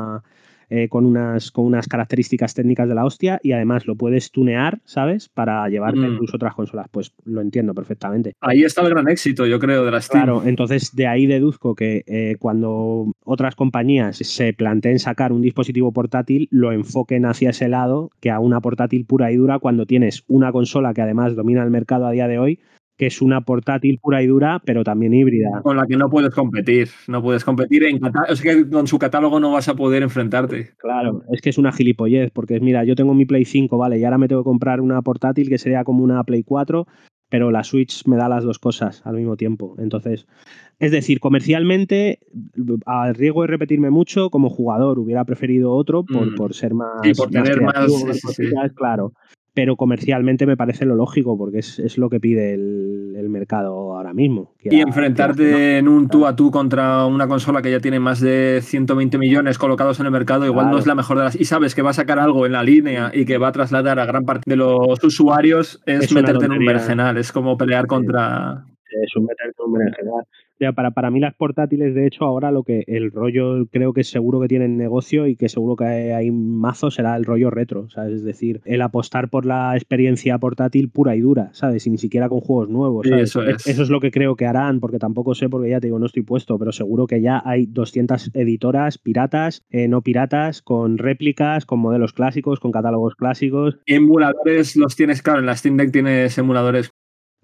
eh, 0.69 0.89
con, 0.89 1.05
unas, 1.05 1.51
con 1.51 1.65
unas 1.65 1.87
características 1.87 2.55
técnicas 2.55 2.89
de 2.89 2.95
la 2.95 3.05
hostia 3.05 3.39
y 3.43 3.51
además 3.51 3.85
lo 3.85 3.95
puedes 3.95 4.31
tunear, 4.31 4.81
¿sabes? 4.83 5.29
Para 5.29 5.67
llevarte 5.69 5.99
mm. 5.99 6.13
incluso 6.13 6.37
otras 6.37 6.55
consolas. 6.55 6.87
Pues 6.89 7.13
lo 7.23 7.41
entiendo 7.41 7.75
perfectamente. 7.75 8.33
Ahí 8.41 8.63
está 8.63 8.81
el 8.81 8.89
gran 8.89 9.07
éxito, 9.07 9.45
yo 9.45 9.59
creo, 9.59 9.85
de 9.85 9.91
la 9.91 10.01
Steam. 10.01 10.23
Claro, 10.23 10.43
entonces 10.43 10.95
de 10.95 11.05
ahí 11.05 11.27
deduzco 11.27 11.75
que 11.75 12.03
eh, 12.07 12.37
cuando 12.39 13.13
otras 13.23 13.55
compañías 13.55 14.17
se 14.17 14.53
planteen 14.53 14.97
sacar 14.97 15.31
un 15.31 15.41
dispositivo 15.41 15.91
portátil, 15.91 16.47
lo 16.49 16.71
enfoquen 16.71 17.27
hacia 17.27 17.51
ese 17.51 17.67
lado 17.67 18.09
que 18.19 18.31
a 18.31 18.39
una 18.39 18.59
portátil 18.59 19.05
pura 19.05 19.31
y 19.31 19.35
dura 19.35 19.59
cuando 19.59 19.85
tienes 19.85 20.23
una 20.27 20.51
consola 20.51 20.95
que 20.95 21.01
además 21.01 21.35
domina 21.35 21.63
el 21.63 21.69
mercado 21.69 22.07
a 22.07 22.11
día 22.11 22.27
de 22.27 22.39
hoy 22.39 22.59
que 22.97 23.07
es 23.07 23.21
una 23.21 23.41
portátil 23.41 23.99
pura 23.99 24.21
y 24.23 24.27
dura, 24.27 24.61
pero 24.65 24.83
también 24.83 25.13
híbrida. 25.13 25.61
Con 25.63 25.77
la 25.77 25.85
que 25.85 25.97
no 25.97 26.09
puedes 26.09 26.33
competir. 26.33 26.89
No 27.07 27.21
puedes 27.21 27.43
competir 27.43 27.83
en 27.83 27.99
o 28.03 28.35
sea 28.35 28.53
que 28.53 28.69
con 28.69 28.87
su 28.87 28.97
catálogo 28.99 29.39
no 29.39 29.51
vas 29.51 29.67
a 29.67 29.75
poder 29.75 30.03
enfrentarte. 30.03 30.71
Claro, 30.77 31.23
es 31.31 31.41
que 31.41 31.49
es 31.49 31.57
una 31.57 31.71
gilipollez, 31.71 32.31
porque 32.31 32.59
mira, 32.59 32.83
yo 32.83 32.95
tengo 32.95 33.13
mi 33.13 33.25
Play 33.25 33.45
5, 33.45 33.77
vale, 33.77 33.99
y 33.99 34.03
ahora 34.05 34.17
me 34.17 34.27
tengo 34.27 34.43
que 34.43 34.49
comprar 34.49 34.81
una 34.81 35.01
portátil 35.01 35.49
que 35.49 35.57
sería 35.57 35.83
como 35.83 36.03
una 36.03 36.23
Play 36.23 36.43
4, 36.43 36.87
pero 37.29 37.51
la 37.51 37.63
Switch 37.63 38.05
me 38.07 38.15
da 38.15 38.29
las 38.29 38.43
dos 38.43 38.59
cosas 38.59 39.01
al 39.05 39.15
mismo 39.15 39.35
tiempo. 39.35 39.75
Entonces, 39.79 40.25
es 40.79 40.91
decir, 40.91 41.19
comercialmente, 41.19 42.19
al 42.85 43.15
riesgo 43.15 43.41
de 43.41 43.47
repetirme 43.47 43.89
mucho, 43.89 44.29
como 44.29 44.49
jugador 44.49 44.99
hubiera 44.99 45.25
preferido 45.25 45.73
otro 45.73 46.05
por, 46.05 46.31
mm. 46.31 46.35
por 46.35 46.53
ser 46.53 46.73
más. 46.73 47.01
Sí, 47.03 47.13
por 47.13 47.29
tener 47.29 47.61
más. 47.61 47.75
Claro 48.75 49.13
pero 49.55 49.77
comercialmente 49.77 50.45
me 50.45 50.57
parece 50.57 50.85
lo 50.85 50.95
lógico 50.95 51.37
porque 51.37 51.59
es, 51.59 51.97
lo 51.97 52.09
que 52.09 52.19
pide 52.19 52.53
el, 52.53 53.29
mercado 53.29 53.95
ahora 53.95 54.13
mismo. 54.13 54.53
y 54.61 54.79
enfrentarte 54.79 55.77
en 55.79 55.87
un 55.87 56.07
tú 56.07 56.25
a 56.25 56.35
tú 56.35 56.51
contra 56.51 57.05
una 57.05 57.27
consola 57.27 57.61
que 57.61 57.71
ya 57.71 57.79
tiene 57.79 57.99
más 57.99 58.21
de 58.21 58.59
120 58.61 59.17
millones 59.17 59.57
colocados 59.57 59.99
en 59.99 60.05
el 60.05 60.11
mercado, 60.11 60.45
igual 60.45 60.69
no 60.69 60.77
es 60.77 60.85
la 60.85 60.95
mejor 60.95 61.17
de 61.17 61.23
las... 61.23 61.35
Y 61.35 61.45
sabes 61.45 61.73
que 61.73 61.81
va 61.81 61.89
a 61.89 61.93
sacar 61.93 62.19
algo 62.19 62.45
en 62.45 62.51
la 62.51 62.63
línea 62.63 63.11
y 63.13 63.25
que 63.25 63.37
va 63.37 63.47
a 63.47 63.51
trasladar 63.51 63.99
a 63.99 64.05
gran 64.05 64.23
parte 64.23 64.43
de 64.45 64.55
los 64.55 65.03
usuarios, 65.03 65.81
es, 65.85 66.13
meterte 66.13 66.45
en 66.45 66.51
un 66.51 66.65
vergenal, 66.65 67.17
es 67.17 67.31
como 67.31 67.57
pelear 67.57 67.87
contra... 67.87 68.65
Es 68.89 69.15
un 69.15 69.25
meterte 69.25 69.55
en 69.59 69.71
un 69.71 69.73
vergenal 69.73 70.23
para, 70.75 70.91
para 70.91 71.11
mí 71.11 71.19
las 71.19 71.35
portátiles, 71.35 71.93
de 71.93 72.07
hecho, 72.07 72.23
ahora 72.25 72.51
lo 72.51 72.63
que 72.63 72.83
el 72.87 73.11
rollo 73.11 73.65
creo 73.71 73.93
que 73.93 74.03
seguro 74.03 74.39
que 74.39 74.47
tienen 74.47 74.77
negocio 74.77 75.27
y 75.27 75.35
que 75.35 75.49
seguro 75.49 75.75
que 75.75 75.85
hay 75.85 76.31
mazo 76.31 76.91
será 76.91 77.15
el 77.15 77.25
rollo 77.25 77.49
retro, 77.49 77.89
¿sabes? 77.89 78.15
Es 78.15 78.23
decir, 78.23 78.61
el 78.65 78.81
apostar 78.81 79.29
por 79.29 79.45
la 79.45 79.75
experiencia 79.75 80.37
portátil 80.37 80.89
pura 80.89 81.15
y 81.15 81.21
dura, 81.21 81.49
¿sabes? 81.53 81.85
Y 81.87 81.89
ni 81.89 81.97
siquiera 81.97 82.29
con 82.29 82.39
juegos 82.39 82.69
nuevos, 82.69 83.05
Eso, 83.07 83.43
es. 83.43 83.67
eso 83.67 83.83
es 83.83 83.89
lo 83.89 83.99
que 83.99 84.11
creo 84.11 84.35
que 84.35 84.45
harán, 84.45 84.79
porque 84.79 84.99
tampoco 84.99 85.35
sé, 85.35 85.49
porque 85.49 85.69
ya 85.69 85.79
te 85.79 85.87
digo, 85.87 85.99
no 85.99 86.05
estoy 86.05 86.23
puesto, 86.23 86.57
pero 86.57 86.71
seguro 86.71 87.07
que 87.07 87.21
ya 87.21 87.41
hay 87.45 87.65
200 87.65 88.31
editoras 88.33 88.97
piratas, 88.97 89.63
eh, 89.69 89.87
no 89.87 90.01
piratas, 90.01 90.61
con 90.61 90.97
réplicas, 90.97 91.65
con 91.65 91.79
modelos 91.79 92.13
clásicos, 92.13 92.59
con 92.59 92.71
catálogos 92.71 93.15
clásicos. 93.15 93.77
Emuladores 93.85 94.75
los 94.75 94.95
tienes, 94.95 95.21
claro, 95.21 95.39
en 95.39 95.45
la 95.45 95.55
Steam 95.55 95.77
Deck 95.77 95.91
tienes 95.91 96.37
emuladores 96.37 96.91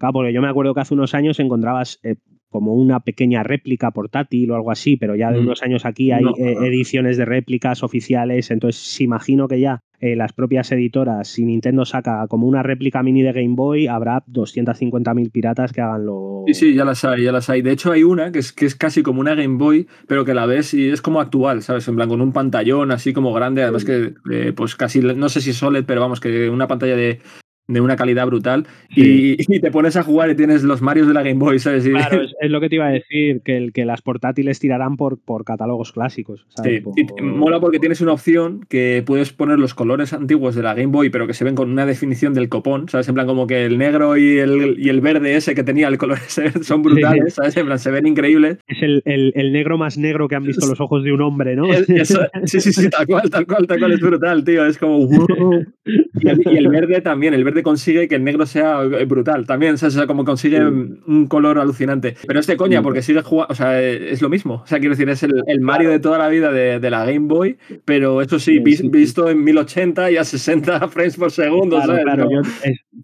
Claro, 0.02 0.14
porque 0.14 0.32
yo 0.32 0.42
me 0.42 0.48
acuerdo 0.48 0.74
que 0.74 0.80
hace 0.80 0.94
unos 0.94 1.14
años 1.14 1.38
encontrabas 1.38 2.00
eh, 2.02 2.16
como 2.48 2.74
una 2.74 2.98
pequeña 2.98 3.44
réplica 3.44 3.92
portátil 3.92 4.50
o 4.50 4.56
algo 4.56 4.72
así, 4.72 4.96
pero 4.96 5.14
ya 5.14 5.30
de 5.30 5.38
mm. 5.38 5.44
unos 5.44 5.62
años 5.62 5.86
aquí 5.86 6.10
hay 6.10 6.24
eh, 6.38 6.56
ediciones 6.60 7.16
de 7.16 7.24
réplicas 7.24 7.84
oficiales, 7.84 8.50
entonces 8.50 9.00
imagino 9.00 9.46
que 9.46 9.60
ya 9.60 9.84
eh, 10.00 10.16
las 10.16 10.32
propias 10.32 10.72
editoras, 10.72 11.28
si 11.28 11.44
Nintendo 11.44 11.84
saca 11.84 12.26
como 12.26 12.48
una 12.48 12.64
réplica 12.64 13.00
mini 13.04 13.22
de 13.22 13.32
Game 13.32 13.54
Boy, 13.54 13.86
habrá 13.86 14.24
250.000 14.26 15.30
piratas 15.30 15.72
que 15.72 15.82
hagan 15.82 16.04
lo... 16.04 16.42
Sí, 16.48 16.54
sí, 16.54 16.74
ya 16.74 16.84
las 16.84 17.04
hay, 17.04 17.22
ya 17.22 17.30
las 17.30 17.48
hay. 17.48 17.62
De 17.62 17.70
hecho 17.70 17.92
hay 17.92 18.02
una 18.02 18.32
que 18.32 18.40
es, 18.40 18.52
que 18.52 18.66
es 18.66 18.74
casi 18.74 19.04
como 19.04 19.20
una 19.20 19.36
Game 19.36 19.56
Boy, 19.56 19.86
pero 20.08 20.24
que 20.24 20.34
la 20.34 20.46
ves 20.46 20.74
y 20.74 20.88
es 20.88 21.00
como 21.00 21.20
actual, 21.20 21.62
¿sabes? 21.62 21.86
En 21.86 21.94
plan, 21.94 22.08
con 22.08 22.20
un 22.20 22.32
pantallón 22.32 22.90
así 22.90 23.12
como 23.12 23.32
grande, 23.32 23.62
además 23.62 23.84
que 23.84 24.14
eh, 24.32 24.52
pues 24.52 24.74
casi, 24.74 24.98
no 24.98 25.28
sé 25.28 25.40
si 25.40 25.52
solid, 25.52 25.84
pero 25.86 26.00
vamos, 26.00 26.18
que 26.18 26.50
una 26.50 26.66
pantalla 26.66 26.96
de 26.96 27.20
de 27.68 27.80
una 27.80 27.96
calidad 27.96 28.26
brutal 28.26 28.66
y, 28.94 29.36
te 29.60 29.70
pones 29.70 29.96
a 29.96 30.02
jugar 30.02 30.30
y 30.30 30.34
tienes 30.34 30.62
los 30.64 30.82
Marios 30.82 31.06
de 31.06 31.14
la 31.14 31.22
Game 31.22 31.38
Boy, 31.38 31.58
¿sabes? 31.58 31.86
Claro, 31.86 32.22
es, 32.40 32.50
lo 32.50 32.60
que 32.60 32.68
te 32.68 32.74
iba 32.74 32.86
a 32.86 32.90
decir, 32.90 33.40
que, 33.44 33.56
el, 33.56 33.72
que 33.72 33.84
las 33.84 34.02
portátiles 34.02 34.58
tirarán 34.58 34.96
por, 34.96 35.18
por 35.20 35.44
catálogos 35.44 35.92
clásicos. 35.92 36.46
Sí, 36.62 36.82
mola 37.22 37.60
porque 37.60 37.78
tienes 37.78 38.00
una 38.00 38.12
opción 38.12 38.66
que 38.68 39.02
puedes 39.06 39.32
poner 39.32 39.58
los 39.58 39.74
colores 39.74 40.12
antiguos 40.12 40.54
de 40.54 40.62
la 40.62 40.74
Game 40.74 40.92
Boy, 40.92 41.10
pero 41.10 41.26
que 41.26 41.34
se 41.34 41.44
ven 41.44 41.54
con 41.54 41.70
una 41.70 41.86
definición 41.86 42.34
del 42.34 42.48
copón, 42.48 42.88
¿sabes? 42.88 43.08
En 43.08 43.14
plan, 43.14 43.26
como 43.26 43.46
que 43.46 43.64
el 43.64 43.78
negro 43.78 44.16
y 44.16 44.38
el, 44.38 44.76
y 44.78 44.88
el 44.88 45.00
verde 45.00 45.36
ese 45.36 45.54
que 45.54 45.62
tenía 45.62 45.88
el 45.88 45.98
color 45.98 46.18
ese 46.26 46.64
son 46.64 46.82
brutales, 46.82 47.34
¿sabes? 47.34 47.56
En 47.56 47.66
plan, 47.66 47.78
se 47.78 47.90
ven 47.90 48.06
increíbles. 48.06 48.58
Es 48.66 48.82
el, 48.82 49.02
el, 49.04 49.52
negro 49.52 49.78
más 49.78 49.98
negro 49.98 50.28
que 50.28 50.34
han 50.34 50.44
visto 50.44 50.66
los 50.66 50.80
ojos 50.80 51.04
de 51.04 51.12
un 51.12 51.20
hombre, 51.20 51.54
¿no? 51.54 51.64
sí, 52.44 52.60
sí, 52.60 52.72
sí, 52.72 52.90
tal 52.90 53.06
cual, 53.06 53.30
tal 53.30 53.46
cual, 53.46 53.66
tal 53.66 53.78
cual, 53.78 53.92
es 53.92 54.00
brutal, 54.00 54.44
tío. 54.44 54.66
Es 54.66 54.78
como. 54.78 55.08
y, 55.84 56.50
y 56.50 56.56
el 56.56 56.68
verde 56.68 57.00
también, 57.00 57.34
el 57.34 57.44
verde 57.44 57.51
consigue 57.62 58.08
que 58.08 58.14
el 58.14 58.24
negro 58.24 58.46
sea 58.46 58.82
eh, 58.82 59.04
brutal 59.04 59.46
también, 59.46 59.74
o 59.74 59.76
sea, 59.76 60.06
como 60.06 60.24
consigue 60.24 60.64
un 60.64 61.26
color 61.28 61.58
alucinante. 61.58 62.14
Pero 62.26 62.40
este 62.40 62.56
coña, 62.56 62.82
porque 62.82 63.02
sigue 63.02 63.22
jugando, 63.22 63.52
o 63.52 63.54
sea, 63.54 63.80
es 63.80 64.22
lo 64.22 64.28
mismo. 64.28 64.62
O 64.64 64.66
sea, 64.66 64.78
quiero 64.78 64.94
decir, 64.94 65.08
es 65.08 65.22
el, 65.22 65.60
Mario 65.60 65.90
de 65.90 66.00
toda 66.00 66.18
la 66.18 66.28
vida 66.28 66.52
de, 66.52 66.90
la 66.90 67.04
Game 67.04 67.28
Boy, 67.28 67.56
pero 67.84 68.20
eso 68.22 68.38
sí, 68.38 68.58
visto 68.58 69.28
en 69.28 69.44
1080 69.44 70.10
y 70.10 70.16
a 70.16 70.24
60 70.24 70.88
frames 70.88 71.16
por 71.16 71.30
segundo. 71.30 71.80
Claro, 71.82 72.02
claro. 72.02 72.28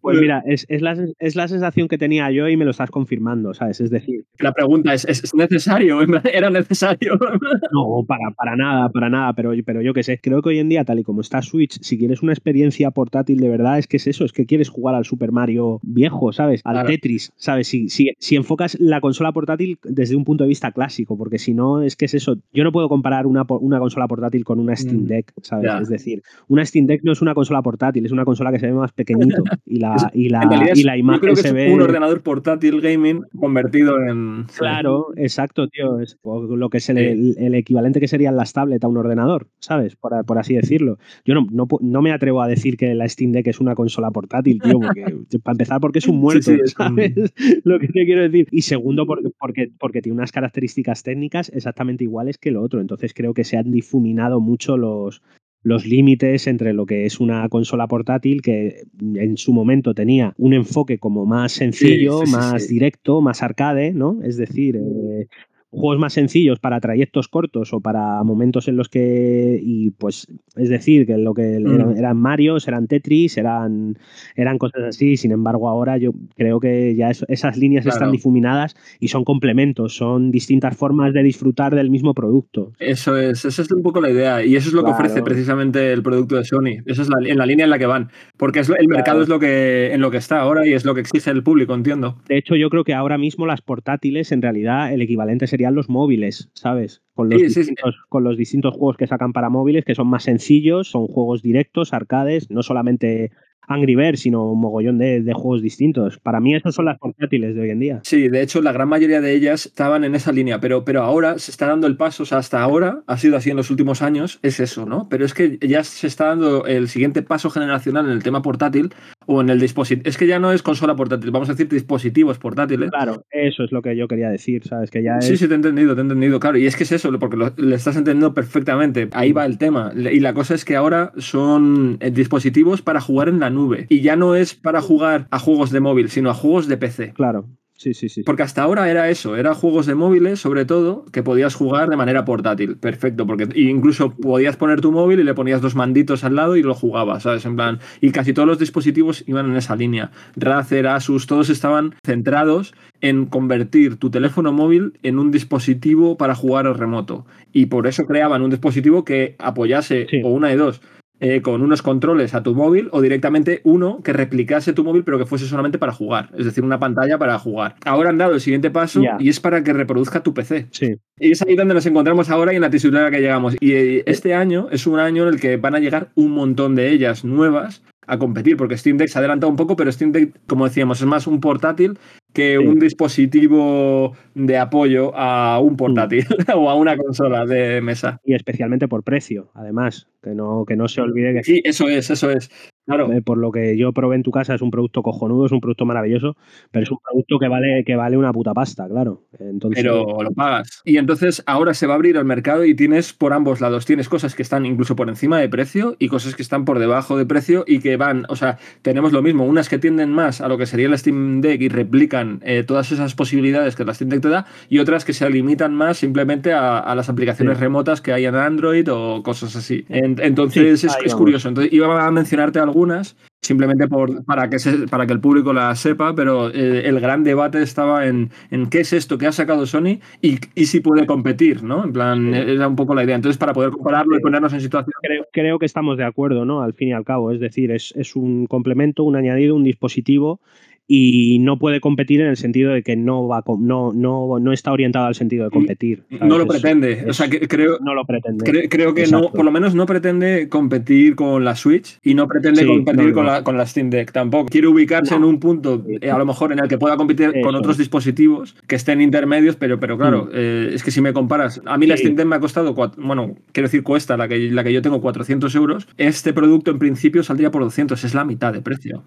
Pues 0.01 0.21
mira, 0.21 0.43
es, 0.47 0.67
la, 0.81 0.97
es, 1.19 1.37
la, 1.37 1.49
sensación 1.49 1.89
que 1.89 1.99
tenía 1.99 2.31
yo 2.31 2.49
y 2.49 2.57
me 2.57 2.65
lo 2.65 2.71
estás 2.71 2.91
confirmando, 2.91 3.55
¿sabes? 3.55 3.81
Es 3.81 3.91
decir. 3.91 4.25
La 4.39 4.53
pregunta 4.53 4.95
es: 4.95 5.05
¿es, 5.05 5.35
necesario? 5.35 6.01
¿Era 6.33 6.51
necesario? 6.51 7.19
No, 7.71 8.05
para, 8.07 8.31
para 8.31 8.57
nada, 8.57 8.89
para 8.89 9.11
nada, 9.11 9.33
pero, 9.35 9.53
pero 9.65 9.83
yo 9.83 9.93
qué 9.93 10.03
sé. 10.03 10.19
Creo 10.23 10.43
que 10.43 10.51
hoy 10.51 10.59
en 10.59 10.69
día, 10.69 10.85
tal 10.85 10.99
y 10.99 11.03
como 11.03 11.21
está 11.21 11.43
Switch, 11.43 11.79
si 11.83 11.99
quieres 11.99 12.23
una 12.23 12.33
experiencia 12.33 12.91
portátil 12.91 13.41
de 13.41 13.49
verdad, 13.49 13.79
es 13.79 13.87
que 13.87 13.99
es 13.99 14.07
eso, 14.07 14.25
es 14.25 14.33
que 14.33 14.38
quieres 14.47 14.69
jugar 14.69 14.95
al 14.95 15.05
Super 15.05 15.33
Mario 15.33 15.81
viejo, 15.83 16.33
¿sabes? 16.33 16.61
Al 16.65 16.87
Tetris, 16.87 17.33
¿sabes? 17.37 17.69
Si, 17.69 17.89
si, 17.89 18.11
si 18.19 18.37
enfocas 18.37 18.79
la 18.81 19.01
consola 19.01 19.33
portátil 19.33 19.79
desde 19.83 20.17
un 20.17 20.25
punto 20.25 20.45
de 20.45 20.49
vista 20.49 20.73
clásico, 20.73 21.17
porque 21.17 21.39
si 21.39 21.55
no, 21.55 21.83
es 21.83 21.97
que 21.97 22.07
es 22.07 22.15
eso. 22.15 22.37
Yo 22.53 22.65
no 22.65 22.73
puedo 22.73 22.89
comparar 22.89 23.27
una, 23.27 23.45
una 23.49 23.79
consola 23.79 24.09
portátil 24.09 24.45
con 24.45 24.59
una 24.59 24.77
Steam 24.77 25.03
mm, 25.03 25.07
Deck, 25.07 25.33
¿sabes? 25.43 25.71
Es 25.83 25.89
decir, 25.89 26.23
una 26.49 26.65
Steam 26.65 26.87
Deck 26.87 27.03
no 27.05 27.13
es 27.13 27.23
una 27.23 27.35
consola 27.35 27.63
portátil, 27.63 28.05
es 28.05 28.13
una 28.13 28.25
consola 28.25 28.53
que 28.53 28.59
se 28.59 28.67
ve 28.67 28.73
más 28.73 28.93
pequeñito 28.93 29.43
y 29.67 29.79
la, 29.79 30.11
y 30.15 30.29
la, 30.29 30.71
y 30.75 30.83
la 30.83 30.97
imagen 30.97 31.37
se 31.37 31.53
ve. 31.53 31.73
Un 31.73 31.83
ordenador 31.83 32.23
portátil 32.23 32.81
gaming 32.81 33.23
convertido 33.39 34.03
en. 34.03 34.47
Claro, 34.57 35.09
exacto, 35.17 35.69
tío. 35.69 36.01
Es 36.01 36.19
lo 36.25 36.71
que 36.71 36.79
es 36.79 36.89
el, 36.89 37.55
equivalente 37.55 38.01
que 38.01 38.09
serían 38.09 38.37
las 38.37 38.53
tablets 38.53 38.85
a 38.85 38.89
un 38.89 38.97
ordenador, 38.97 39.49
¿sabes? 39.59 39.97
Por, 39.97 40.25
por 40.25 40.39
así 40.39 40.55
decirlo. 40.55 40.99
Yo 41.25 41.35
no, 41.35 41.47
no, 41.51 41.67
no, 41.81 42.03
me 42.03 42.13
atrevo 42.13 42.43
a 42.43 42.49
decir 42.49 42.77
que 42.77 42.95
la 42.95 43.09
Steam 43.09 43.33
Deck 43.33 43.47
es 43.49 43.61
una 43.61 43.75
consola 43.75 44.11
portátil, 44.11 44.28
tío, 44.29 44.81
porque, 44.81 45.05
para 45.43 45.55
empezar, 45.55 45.81
porque 45.81 45.99
es 45.99 46.09
un 46.09 46.19
muerto, 46.19 46.53
¿sabes? 46.67 47.15
Lo 47.65 47.79
que 47.79 47.89
te 47.89 48.05
quiero 48.05 48.23
decir. 48.23 48.47
Y 48.51 48.63
segundo, 48.63 49.07
porque, 49.07 49.31
porque, 49.39 49.71
porque 49.79 50.03
tiene 50.03 50.17
unas 50.17 50.33
características 50.33 51.03
técnicas 51.03 51.51
exactamente 51.55 52.05
iguales 52.05 52.39
que 52.39 52.51
lo 52.51 52.63
otro. 52.63 52.81
Entonces 52.81 53.15
creo 53.15 53.35
que 53.35 53.45
se 53.45 53.57
han 53.57 53.71
difuminado 53.71 54.41
mucho 54.41 54.77
los, 54.77 55.23
los 55.63 55.87
límites 55.87 56.47
entre 56.47 56.73
lo 56.73 56.87
que 56.87 57.05
es 57.05 57.21
una 57.21 57.49
consola 57.49 57.87
portátil 57.89 58.43
que 58.43 58.83
en 59.01 59.37
su 59.37 59.53
momento 59.53 59.95
tenía 59.95 60.35
un 60.39 60.55
enfoque 60.55 60.99
como 60.99 61.27
más 61.27 61.53
sencillo, 61.53 62.23
más 62.31 62.69
directo, 62.69 63.21
más 63.21 63.43
arcade, 63.43 63.93
¿no? 63.93 64.23
Es 64.23 64.37
decir, 64.37 64.77
eh, 64.77 65.27
juegos 65.71 65.99
más 65.99 66.15
sencillos 66.15 66.59
para 66.59 66.81
trayectos 66.81 67.29
cortos 67.29 67.75
o 67.75 67.81
para 67.81 68.23
momentos 68.25 68.69
en 68.69 68.77
los 68.77 68.89
que 68.89 69.61
y 69.63 69.91
pues 69.91 70.27
es 70.57 70.69
decir 70.71 71.07
que 71.07 71.19
lo 71.19 71.35
que 71.35 71.61
mm. 71.61 71.97
eran, 71.99 72.17
Marios 72.17 72.67
eran 72.69 72.87
Tetris 72.87 73.37
eran 73.37 73.99
eran 74.35 74.59
cosas 74.59 74.83
así. 74.83 75.17
Sin 75.17 75.31
embargo 75.31 75.69
ahora 75.69 75.99
yo 75.99 76.13
creo 76.37 76.59
que 76.59 76.95
ya 76.97 77.11
esas 77.11 77.57
líneas 77.59 77.85
están 77.85 78.13
difuminadas 78.13 78.77
y 78.99 79.09
son 79.09 79.25
complementos 79.25 79.95
son 79.95 80.31
distintas 80.31 80.77
formas 80.77 81.13
de 81.13 81.23
disfrutar 81.23 81.75
del 81.75 81.91
mismo 81.91 82.15
producto. 82.15 82.73
Eso 82.79 83.19
es 83.19 83.45
esa 83.45 83.63
es 83.63 83.71
un 83.71 83.83
poco 83.83 84.01
la 84.01 84.11
idea 84.11 84.45
y 84.45 84.57
eso 84.57 84.69
es 84.69 84.75
lo 84.75 84.85
que 84.85 84.91
ofrece 84.91 85.23
precisamente 85.23 85.93
el 85.93 86.03
producto 86.03 86.37
de 86.37 86.45
Sony. 86.45 86.83
Eso 86.87 87.03
es 87.03 87.09
la, 87.09 87.29
en 87.29 87.37
la 87.37 87.45
línea 87.45 87.65
en 87.65 87.71
la 87.71 87.79
que 87.79 87.87
van 87.87 88.11
porque 88.39 88.61
es, 88.61 88.71
el 88.71 88.89
mercado 88.89 89.23
es 89.23 89.29
lo 89.29 89.39
que 89.39 89.93
en 89.93 90.01
lo 90.01 90.11
que 90.11 90.17
está 90.17 90.41
ahora 90.41 90.67
y 90.67 90.73
es 90.73 90.87
lo 90.87 90.95
que 90.95 91.03
exige 91.03 91.31
el 91.31 91.43
público 91.43 91.75
entiendo. 91.75 92.17
De 92.27 92.39
hecho 92.39 92.57
yo 92.57 92.71
creo 92.71 92.85
que 92.85 92.95
ahora 92.95 93.19
mismo 93.19 93.45
las 93.45 93.61
portátiles 93.61 94.33
en 94.33 94.41
realidad 94.41 94.93
el 94.95 95.03
equivalente 95.03 95.47
sería 95.59 95.73
los 95.73 95.89
móviles, 95.89 96.51
¿sabes? 96.55 97.03
Con 97.15 97.31
los, 97.31 97.43
distintos, 97.43 97.97
con 98.09 98.23
los 98.23 98.37
distintos 98.37 98.75
juegos 98.75 98.97
que 98.97 99.09
sacan 99.09 99.33
para 99.33 99.51
móviles, 99.51 99.85
que 99.85 99.97
son 99.97 100.07
más 100.07 100.23
sencillos, 100.23 100.89
son 100.89 101.09
juegos 101.09 101.43
directos, 101.43 101.93
arcades, 101.93 102.49
no 102.49 102.63
solamente 102.63 103.33
Angry 103.67 103.97
Birds, 103.97 104.21
sino 104.21 104.53
un 104.53 104.61
mogollón 104.61 104.99
de, 104.99 105.21
juegos 105.35 105.61
distintos. 105.61 106.21
Para 106.21 106.39
mí, 106.39 106.55
esas 106.55 106.77
son 106.77 106.85
las 106.85 106.97
portátiles 106.97 107.57
de 107.57 107.61
hoy 107.61 107.71
en 107.71 107.81
día. 107.81 108.01
Sí, 108.05 108.29
de 108.29 108.41
hecho, 108.41 108.63
la 108.63 108.71
gran 108.71 108.89
mayoría 108.89 109.21
de 109.21 109.35
ellas 109.35 109.67
estaban 109.67 110.05
en 110.05 110.15
esa 110.15 110.31
línea, 110.31 110.61
pero, 110.61 110.85
pero 110.85 111.03
ahora 111.03 111.41
se 111.41 111.51
está 111.51 111.67
dando 111.67 111.89
el 111.89 111.97
paso, 111.97 112.23
o 112.23 112.27
sea, 112.27 112.39
hasta 112.39 112.63
ahora, 112.63 113.03
ha 113.09 113.19
sido 113.19 113.37
así 113.37 113.51
en 113.51 113.57
los 113.57 113.71
últimos 113.71 114.01
años, 114.01 114.39
es 114.43 114.61
eso, 114.61 114.87
¿no? 114.87 115.09
Pero 115.09 115.25
es 115.25 115.35
que 115.35 115.59
ya 115.61 115.83
se 115.83 116.07
está 116.07 116.27
dando 116.27 116.67
el 116.67 116.87
siguiente 116.87 117.23
paso 117.23 117.51
generacional 117.51 118.07
en 118.07 118.13
el 118.13 118.23
tema 118.23 118.43
portátil 118.43 118.91
o 119.31 119.43
en 119.43 119.51
el 119.51 119.61
dispositivo. 119.61 120.09
Es 120.09 120.17
que 120.17 120.27
ya 120.27 120.39
no 120.39 120.53
es 120.53 120.63
consola 120.63 120.97
portátil, 120.97 121.31
vamos 121.31 121.51
a 121.51 121.53
decir 121.53 121.69
dispositivos 121.69 122.39
portátiles. 122.39 122.91
Claro, 122.91 123.27
eso 123.31 123.63
es 123.63 123.73
lo 123.73 123.83
que 123.83 123.95
yo 123.95 124.09
quería 124.09 124.31
decir, 124.31 124.65
¿sabes? 124.67 124.91
Que 124.91 125.03
ya 125.03 125.21
Sí, 125.21 125.37
sí, 125.37 125.47
te 125.47 125.53
he 125.53 125.57
entendido, 125.57 125.95
te 125.95 126.01
he 126.01 126.03
entendido, 126.03 126.41
claro. 126.41 126.57
Y 126.57 126.67
es 126.67 126.77
que 126.77 126.85
es 126.85 126.93
eso, 126.93 127.17
porque 127.19 127.37
lo, 127.37 127.53
le 127.59 127.77
estás 127.77 127.97
entendiendo 127.97 128.33
perfectamente. 128.33 129.09
Ahí 129.13 129.33
va 129.33 129.45
el 129.45 129.59
tema. 129.59 129.93
Y 129.95 130.21
la 130.21 130.33
cosa 130.33 130.55
es 130.55 130.65
que 130.65 130.77
ahora 130.77 131.13
son 131.19 131.99
eh, 132.01 132.11
dispositivos 132.11 132.81
para 132.81 133.03
jugar 133.03 133.29
en 133.29 133.39
la 133.39 133.51
nube. 133.51 133.85
Y 133.91 134.01
ya 134.01 134.17
no 134.17 134.35
es 134.35 134.55
para 134.55 134.81
jugar 134.81 135.29
a 135.31 135.39
juegos 135.39 135.71
de 135.73 135.81
móvil, 135.81 136.09
sino 136.09 136.31
a 136.31 136.35
juegos 136.35 136.67
de 136.67 136.79
PC. 136.79 137.13
Claro. 137.13 137.45
Sí, 137.79 137.95
sí, 137.95 138.09
sí. 138.09 138.25
Porque 138.25 138.43
hasta 138.43 138.65
ahora 138.65 138.91
era 138.91 139.09
eso, 139.09 139.37
era 139.37 139.55
juegos 139.55 139.87
de 139.87 139.95
móviles, 139.95 140.41
sobre 140.41 140.65
todo, 140.65 141.05
que 141.13 141.23
podías 141.23 141.55
jugar 141.55 141.89
de 141.89 141.97
manera 141.97 142.25
portátil. 142.25 142.77
Perfecto, 142.77 143.25
porque 143.25 143.49
incluso 143.55 144.17
podías 144.17 144.57
poner 144.57 144.81
tu 144.81 144.91
móvil 144.91 145.21
y 145.21 145.25
le 145.25 145.33
ponías 145.33 145.61
dos 145.61 145.77
manditos 145.77 146.25
al 146.25 146.35
lado 146.35 146.57
y 146.57 146.63
lo 146.65 146.75
jugabas, 146.75 147.23
¿sabes? 147.23 147.47
En 147.47 147.55
plan, 147.55 147.79
y 148.01 148.11
casi 148.11 148.33
todos 148.33 148.49
los 148.49 148.59
dispositivos 148.59 149.23
iban 149.29 149.49
en 149.49 149.57
esa 149.57 149.77
línea. 149.77 150.11
Razer, 150.35 150.89
Asus, 150.89 151.29
todos 151.29 151.51
estaban 151.51 151.95
centrados 152.05 152.75
en 153.01 153.27
convertir 153.27 153.95
tu 153.95 154.11
teléfono 154.11 154.53
móvil 154.53 154.95
en 155.05 155.21
un 155.21 155.31
dispositivo 155.31 156.17
para 156.17 156.35
jugar 156.35 156.67
al 156.67 156.77
remoto. 156.77 157.27
Y 157.53 157.67
por 157.67 157.87
eso 157.87 158.07
creaban 158.07 158.43
un 158.43 158.51
dispositivo 158.51 159.05
que 159.05 159.37
apoyase 159.39 160.09
o 160.25 160.31
una 160.31 160.49
de 160.49 160.57
dos 160.57 160.81
eh, 161.21 161.43
con 161.43 161.63
unos 161.63 161.83
controles 161.83 162.35
a 162.35 162.43
tu 162.43 162.55
móvil 162.55 162.89
o 162.93 163.01
directamente 163.01 163.61
uno 163.65 164.01
que 164.03 164.13
replicase 164.13 164.73
tu 164.73 164.85
móvil 164.85 165.05
pero 165.05 165.19
que 165.19 165.27
fuese 165.27 165.47
solamente 165.47 165.79
para 165.79 165.93
jugar, 165.93 166.31
es 166.37 166.45
decir, 166.45 166.65
una 166.65 166.79
pantalla 166.79 167.19
para 167.19 167.39
jugar. 167.39 167.77
Ahora 167.85 168.11
han 168.11 168.19
dado 168.19 168.35
el 168.35 168.41
siguiente 168.41 168.71
paso 168.71 169.03
y 169.19 169.29
es 169.29 169.41
para 169.41 169.63
que 169.65 169.73
reproduzca 169.73 170.23
tu 170.23 170.35
PC. 170.35 170.69
Sí. 170.71 170.95
Y 171.19 171.33
es 171.33 171.43
ahí 171.43 171.57
donde 171.57 171.75
nos 171.75 171.87
encontramos 171.87 172.31
ahora 172.31 172.53
y 172.53 172.57
en 172.57 172.63
la 172.63 172.71
tesitura 172.71 173.11
que 173.11 173.21
llegamos. 173.21 173.57
Y 173.61 173.73
eh, 173.73 174.03
este 174.07 174.35
año 174.35 174.69
es 174.71 174.87
un 174.87 174.99
año 174.99 175.25
en 175.25 175.35
el 175.35 175.41
que 175.41 175.57
van 175.57 175.75
a 175.75 175.81
llegar 175.81 176.11
un 176.15 176.31
montón 176.33 176.75
de 176.75 176.91
ellas 176.91 177.25
nuevas 177.25 177.83
a 178.07 178.19
competir, 178.19 178.57
porque 178.57 178.77
Steam 178.77 178.97
Deck 178.97 179.09
se 179.09 179.19
ha 179.19 179.21
adelantado 179.21 179.51
un 179.51 179.57
poco, 179.57 179.77
pero 179.77 179.93
Steam 179.93 180.13
Deck, 180.13 180.35
como 180.47 180.65
decíamos, 180.65 181.01
es 181.01 181.07
más 181.07 181.27
un 181.27 181.41
portátil 181.41 181.99
que 182.39 182.57
un 182.57 182.79
dispositivo 182.79 184.17
de 184.37 184.59
apoyo 184.59 185.11
a 185.17 185.59
un 185.59 185.77
portátil 185.77 186.25
mm. 186.25 186.53
o 186.55 186.71
a 186.71 186.77
una 186.77 186.97
consola 186.97 187.45
de 187.45 187.81
mesa. 187.81 188.21
Y 188.25 188.35
especialmente 188.35 188.87
por 188.87 189.03
precio, 189.03 189.51
además, 189.55 190.07
que 190.23 190.37
no, 190.37 190.65
que 190.65 190.77
no 190.77 190.87
se 190.87 191.01
olvide 191.01 191.35
que... 191.35 191.43
Sí, 191.43 191.61
eso 191.65 191.89
es, 191.89 192.11
eso 192.11 192.31
es. 192.31 192.49
Claro. 192.89 193.13
Eh, 193.13 193.21
por 193.21 193.37
lo 193.37 193.53
que 193.53 193.77
yo 193.77 193.93
probé 193.93 194.17
en 194.17 194.23
tu 194.23 194.31
casa, 194.31 194.55
es 194.55 194.63
un 194.63 194.71
producto 194.71 195.03
cojonudo, 195.03 195.45
es 195.45 195.53
un 195.53 195.61
producto 195.61 195.85
maravilloso, 195.85 196.39
pero 196.71 196.85
es 196.85 196.91
un 196.91 196.97
producto 197.05 197.39
que 197.39 197.47
vale, 197.47 197.85
que 197.85 197.97
vale 197.97 198.17
una 198.17 198.33
puta 198.33 198.55
pasta, 198.55 198.89
claro. 198.89 199.25
Entonces... 199.39 199.83
Pero 199.83 200.23
lo 200.23 200.31
pagas. 200.31 200.81
Y 200.87 200.97
entonces 200.97 201.43
ahora 201.45 201.75
se 201.75 201.87
va 201.87 201.93
a 201.93 201.97
abrir 201.97 202.17
el 202.17 202.25
mercado 202.25 202.65
y 202.65 202.75
tienes 202.75 203.13
por 203.13 203.35
ambos 203.35 203.61
lados, 203.61 203.85
tienes 203.85 204.09
cosas 204.09 204.35
que 204.35 204.41
están 204.41 204.65
incluso 204.65 204.97
por 204.97 205.11
encima 205.11 205.39
de 205.39 205.51
precio 205.51 205.97
y 205.99 206.09
cosas 206.09 206.35
que 206.35 206.41
están 206.41 206.65
por 206.65 206.79
debajo 206.79 207.19
de 207.19 207.27
precio 207.27 207.65
y 207.67 207.81
que 207.81 207.99
van, 207.99 208.25
o 208.31 208.37
sea, 208.37 208.57
tenemos 208.81 209.13
lo 209.13 209.21
mismo, 209.21 209.45
unas 209.45 209.69
que 209.69 209.79
tienden 209.79 210.11
más 210.11 210.41
a 210.41 210.49
lo 210.49 210.57
que 210.57 210.65
sería 210.65 210.87
el 210.87 210.97
Steam 210.97 211.43
Deck 211.43 211.61
y 211.61 211.69
replican 211.69 212.41
eh, 212.43 212.65
todas 212.67 212.91
esas 212.91 213.15
posibilidades 213.15 213.77
que 213.77 213.85
la 213.85 213.93
Steam 213.93 214.09
Deck 214.09 214.23
te 214.23 214.31
da 214.31 214.47
y 214.71 214.79
otras 214.79 215.05
que 215.05 215.13
se 215.13 215.29
limitan 215.29 215.75
más 215.75 215.99
simplemente 215.99 216.55
a, 216.55 216.95
las 216.95 217.11
aplicaciones 217.11 217.61
remotas 217.61 218.01
que 218.01 218.15
hay 218.15 218.25
en 218.25 218.35
Android 218.35 218.91
o 218.91 219.23
cosas 219.23 219.55
así. 219.57 219.85
entonces 219.91 220.85
es, 220.85 220.97
es 221.05 221.15
curioso. 221.15 221.49
Entonces 221.49 221.71
iba 221.71 222.07
a 222.07 222.11
mencionarte 222.11 222.59
algo 222.59 222.78
algunas, 222.79 223.17
simplemente 223.43 223.89
por, 223.89 224.25
para, 224.25 224.49
que 224.49 224.59
para 224.89 225.07
que 225.07 225.13
el 225.13 225.21
público 225.21 225.53
la 225.53 225.75
sepa, 225.75 226.15
pero 226.15 226.49
eh, 226.51 226.83
el 226.87 227.01
gran 227.01 227.25
debate 227.25 227.61
estaba 227.63 228.07
en, 228.07 228.31
en, 228.51 228.69
qué 228.69 228.81
es 228.81 228.93
esto 228.93 229.19
que 229.19 229.27
ha 229.27 229.33
sacado 229.33 229.67
Sony 229.67 229.99
y, 230.23 230.39
y 230.55 230.67
si 230.67 230.81
puede 230.81 231.07
competir, 231.07 231.65
¿no? 231.65 231.85
En 231.85 231.93
plan, 231.93 232.35
era 232.35 232.69
un 232.69 232.77
poco 232.77 232.95
la 232.95 233.03
idea. 233.03 233.17
Entonces, 233.17 233.39
para 233.39 233.53
poder 233.53 233.71
compararlo 233.71 234.17
y 234.17 234.21
ponernos 234.21 234.53
en 234.53 234.61
situación. 234.61 234.93
Creo, 235.03 235.25
creo, 235.33 235.59
que 235.59 235.67
estamos 235.67 235.99
de 235.99 236.05
acuerdo, 236.05 236.45
¿no? 236.45 236.63
Al 236.63 236.75
fin 236.75 236.89
y 236.89 236.93
al 236.93 237.05
cabo. 237.05 237.33
Es 237.33 237.41
decir, 237.41 237.73
es, 237.73 237.93
es 237.97 238.15
un 238.15 238.47
complemento, 238.47 239.03
un 239.03 239.17
añadido, 239.17 239.57
un 239.57 239.65
dispositivo 239.65 240.41
y 240.91 241.39
no 241.41 241.59
puede 241.59 241.81
competir 241.81 242.23
en 242.23 242.29
el 242.29 242.39
sentido 242.39 242.73
de 242.73 242.83
que 242.83 242.97
no 242.97 243.29
va 243.29 243.45
no, 243.61 243.93
no, 243.93 244.39
no 244.41 244.53
está 244.53 244.73
orientado 244.73 245.07
al 245.07 245.15
sentido 245.15 245.45
de 245.45 245.51
competir. 245.51 246.05
No 246.09 246.39
lo 246.39 246.47
pretende. 246.47 247.05
o 247.07 247.13
sea, 247.13 247.29
que 247.29 247.47
creo, 247.47 247.79
no 247.81 247.95
lo 247.95 248.07
pretende. 248.07 248.69
creo 248.71 248.95
que 248.95 249.07
no, 249.07 249.31
por 249.31 249.45
lo 249.45 249.53
menos 249.53 249.75
no 249.75 249.85
pretende 249.85 250.49
competir 250.49 251.15
con 251.15 251.45
la 251.45 251.55
Switch 251.57 251.99
y 252.03 252.15
no 252.15 252.27
pretende 252.27 252.67
competir 252.67 253.13
con, 253.13 253.27
la, 253.27 253.45
con 253.45 253.59
la 253.59 253.67
Steam 253.67 253.91
Deck 253.91 254.13
tampoco. 254.13 254.49
Quiere 254.49 254.67
ubicarse 254.67 255.15
en 255.15 255.25
un 255.25 255.39
punto, 255.39 255.85
eh, 256.01 256.11
a 256.11 256.17
lo 256.17 256.25
mejor, 256.25 256.53
en 256.53 256.61
el 256.61 256.69
que 256.69 256.79
pueda 256.79 256.97
competir 256.97 257.35
con 257.43 257.55
otros 257.55 257.77
dispositivos 257.77 258.57
que 258.67 258.77
estén 258.77 259.03
intermedios, 259.03 259.57
pero, 259.57 259.79
pero 259.79 259.99
claro, 259.99 260.25
mm. 260.25 260.31
eh, 260.33 260.71
es 260.73 260.83
que 260.83 260.91
si 260.91 261.03
me 261.03 261.13
comparas, 261.13 261.61
a 261.67 261.77
mí 261.77 261.87
la 261.87 261.99
Steam 261.99 262.17
Deck 262.17 262.27
me 262.27 262.37
ha 262.37 262.41
costado, 262.41 262.75
bueno, 262.97 263.35
quiero 263.53 263.67
decir, 263.67 263.83
cuesta 263.83 264.17
la 264.17 264.27
que, 264.27 264.39
la 264.51 264.65
que 264.65 264.73
yo 264.73 264.81
tengo 264.81 265.03
400 265.03 265.55
euros. 265.55 265.87
Este 265.99 266.33
producto 266.33 266.71
en 266.71 266.79
principio 266.79 267.23
saldría 267.23 267.51
por 267.51 267.63
200, 267.63 268.03
es 268.03 268.15
la 268.15 268.25
mitad 268.25 268.55
de 268.55 268.63
precio. 268.63 269.05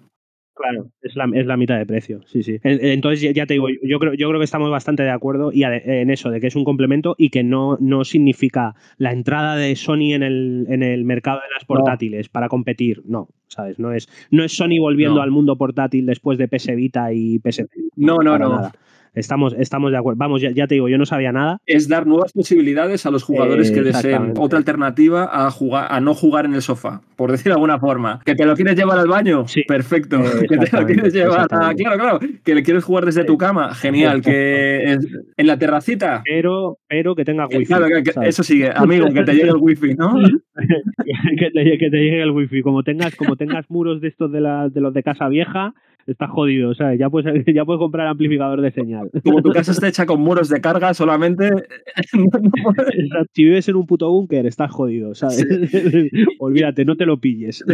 Claro, 0.54 0.90
es 1.00 1.16
la, 1.16 1.28
es 1.32 1.46
la 1.46 1.56
mitad 1.56 1.78
de 1.78 1.86
precio, 1.86 2.20
sí, 2.26 2.42
sí. 2.42 2.58
Entonces, 2.62 3.32
ya 3.34 3.46
te 3.46 3.54
digo, 3.54 3.68
yo 3.82 3.98
creo, 3.98 4.12
yo 4.12 4.28
creo 4.28 4.38
que 4.38 4.44
estamos 4.44 4.70
bastante 4.70 5.02
de 5.02 5.10
acuerdo 5.10 5.50
y 5.50 5.64
en 5.64 6.10
eso, 6.10 6.30
de 6.30 6.40
que 6.40 6.46
es 6.46 6.56
un 6.56 6.64
complemento 6.64 7.14
y 7.16 7.30
que 7.30 7.42
no, 7.42 7.78
no 7.80 8.04
significa 8.04 8.74
la 8.98 9.12
entrada 9.12 9.56
de 9.56 9.74
Sony 9.76 10.12
en 10.12 10.22
el, 10.22 10.66
en 10.68 10.82
el 10.82 11.04
mercado 11.04 11.38
de 11.38 11.54
las 11.54 11.64
portátiles 11.64 12.28
para 12.28 12.48
competir, 12.48 13.02
no, 13.06 13.28
¿sabes? 13.48 13.78
No 13.78 13.92
es, 13.92 14.08
no 14.30 14.44
es 14.44 14.52
Sony 14.52 14.78
volviendo 14.78 15.22
al 15.22 15.30
mundo 15.30 15.56
portátil 15.56 16.04
después 16.04 16.36
de 16.36 16.48
PS 16.48 16.76
Vita 16.76 17.12
y 17.14 17.38
PSP. 17.38 17.70
No, 17.96 18.16
no, 18.18 18.38
no. 18.38 18.70
Estamos, 19.14 19.54
estamos 19.58 19.90
de 19.90 19.98
acuerdo. 19.98 20.18
Vamos, 20.18 20.40
ya, 20.40 20.66
te 20.66 20.74
digo, 20.74 20.88
yo 20.88 20.96
no 20.96 21.04
sabía 21.04 21.32
nada. 21.32 21.58
Es 21.66 21.88
dar 21.88 22.06
nuevas 22.06 22.32
posibilidades 22.32 23.04
a 23.04 23.10
los 23.10 23.22
jugadores 23.22 23.70
que 23.70 23.82
deseen 23.82 24.32
otra 24.38 24.58
alternativa 24.58 25.28
a 25.30 25.50
jugar, 25.50 25.88
a 25.90 26.00
no 26.00 26.14
jugar 26.14 26.46
en 26.46 26.54
el 26.54 26.62
sofá, 26.62 27.02
por 27.16 27.30
decir 27.30 27.46
de 27.46 27.52
alguna 27.52 27.78
forma. 27.78 28.20
¿Que 28.24 28.34
te 28.34 28.46
lo 28.46 28.54
quieres 28.54 28.76
llevar 28.76 28.98
al 28.98 29.08
baño? 29.08 29.46
Sí. 29.46 29.62
Perfecto. 29.68 30.18
que 30.48 30.56
te 30.56 30.76
lo 30.76 30.86
quieres 30.86 31.12
llevar 31.12 31.46
a, 31.50 31.74
Claro, 31.74 31.98
claro. 31.98 32.20
Que 32.42 32.54
le 32.54 32.62
quieres 32.62 32.84
jugar 32.84 33.04
desde 33.04 33.24
tu 33.24 33.36
cama. 33.36 33.74
Genial. 33.74 34.22
Que 34.22 34.96
en 35.36 35.46
la 35.46 35.58
terracita. 35.58 36.22
Pero, 36.24 36.78
pero 36.88 37.14
que 37.14 37.24
tenga 37.24 37.46
wifi. 37.46 37.66
Claro, 37.66 37.86
eso 38.22 38.42
sigue. 38.42 38.70
Amigo, 38.74 39.08
que 39.12 39.24
te 39.24 39.34
llegue 39.34 39.50
el 39.50 39.56
wifi, 39.56 39.94
¿no? 39.94 40.14
que, 41.38 41.50
te, 41.50 41.78
que, 41.78 41.90
te, 41.90 41.96
llegue 41.96 42.22
el 42.22 42.30
wifi. 42.30 42.62
Como 42.62 42.82
tengas, 42.82 43.14
como 43.16 43.36
tengas 43.36 43.68
muros 43.68 44.00
de 44.00 44.08
estos 44.08 44.32
de, 44.32 44.40
la, 44.40 44.68
de 44.68 44.80
los 44.80 44.94
de 44.94 45.02
casa 45.02 45.28
vieja, 45.28 45.74
está 46.06 46.28
jodido, 46.28 46.70
o 46.70 46.74
sea, 46.74 46.94
ya 46.94 47.08
puedes, 47.08 47.44
ya 47.54 47.64
puedes 47.64 47.78
comprar 47.78 48.06
amplificador 48.06 48.60
de 48.60 48.70
señal. 48.70 49.10
Como 49.24 49.42
tu 49.42 49.50
casa 49.50 49.72
está 49.72 49.88
hecha 49.88 50.06
con 50.06 50.20
muros 50.20 50.48
de 50.48 50.60
carga 50.60 50.94
solamente. 50.94 51.50
si 53.34 53.44
vives 53.44 53.68
en 53.68 53.76
un 53.76 53.86
puto 53.86 54.10
búnker, 54.10 54.46
estás 54.46 54.70
jodido, 54.70 55.14
¿sabes? 55.14 55.46
Olvídate, 56.38 56.84
no 56.84 56.96
te 56.96 57.06
lo 57.06 57.18
pilles. 57.18 57.64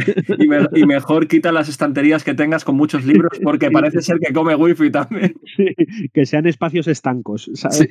Y, 0.75 0.87
mejor 0.87 1.29
quita 1.29 1.53
las 1.53 1.69
estanterías 1.69 2.25
que 2.25 2.35
tengas 2.35 2.65
con 2.65 2.77
muchos 2.77 3.05
libros, 3.05 3.39
porque 3.43 3.71
parece 3.71 4.01
ser 4.03 4.19
que 4.19 4.33
come 4.33 4.55
wifi 4.55 4.91
también. 4.91 5.35
que 6.13 6.27
sean 6.27 6.47
espacios 6.47 6.89
estancos, 6.89 7.51
¿sabes? 7.55 7.89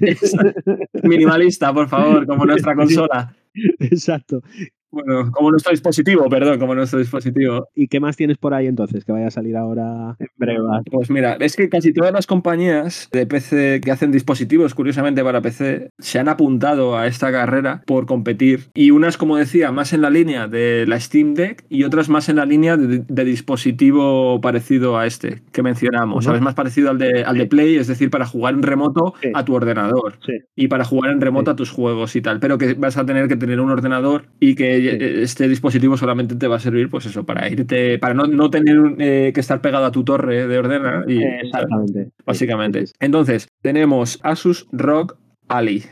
Minimalista, 1.04 1.74
por 1.74 1.88
favor, 1.88 2.26
como 2.26 2.46
nuestra 2.46 2.76
consola. 2.76 3.36
Exacto. 3.80 4.42
Bueno, 4.90 5.32
como 5.32 5.52
nuestro 5.52 5.72
dispositivo, 5.72 6.30
perdón, 6.30 6.60
como 6.60 6.74
nuestro 6.74 7.00
dispositivo. 7.00 7.68
¿Y 7.76 7.88
qué 7.88 8.00
más 8.00 8.16
tienes 8.16 8.38
por 8.38 8.54
ahí 8.54 8.68
entonces 8.68 9.04
que 9.04 9.12
vaya 9.12 9.28
a 9.28 9.32
salir 9.32 9.58
ahora 9.58 10.16
en 10.20 10.28
breve? 10.38 10.60
Pues 10.90 11.10
mira, 11.10 11.38
es 11.40 11.56
que 11.56 11.70
casi 11.70 11.94
todas 11.94 12.14
las 12.14 12.26
compañías 12.26 13.10
de 13.12 13.26
PC 13.28 13.82
que 13.84 13.92
hacen 13.92 14.12
dispositivos, 14.12 14.74
curiosamente 14.74 15.24
para 15.24 15.42
PC, 15.42 15.90
se 16.00 16.20
han 16.20 16.30
apuntado 16.30 16.98
a 16.98 17.08
esta 17.08 17.32
carrera 17.32 17.84
por 17.86 18.06
competir. 18.06 18.70
Y 18.74 18.92
unas, 18.92 19.18
como 19.18 19.36
decía, 19.36 19.72
más 19.72 19.92
en 19.92 20.02
la 20.02 20.10
línea 20.10 20.48
de 20.48 20.86
la 20.88 21.00
Steam 21.00 21.34
Deck 21.34 21.66
y 21.70 21.84
otras 21.84 22.08
más 22.08 22.30
en 22.30 22.38
la 22.38 22.46
línea 22.46 22.78
de, 22.78 23.26
dispositivo 23.28 24.40
parecido 24.40 24.98
a 24.98 25.06
este 25.06 25.42
que 25.52 25.64
mencionamos. 25.64 26.24
¿Sabes? 26.24 26.42
Más 26.42 26.56
parecido 26.56 26.90
al 26.90 26.98
de, 26.98 27.24
al 27.26 27.38
de 27.38 27.46
Play, 27.46 27.76
es 27.76 27.88
decir, 27.88 28.10
para 28.10 28.26
jugar 28.26 28.54
en 28.54 28.64
remoto 28.64 29.14
a 29.34 29.44
tu 29.44 29.54
ordenador. 29.54 30.18
Y 30.56 30.70
para 30.70 30.86
jugar 30.86 31.12
en 31.12 31.20
remoto 31.20 31.52
a 31.52 31.56
tus 31.56 31.72
juegos 31.72 32.16
y 32.16 32.22
tal. 32.22 32.40
Pero 32.40 32.58
que 32.58 32.74
vas 32.76 32.98
a 32.98 33.06
tener 33.06 33.28
que 33.28 33.36
tener 33.36 33.60
un 33.60 33.70
ordenador 33.70 34.28
y 34.40 34.56
que 34.56 34.77
eh, 34.78 35.24
este 35.24 35.48
dispositivo 35.48 35.98
solamente 35.98 36.36
te 36.36 36.48
va 36.48 36.58
a 36.58 36.60
servir, 36.60 36.90
pues 36.90 37.06
eso, 37.06 37.26
para 37.26 37.50
irte, 37.50 37.98
para 38.00 38.14
no, 38.14 38.50
tener 38.50 38.78
eh, 39.00 39.32
que 39.34 39.40
estar 39.40 39.62
pegado 39.62 39.86
a 39.86 39.92
tu 39.92 40.04
torre 40.04 40.48
de 40.48 40.58
ordenar. 40.58 41.10
Y, 41.10 41.24
Exactamente. 41.24 42.12
Básicamente. 42.26 42.86
Entonces, 43.00 43.48
tenemos 43.62 44.20
Asus 44.24 44.68
ROG 44.72 45.18
Ali 45.48 45.84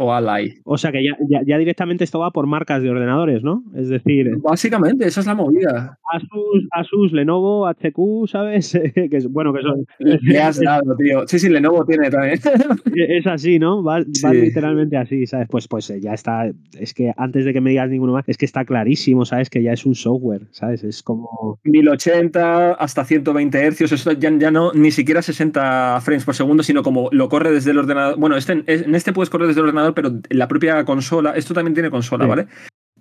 o 0.00 0.12
Ally. 0.12 0.60
O 0.64 0.78
sea 0.78 0.90
que 0.90 1.04
ya, 1.04 1.58
directamente 1.58 2.04
esto 2.04 2.18
va 2.18 2.30
por 2.30 2.46
marcas 2.46 2.82
de 2.82 2.90
ordenadores, 2.90 3.42
¿no? 3.42 3.62
Es 3.76 3.88
decir. 3.88 4.30
Básicamente, 4.38 5.06
esa 5.06 5.20
es 5.20 5.26
la 5.26 5.34
movida. 5.34 5.98
Asus, 6.12 6.66
Asus 6.70 7.12
Lenovo, 7.12 7.66
HQ, 7.66 8.28
¿sabes? 8.28 8.72
que 8.94 9.08
es, 9.12 9.30
bueno, 9.30 9.52
que 9.52 9.60
son. 9.62 9.84
Le 9.98 10.40
has 10.40 10.58
dado, 10.60 10.96
tío. 10.96 11.26
Sí, 11.26 11.38
sí, 11.38 11.50
Lenovo 11.50 11.84
tiene 11.84 12.10
también. 12.10 12.38
es 12.96 13.26
así, 13.26 13.58
¿no? 13.58 13.82
Va, 13.82 14.00
literalmente 14.00 14.96
así, 14.96 15.26
¿sabes? 15.26 15.48
Pues, 15.50 15.68
pues 15.68 15.90
eh, 15.90 16.00
ya 16.00 16.14
está. 16.14 16.50
Es 16.78 16.94
que 16.94 17.12
antes 17.16 17.44
de 17.44 17.52
que 17.52 17.60
me 17.60 17.70
digas 17.70 17.90
ninguno 17.90 18.12
más, 18.12 18.24
es 18.26 18.38
que 18.38 18.46
está 18.46 18.64
clarísimo, 18.64 19.26
¿sabes? 19.26 19.50
Que 19.50 19.62
ya 19.62 19.72
es 19.72 19.84
un 19.84 19.94
software, 19.94 20.46
¿sabes? 20.50 20.82
Es 20.82 21.02
como. 21.02 21.60
1080 21.64 22.72
hasta 22.72 23.04
120 23.04 23.70
Hz, 23.70 23.92
eso 23.92 24.12
ya, 24.12 24.30
ya 24.38 24.50
no, 24.50 24.72
ni 24.72 24.90
siquiera 24.90 25.20
60 25.20 26.00
frames 26.00 26.24
por 26.24 26.34
segundo, 26.34 26.62
sino 26.62 26.82
como 26.82 27.10
lo 27.12 27.28
corre 27.28 27.52
desde 27.52 27.72
el 27.72 27.78
ordenador. 27.78 28.18
Bueno, 28.18 28.36
este, 28.36 28.64
en 28.66 28.94
este 28.94 29.12
puedes 29.12 29.30
correr 29.30 29.48
desde 29.48 29.60
el 29.60 29.66
ordenador 29.66 29.89
pero 29.94 30.20
la 30.30 30.48
propia 30.48 30.84
consola, 30.84 31.32
esto 31.36 31.54
también 31.54 31.74
tiene 31.74 31.90
consola, 31.90 32.26
¿vale? 32.26 32.46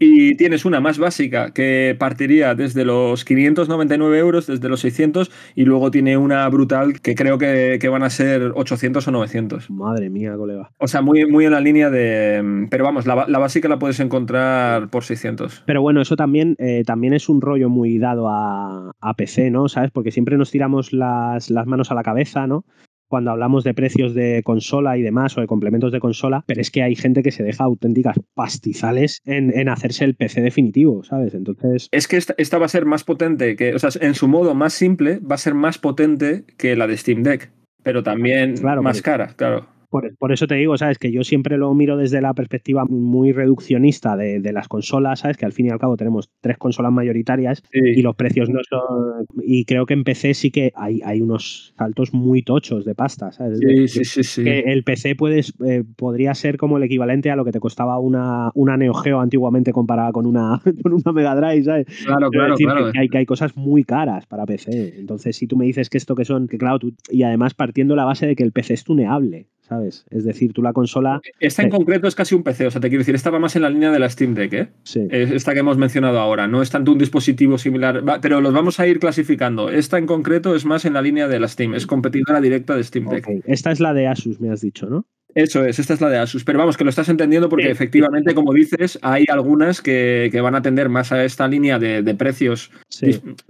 Y 0.02 0.36
tienes 0.36 0.64
una 0.64 0.80
más 0.80 0.98
básica 0.98 1.52
que 1.52 1.94
partiría 2.00 2.56
desde 2.56 2.86
los 2.86 3.26
599 3.26 4.18
euros, 4.18 4.48
desde 4.48 4.70
los 4.70 4.80
600, 4.80 5.30
y 5.56 5.66
luego 5.66 5.92
tiene 5.92 6.16
una 6.16 6.48
brutal 6.48 7.02
que 7.02 7.16
creo 7.16 7.38
que, 7.38 7.78
van 7.90 8.04
a 8.04 8.10
ser 8.10 8.54
800 8.56 9.06
o 9.06 9.12
900. 9.12 9.70
Madre 9.70 10.10
mía, 10.10 10.38
colega. 10.38 10.72
O 10.78 10.88
sea, 10.88 11.02
muy, 11.02 11.26
muy 11.26 11.46
en 11.46 11.52
la 11.52 11.60
línea 11.60 11.90
de... 11.90 12.68
Pero 12.72 12.86
vamos, 12.86 13.06
la, 13.06 13.16
básica 13.16 13.68
la 13.68 13.78
puedes 13.78 14.00
encontrar 14.00 14.90
por 14.90 15.04
600. 15.04 15.64
Pero 15.66 15.82
bueno, 15.82 16.02
eso 16.02 16.16
también, 16.16 16.56
eh, 16.60 16.84
también 16.86 17.14
es 17.14 17.28
un 17.28 17.42
rollo 17.42 17.68
muy 17.68 18.00
dado 18.00 18.30
a, 18.30 18.92
a, 19.02 19.14
PC, 19.16 19.52
¿no? 19.52 19.68
¿Sabes? 19.68 19.92
Porque 19.92 20.12
siempre 20.12 20.38
nos 20.38 20.50
tiramos 20.50 20.94
las, 20.94 21.50
las 21.50 21.68
manos 21.68 21.92
a 21.92 21.96
la 21.96 22.04
cabeza, 22.04 22.48
¿no? 22.48 22.64
Cuando 23.10 23.32
hablamos 23.32 23.64
de 23.64 23.74
precios 23.74 24.14
de 24.14 24.42
consola 24.44 24.98
y 24.98 25.02
demás 25.02 25.38
o 25.38 25.42
de 25.42 25.48
complementos 25.48 25.92
de 25.92 26.00
consola, 26.00 26.44
pero 26.46 26.62
es 26.62 26.72
que 26.72 26.84
hay 26.84 26.96
gente 26.96 27.24
que 27.24 27.32
se 27.32 27.44
deja 27.44 27.66
auténticas 27.66 28.20
pastizales 28.34 29.22
en, 29.26 29.68
hacerse 29.68 30.06
el 30.06 30.16
PC 30.16 30.42
definitivo, 30.42 31.04
¿sabes? 31.04 31.34
Entonces... 31.34 31.90
Es 31.92 32.08
que 32.08 32.18
esta, 32.18 32.58
va 32.58 32.66
a 32.66 32.70
ser 32.70 32.86
más 32.86 33.04
potente, 33.04 33.56
que, 33.56 33.76
o 33.76 33.80
sea, 33.80 33.90
en 34.00 34.16
su 34.16 34.28
modo 34.28 34.56
más 34.56 34.74
simple, 34.74 35.20
va 35.20 35.36
a 35.36 35.40
ser 35.40 35.54
más 35.54 35.78
potente 35.78 36.46
que 36.58 36.76
la 36.76 36.88
de 36.88 36.98
Steam 36.98 37.24
Deck, 37.24 37.52
pero 37.84 38.04
también 38.04 38.56
más 38.62 39.02
cara, 39.02 39.34
claro. 39.36 39.79
Por, 39.90 40.32
eso 40.32 40.46
te 40.46 40.56
digo, 40.56 40.78
¿sabes? 40.78 41.00
Que 41.00 41.12
yo 41.12 41.24
siempre 41.24 41.58
lo 41.58 41.74
miro 41.74 41.98
desde 41.98 42.22
la 42.22 42.36
perspectiva 42.36 42.86
muy 42.86 43.32
reduccionista 43.32 44.16
de, 44.16 44.40
las 44.54 44.68
consolas, 44.68 45.22
¿sabes? 45.22 45.38
Que 45.38 45.46
al 45.46 45.52
fin 45.52 45.66
y 45.68 45.70
al 45.70 45.80
cabo 45.80 45.98
tenemos 45.98 46.30
tres 46.42 46.58
consolas 46.58 46.92
mayoritarias 46.92 47.64
y 47.74 48.02
los 48.02 48.16
precios 48.16 48.50
no 48.50 48.60
son. 48.70 49.26
Y 49.44 49.66
creo 49.66 49.86
que 49.86 49.96
en 49.96 50.04
PC 50.04 50.34
sí 50.36 50.52
que 50.52 50.72
hay, 50.76 51.02
hay 51.04 51.22
unos 51.22 51.74
saltos 51.78 52.14
muy 52.14 52.44
tochos 52.44 52.86
de 52.86 52.94
pasta, 52.94 53.32
¿sabes? 53.32 53.60
Sí, 53.60 53.88
sí, 53.88 54.06
sí, 54.06 54.24
sí. 54.24 54.44
Que 54.44 54.60
el 54.60 54.84
PC 54.84 55.16
puedes, 55.16 55.54
eh, 55.66 55.84
podría 55.96 56.36
ser 56.36 56.58
como 56.58 56.78
el 56.78 56.84
equivalente 56.84 57.32
a 57.32 57.36
lo 57.36 57.44
que 57.44 57.52
te 57.52 57.60
costaba 57.60 57.98
una, 58.00 58.52
una 58.54 58.78
Neo 58.78 58.94
Geo 58.94 59.20
antiguamente 59.20 59.74
comparada 59.74 60.12
con 60.12 60.26
una, 60.26 60.62
con 60.84 60.94
una 60.94 61.12
Mega 61.12 61.36
Drive, 61.36 61.64
¿sabes? 61.64 61.88
Claro, 62.06 62.30
claro, 62.30 62.56
claro. 62.56 62.92
Que 62.92 63.00
hay, 63.00 63.10
que 63.10 63.18
hay 63.18 63.26
cosas 63.26 63.56
muy 63.58 63.84
caras 63.84 64.26
para 64.28 64.46
PC. 64.46 65.00
Entonces, 65.00 65.36
si 65.36 65.48
tú 65.48 65.58
me 65.58 65.66
dices 65.66 65.90
que 65.90 65.98
esto 65.98 66.16
que 66.16 66.26
son, 66.26 66.48
que 66.48 66.58
claro, 66.58 66.80
tú, 66.80 66.94
y 67.10 67.24
además 67.24 67.54
partiendo 67.54 67.96
la 67.96 68.06
base 68.06 68.28
de 68.28 68.36
que 68.36 68.44
el 68.44 68.52
PC 68.52 68.76
es 68.76 68.84
tuneable. 68.84 69.48
¿Sabes? 69.70 70.06
Es 70.10 70.24
decir, 70.24 70.52
tú 70.52 70.64
la 70.64 70.74
consola... 70.74 71.22
Esta 71.40 71.62
en 71.62 71.70
concreto 71.70 72.08
es 72.08 72.16
casi 72.16 72.34
un 72.34 72.42
PC, 72.42 72.68
o 72.68 72.72
sea, 72.72 72.82
te 72.82 72.90
quiero 72.90 73.02
decir, 73.02 73.14
esta 73.14 73.30
va 73.30 73.40
más 73.40 73.56
en 73.56 73.62
la 73.62 73.70
línea 73.70 73.92
de 73.92 74.00
la 74.00 74.10
Steam 74.10 74.34
Deck, 74.34 74.54
¿eh? 74.54 74.70
Sí. 74.84 75.08
Esta 75.12 75.54
que 75.54 75.60
hemos 75.60 75.78
mencionado 75.78 76.20
ahora, 76.20 76.48
no 76.48 76.62
es 76.62 76.72
tanto 76.72 76.92
un 76.92 76.98
dispositivo 76.98 77.58
similar, 77.58 78.04
pero 78.22 78.42
los 78.42 78.52
vamos 78.52 78.80
a 78.80 78.88
ir 78.88 79.00
clasificando. 79.00 79.70
Esta 79.70 80.00
en 80.00 80.08
concreto 80.08 80.56
es 80.56 80.66
más 80.66 80.86
en 80.86 80.94
la 80.94 81.02
línea 81.02 81.28
de 81.28 81.40
la 81.40 81.48
Steam, 81.48 81.76
es 81.76 81.86
competidora 81.86 82.42
directa 82.42 82.76
de 82.76 82.84
Steam 82.84 83.08
Deck. 83.08 83.28
Esta 83.46 83.72
es 83.72 83.80
la 83.80 83.94
de 83.94 84.08
Asus, 84.08 84.42
me 84.42 84.50
has 84.50 84.62
dicho, 84.62 84.90
¿no? 84.90 85.06
Eso 85.36 85.64
es, 85.64 85.78
esta 85.78 85.94
es 85.94 86.02
la 86.02 86.10
de 86.10 86.18
Asus. 86.18 86.44
Pero 86.44 86.60
vamos, 86.60 86.76
que 86.76 86.84
lo 86.84 86.90
estás 86.90 87.10
entendiendo 87.10 87.50
porque 87.50 87.70
efectivamente, 87.70 88.34
como 88.34 88.54
dices, 88.54 88.98
hay 89.02 89.26
algunas 89.30 89.82
que, 89.82 90.32
van 90.42 90.56
a 90.56 90.62
tender 90.62 90.90
más 90.90 91.12
a 91.12 91.24
esta 91.24 91.48
línea 91.48 91.80
de, 91.80 92.16
precios. 92.16 92.72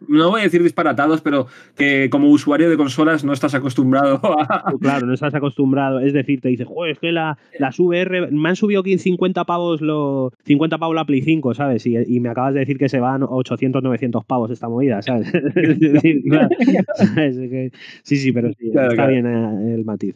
No 0.08 0.30
voy 0.30 0.42
a 0.42 0.44
decir 0.44 0.62
disparatados, 0.62 1.22
pero 1.22 1.48
que 1.76 2.10
como 2.10 2.30
usuario 2.30 2.70
de 2.70 2.78
consolas 2.78 3.24
no 3.24 3.34
estás 3.34 3.56
acostumbrado 3.56 4.20
a. 4.24 4.74
Claro, 4.80 5.08
no 5.08 5.14
estás 5.14 5.34
acostumbrado. 5.34 6.00
Es 6.00 6.14
decir, 6.14 6.42
te 6.42 6.50
dices, 6.50 6.68
joder, 6.68 6.92
es 6.92 7.00
que 7.00 7.12
la, 7.12 7.38
las 7.58 7.80
VR 7.80 8.32
me 8.32 8.50
han 8.50 8.56
subido 8.56 8.82
aquí 8.82 8.98
50 8.98 9.46
pavos 9.46 9.82
lo, 9.82 10.32
50 10.46 10.78
pavos 10.78 10.96
la 10.96 11.06
Play 11.06 11.22
5, 11.22 11.54
¿sabes? 11.54 11.86
Y, 11.86 12.20
me 12.20 12.30
acabas 12.30 12.54
de 12.54 12.60
decir 12.60 12.78
que 12.78 12.90
se 12.90 13.00
van 13.00 13.24
800, 13.24 13.82
900 13.82 14.26
pavos 14.26 14.52
esta 14.52 14.68
movida, 14.68 15.02
¿sabes? 15.02 15.32
sí, 18.04 18.18
sí, 18.18 18.32
pero 18.34 18.52
sí, 18.54 18.72
está 18.74 19.08
bien 19.08 19.26
eh, 19.26 19.76
el 19.76 19.86
matiz. 19.86 20.16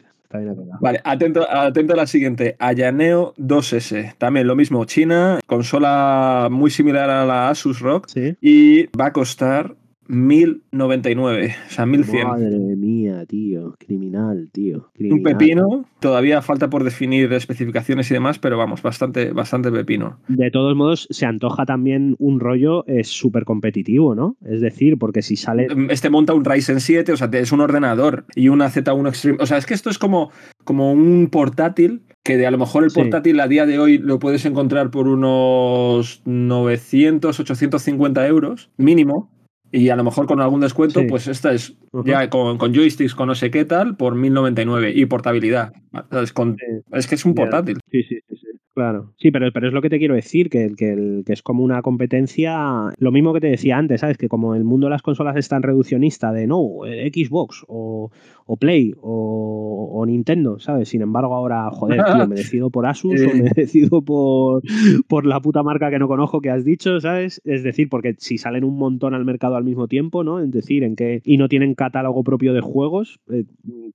Vale, 0.81 1.01
atento, 1.03 1.47
atento 1.49 1.93
a 1.93 1.95
la 1.95 2.07
siguiente. 2.07 2.55
Ayaneo 2.59 3.33
2S. 3.37 4.15
También 4.17 4.47
lo 4.47 4.55
mismo, 4.55 4.85
China, 4.85 5.39
consola 5.45 6.47
muy 6.51 6.71
similar 6.71 7.09
a 7.09 7.25
la 7.25 7.49
Asus 7.49 7.79
Rock. 7.79 8.07
Y 8.41 8.87
va 8.97 9.07
a 9.07 9.13
costar 9.13 9.75
1099, 10.07 11.55
o 11.67 11.71
sea, 11.71 11.85
1100. 11.85 12.27
Madre 12.27 12.75
mía, 12.75 13.25
tío, 13.25 13.75
criminal, 13.79 14.49
tío. 14.51 14.89
Un 14.99 15.23
pepino, 15.23 15.85
todavía 15.99 16.41
falta 16.41 16.69
por 16.69 16.83
definir 16.83 17.31
especificaciones 17.33 18.09
y 18.11 18.13
demás, 18.13 18.39
pero 18.39 18.57
vamos, 18.57 18.81
bastante, 18.81 19.31
bastante 19.31 19.71
pepino. 19.71 20.19
De 20.27 20.51
todos 20.51 20.75
modos, 20.75 21.07
se 21.09 21.25
antoja 21.25 21.65
también 21.65 22.15
un 22.19 22.39
rollo 22.39 22.85
es 22.87 23.07
súper 23.07 23.45
competitivo, 23.45 24.15
¿no? 24.15 24.37
Es 24.45 24.61
decir, 24.61 24.97
porque 24.97 25.21
si 25.21 25.35
sale... 25.35 25.67
Mm, 25.73 25.89
este 25.91 26.09
monta 26.09 26.33
un 26.33 26.45
Ryzen 26.45 26.79
7, 26.79 27.13
o 27.13 27.17
sea, 27.17 27.29
es 27.31 27.51
un 27.51 27.61
ordenador 27.61 28.25
y 28.35 28.49
una 28.49 28.69
Z1 28.69 29.07
Extreme, 29.07 29.37
o 29.41 29.45
sea, 29.45 29.57
es 29.57 29.65
que 29.65 29.73
esto 29.73 29.89
es 29.89 29.97
como, 29.97 30.31
como 30.63 30.91
un 30.91 31.29
portátil 31.31 32.01
que 32.23 32.37
de 32.37 32.47
a 32.47 32.51
lo 32.51 32.57
mejor 32.57 32.83
el 32.83 32.91
portátil 32.91 33.39
a 33.39 33.47
día 33.47 33.65
de 33.65 33.79
hoy 33.79 33.97
lo 33.97 34.17
puedes 34.19 34.45
encontrar 34.45 34.91
por 34.91 35.07
unos 35.07 36.21
900, 36.25 37.37
850 37.37 38.27
euros 38.27 38.69
mínimo 38.77 39.29
y 39.75 39.89
a 39.89 39.95
lo 39.95 40.03
mejor 40.03 40.27
con 40.27 40.39
algún 40.39 40.61
descuento, 40.61 41.01
pues 41.09 41.27
esta 41.27 41.51
es 41.51 41.75
ya 42.05 42.29
con, 42.29 42.59
joysticks, 42.59 43.15
con 43.15 43.27
no 43.27 43.33
sé 43.33 43.49
qué 43.49 43.65
tal, 43.65 43.97
por 43.97 44.13
1099 44.13 44.93
y 44.95 45.07
portabilidad. 45.07 45.73
Es, 46.11 47.07
que 47.07 47.15
es 47.15 47.25
un 47.25 47.33
portátil. 47.33 47.79
Sí, 47.89 48.03
sí, 48.03 48.19
sí. 48.29 48.42
Claro, 48.73 49.13
sí, 49.17 49.29
pero, 49.29 49.51
pero 49.53 49.67
es 49.67 49.73
lo 49.73 49.83
que 49.83 49.89
te 49.89 49.99
quiero 49.99 50.15
decir, 50.15 50.49
que, 50.49 50.73
que, 50.75 51.21
que 51.23 51.33
es 51.33 51.43
como 51.43 51.63
una 51.63 51.83
competencia, 51.83 52.89
lo 52.97 53.11
mismo 53.11 53.31
que 53.31 53.39
te 53.39 53.47
decía 53.47 53.77
antes, 53.77 54.01
¿sabes? 54.01 54.17
Que 54.17 54.27
como 54.27 54.55
el 54.55 54.63
mundo 54.63 54.87
de 54.87 54.91
las 54.91 55.03
consolas 55.03 55.35
es 55.35 55.47
tan 55.47 55.61
reduccionista 55.61 56.31
de 56.31 56.47
no, 56.47 56.83
eh, 56.87 57.11
Xbox 57.13 57.63
o, 57.67 58.09
o 58.45 58.57
Play 58.57 58.93
o, 59.01 60.03
Nintendo, 60.05 60.59
¿sabes? 60.59 60.89
Sin 60.89 61.01
embargo, 61.01 61.33
ahora, 61.33 61.69
joder, 61.71 62.03
tío, 62.03 62.27
me 62.27 62.35
decido 62.35 62.69
por 62.69 62.85
Asus 62.85 63.21
o 63.21 63.35
me 63.35 63.51
decido 63.55 64.01
por, 64.01 64.61
por 65.07 65.25
la 65.25 65.39
puta 65.39 65.63
marca 65.63 65.89
que 65.89 65.99
no 65.99 66.09
conozco 66.09 66.41
que 66.41 66.49
has 66.49 66.65
dicho, 66.65 66.99
¿sabes? 66.99 67.41
Es 67.45 67.63
decir, 67.63 67.87
porque 67.89 68.15
si 68.17 68.37
salen 68.37 68.65
un 68.65 68.77
montón 68.77 69.13
al 69.13 69.23
mercado 69.23 69.55
al 69.55 69.63
mismo 69.63 69.87
tiempo, 69.87 70.23
¿no? 70.23 70.41
Es 70.41 70.51
decir, 70.51 70.83
en 70.83 70.95
que 70.95 71.21
y 71.23 71.37
no 71.37 71.47
tienen 71.47 71.73
catálogo 71.73 72.23
propio 72.23 72.53
de 72.53 72.59
juegos, 72.59 73.19
eh, 73.31 73.45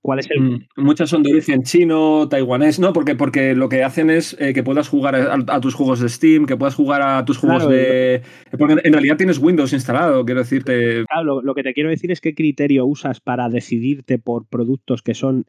¿cuál 0.00 0.20
es 0.20 0.28
el...? 0.30 0.40
Mm, 0.40 0.66
muchas 0.78 1.10
son 1.10 1.22
de 1.22 1.32
origen 1.32 1.62
chino, 1.62 2.28
taiwanés, 2.28 2.80
¿no? 2.80 2.92
Porque, 2.92 3.14
porque 3.14 3.54
lo 3.54 3.68
que 3.68 3.84
hacen 3.84 4.08
es 4.08 4.34
eh, 4.40 4.54
que 4.54 4.62
puedas 4.68 4.88
jugar 4.90 5.14
a, 5.16 5.60
tus 5.62 5.72
juegos 5.72 6.00
de 6.00 6.10
Steam, 6.10 6.44
que 6.44 6.54
puedas 6.54 6.74
jugar 6.74 7.00
a 7.00 7.24
tus 7.24 7.38
juegos 7.38 7.66
de... 7.70 8.20
Porque 8.58 8.76
en 8.84 8.92
realidad 8.92 9.16
tienes 9.16 9.38
Windows 9.38 9.72
instalado, 9.72 10.26
quiero 10.26 10.42
decirte... 10.42 11.06
Claro, 11.06 11.40
lo 11.40 11.54
que 11.54 11.62
te 11.62 11.72
quiero 11.72 11.88
decir 11.88 12.12
es 12.12 12.20
qué 12.20 12.34
criterio 12.34 12.84
usas 12.84 13.18
para 13.18 13.48
decidirte 13.48 14.18
por 14.18 14.44
productos 14.44 15.00
que 15.00 15.14
son 15.14 15.46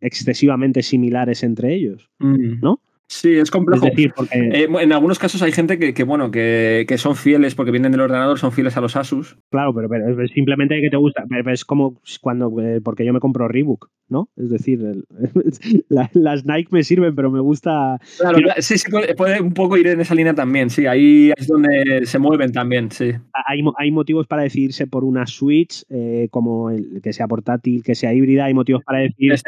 excesivamente 0.00 0.84
similares 0.84 1.42
entre 1.42 1.74
ellos, 1.74 2.08
mm. 2.20 2.60
¿no? 2.62 2.80
Sí, 3.12 3.34
es 3.34 3.50
complejo. 3.50 3.86
Eh, 4.32 4.68
en 4.80 4.92
algunos 4.92 5.18
casos 5.18 5.42
hay 5.42 5.52
gente 5.52 5.78
que, 5.78 6.04
bueno, 6.04 6.30
que, 6.30 6.86
son 6.96 7.14
fieles 7.14 7.54
porque 7.54 7.70
vienen 7.70 7.92
del 7.92 8.00
ordenador, 8.00 8.38
son 8.38 8.52
fieles 8.52 8.76
a 8.78 8.80
los 8.80 8.96
Asus. 8.96 9.36
Claro, 9.50 9.74
pero, 9.74 10.26
simplemente 10.28 10.80
que 10.80 10.88
te 10.88 10.96
gusta. 10.96 11.24
Pero 11.28 11.52
es 11.52 11.66
como 11.66 12.00
cuando, 12.22 12.50
eh, 12.62 12.80
porque 12.82 13.04
yo 13.04 13.12
me 13.12 13.20
compro 13.20 13.48
Reebok, 13.48 13.90
¿no? 14.08 14.30
Es 14.36 14.48
decir, 14.48 14.80
las 15.88 16.46
Nike 16.46 16.68
me 16.70 16.82
sirven, 16.82 17.14
pero 17.14 17.30
me 17.30 17.40
gusta. 17.40 18.00
Claro, 18.18 18.38
sí, 18.58 18.78
sí, 18.78 18.90
puede, 18.90 19.42
un 19.42 19.52
poco 19.52 19.76
ir 19.76 19.88
en 19.88 20.00
esa 20.00 20.14
línea 20.14 20.34
también, 20.34 20.70
sí. 20.70 20.86
Ahí 20.86 21.32
es 21.36 21.46
donde 21.46 22.06
se 22.06 22.18
mueven 22.18 22.52
también, 22.52 22.90
sí. 22.90 23.12
Hay, 23.46 23.60
hay 23.76 23.90
motivos 23.90 24.26
para 24.26 24.42
decidirse 24.42 24.86
por 24.86 25.04
una 25.04 25.26
Switch, 25.26 25.84
eh, 25.90 26.28
como 26.30 26.70
el, 26.70 27.02
que 27.02 27.12
sea 27.12 27.28
portátil, 27.28 27.82
que 27.82 27.94
sea 27.94 28.14
híbrida. 28.14 28.46
Hay 28.46 28.54
motivos 28.54 28.82
para 28.84 29.00
decidirse 29.00 29.42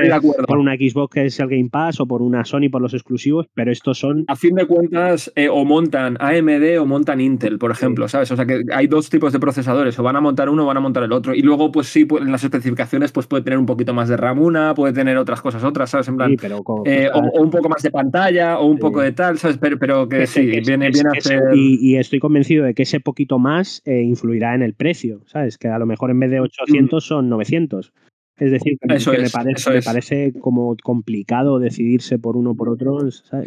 por 0.46 0.58
una 0.58 0.74
Xbox 0.74 1.14
que 1.14 1.26
es 1.26 1.40
el 1.40 1.48
Game 1.48 1.70
Pass 1.70 2.00
o 2.00 2.06
por 2.06 2.20
una 2.20 2.44
Sony 2.44 2.68
por 2.70 2.82
los 2.82 2.92
exclusivos, 2.92 3.46
pero 3.54 3.72
estos 3.72 3.98
son. 3.98 4.24
A 4.28 4.36
fin 4.36 4.54
de 4.54 4.66
cuentas, 4.66 5.32
eh, 5.36 5.48
o 5.48 5.64
montan 5.64 6.16
AMD 6.20 6.78
o 6.80 6.86
montan 6.86 7.20
Intel, 7.20 7.58
por 7.58 7.70
ejemplo, 7.70 8.08
¿sabes? 8.08 8.30
O 8.30 8.36
sea 8.36 8.46
que 8.46 8.62
hay 8.72 8.86
dos 8.86 9.08
tipos 9.10 9.32
de 9.32 9.40
procesadores, 9.40 9.98
o 9.98 10.02
van 10.02 10.16
a 10.16 10.20
montar 10.20 10.48
uno 10.48 10.64
o 10.64 10.66
van 10.66 10.76
a 10.76 10.80
montar 10.80 11.02
el 11.02 11.12
otro. 11.12 11.34
Y 11.34 11.42
luego, 11.42 11.72
pues 11.72 11.88
sí, 11.88 12.06
en 12.20 12.32
las 12.32 12.44
especificaciones, 12.44 13.12
pues 13.12 13.26
puede 13.26 13.42
tener 13.42 13.58
un 13.58 13.66
poquito 13.66 13.94
más 13.94 14.08
de 14.08 14.16
RAM 14.16 14.34
puede 14.74 14.92
tener 14.92 15.16
otras 15.16 15.40
cosas 15.40 15.64
otras, 15.64 15.90
¿sabes? 15.90 16.08
En 16.08 16.16
plan, 16.16 16.36
eh, 16.84 17.08
o, 17.12 17.42
un 17.42 17.50
poco 17.50 17.68
más 17.68 17.82
de 17.82 17.90
pantalla, 17.90 18.58
o 18.58 18.66
un 18.66 18.78
poco 18.78 19.00
de 19.00 19.12
tal, 19.12 19.38
¿sabes? 19.38 19.58
Pero, 19.58 19.78
pero 19.78 20.08
que, 20.08 20.26
sí, 20.26 20.60
viene, 20.60 20.90
viene 20.90 21.10
a 21.16 21.20
ser... 21.20 21.42
Y, 21.54 21.96
estoy 21.96 22.18
convencido 22.18 22.64
de 22.64 22.74
que 22.74 22.82
ese 22.82 23.00
poquito 23.00 23.38
más 23.38 23.82
eh, 23.84 24.02
influirá 24.02 24.54
en 24.54 24.62
el 24.62 24.74
precio, 24.74 25.20
¿sabes? 25.26 25.56
Que 25.56 25.68
a 25.68 25.78
lo 25.78 25.86
mejor 25.86 26.10
en 26.10 26.20
vez 26.20 26.30
de 26.30 26.40
800 26.40 27.04
mm. 27.04 27.06
son 27.06 27.28
900. 27.28 27.92
Es 28.36 28.50
decir, 28.50 28.76
que, 28.80 28.88
me, 28.88 29.30
parece, 29.30 29.82
parece, 29.82 30.32
como 30.40 30.76
complicado 30.82 31.60
decidirse 31.60 32.18
por 32.18 32.36
uno 32.36 32.50
o 32.50 32.54
por 32.56 32.68
otro. 32.68 32.98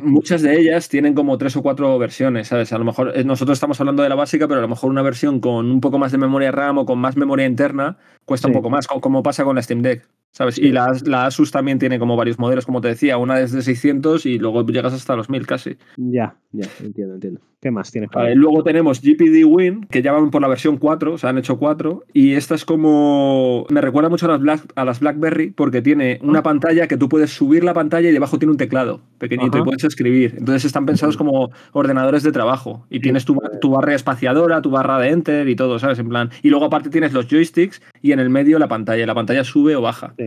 Muchas 0.01 0.41
de 0.41 0.57
ellas 0.57 0.87
tienen 0.87 1.13
como 1.13 1.37
tres 1.37 1.57
o 1.57 1.61
cuatro 1.61 1.97
versiones, 1.99 2.47
¿sabes? 2.47 2.71
A 2.71 2.77
lo 2.77 2.85
mejor 2.85 3.11
eh, 3.13 3.25
nosotros 3.25 3.57
estamos 3.57 3.79
hablando 3.81 4.03
de 4.03 4.09
la 4.09 4.15
básica, 4.15 4.47
pero 4.47 4.59
a 4.59 4.61
lo 4.61 4.69
mejor 4.69 4.89
una 4.89 5.01
versión 5.01 5.41
con 5.41 5.69
un 5.69 5.81
poco 5.81 5.99
más 5.99 6.13
de 6.13 6.17
memoria 6.17 6.51
RAM 6.51 6.77
o 6.77 6.85
con 6.85 6.99
más 6.99 7.17
memoria 7.17 7.45
interna 7.45 7.97
cuesta 8.23 8.47
un 8.47 8.53
poco 8.53 8.69
más, 8.69 8.87
como 8.87 9.23
pasa 9.23 9.43
con 9.43 9.55
la 9.55 9.61
Steam 9.61 9.81
Deck. 9.81 10.07
¿Sabes? 10.37 10.59
Y 10.59 10.71
la, 10.71 10.95
la, 11.03 11.25
Asus 11.25 11.49
también 11.49 11.79
tiene 11.79 11.97
como 11.97 12.15
varios 12.15 12.37
modelos, 12.37 12.63
como 12.63 12.79
te 12.79 12.89
decía, 12.89 13.17
una 13.17 13.37
desde 13.37 13.63
600 13.63 14.27
y 14.27 14.37
luego 14.37 14.63
llegas 14.67 14.93
hasta 14.93 15.15
los 15.15 15.31
1000 15.31 15.47
casi. 15.47 15.77
Ya, 15.95 16.35
ya, 16.51 16.67
entiendo, 16.79 17.15
entiendo. 17.15 17.41
¿Qué 17.59 17.71
más 17.71 17.91
tienes? 17.91 18.11
Para 18.11 18.35
luego 18.35 18.61
tenemos 18.61 19.01
GPD 19.01 19.43
Win, 19.43 19.87
que 19.89 20.03
ya 20.03 20.11
van 20.11 20.29
por 20.29 20.43
la 20.43 20.47
versión 20.47 20.77
4, 20.77 21.13
o 21.13 21.17
sea, 21.17 21.31
han 21.31 21.39
hecho 21.39 21.57
4, 21.57 22.03
y 22.13 22.33
esta 22.33 22.53
es 22.53 22.65
como... 22.65 23.65
Me 23.71 23.81
recuerda 23.81 24.09
mucho 24.09 24.27
a 24.27 24.29
las, 24.29 24.39
Black, 24.39 24.71
a 24.75 24.85
las 24.85 24.99
BlackBerry 24.99 25.49
porque 25.49 25.81
tiene 25.81 26.19
una 26.21 26.43
pantalla 26.43 26.87
que 26.87 26.97
tú 26.97 27.09
puedes 27.09 27.31
subir 27.31 27.63
la 27.63 27.73
pantalla 27.73 28.07
y 28.07 28.11
debajo 28.11 28.37
tiene 28.37 28.51
un 28.51 28.59
teclado 28.59 29.01
pequeñito 29.17 29.57
y 29.57 29.63
puedes 29.63 29.83
escribir. 29.85 30.35
Entonces 30.37 30.65
están 30.65 30.85
pensados 30.85 31.17
como 31.17 31.49
ordenadores 31.71 32.21
de 32.21 32.31
trabajo 32.31 32.85
y 32.91 32.99
tienes 32.99 33.25
tu, 33.25 33.35
tu 33.59 33.71
barra 33.71 33.95
espaciadora, 33.95 34.61
tu 34.61 34.69
barra 34.69 34.99
de 34.99 35.09
Enter 35.09 35.49
y 35.49 35.55
todo, 35.55 35.79
¿sabes? 35.79 35.97
En 35.97 36.09
plan... 36.09 36.29
Y 36.43 36.51
luego 36.51 36.65
aparte 36.65 36.91
tienes 36.91 37.11
los 37.11 37.27
joysticks 37.27 37.81
y 38.03 38.11
en 38.11 38.19
el 38.19 38.29
medio 38.29 38.59
la 38.59 38.67
pantalla. 38.67 39.07
La 39.07 39.15
pantalla 39.15 39.43
sube 39.43 39.75
o 39.75 39.81
baja. 39.81 40.13
Sí. 40.15 40.26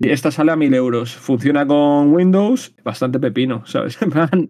Esta 0.00 0.30
sale 0.30 0.52
a 0.52 0.56
mil 0.56 0.74
euros. 0.74 1.14
Funciona 1.14 1.66
con 1.66 2.12
Windows, 2.12 2.74
bastante 2.82 3.18
pepino, 3.18 3.62
¿sabes? 3.66 3.98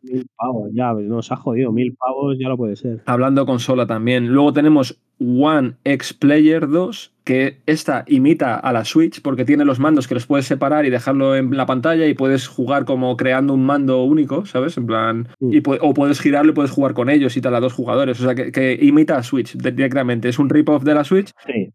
Mil 0.02 0.26
pavos, 0.36 0.70
ya, 0.72 0.92
nos 0.92 1.32
ha 1.32 1.36
jodido. 1.36 1.72
Mil 1.72 1.94
pavos 1.94 2.36
ya 2.38 2.48
lo 2.48 2.56
puede 2.56 2.76
ser. 2.76 3.02
Hablando 3.06 3.46
consola 3.46 3.86
también. 3.86 4.28
Luego 4.28 4.52
tenemos 4.52 5.00
One 5.20 5.74
X 5.84 6.12
Player 6.14 6.68
2, 6.68 7.12
que 7.24 7.58
esta 7.66 8.04
imita 8.06 8.56
a 8.56 8.72
la 8.72 8.84
Switch 8.84 9.22
porque 9.22 9.44
tiene 9.44 9.64
los 9.64 9.78
mandos 9.78 10.08
que 10.08 10.14
los 10.14 10.26
puedes 10.26 10.46
separar 10.46 10.84
y 10.84 10.90
dejarlo 10.90 11.36
en 11.36 11.56
la 11.56 11.66
pantalla 11.66 12.06
y 12.06 12.14
puedes 12.14 12.48
jugar 12.48 12.84
como 12.84 13.16
creando 13.16 13.54
un 13.54 13.64
mando 13.64 14.02
único, 14.04 14.44
¿sabes? 14.44 14.76
En 14.76 14.86
plan. 14.86 15.28
Mm. 15.40 15.52
Y, 15.52 15.62
o 15.80 15.94
puedes 15.94 16.20
girarlo 16.20 16.52
y 16.52 16.54
puedes 16.54 16.70
jugar 16.70 16.94
con 16.94 17.10
ellos 17.10 17.36
y 17.36 17.40
tal 17.40 17.54
a 17.54 17.60
dos 17.60 17.72
jugadores. 17.72 18.20
O 18.20 18.24
sea, 18.24 18.34
que, 18.34 18.52
que 18.52 18.78
imita 18.80 19.16
a 19.16 19.22
Switch 19.22 19.56
directamente. 19.56 20.28
Es 20.28 20.38
un 20.38 20.50
rip-off 20.50 20.84
de 20.84 20.94
la 20.94 21.04
Switch. 21.04 21.30
Sí. 21.46 21.72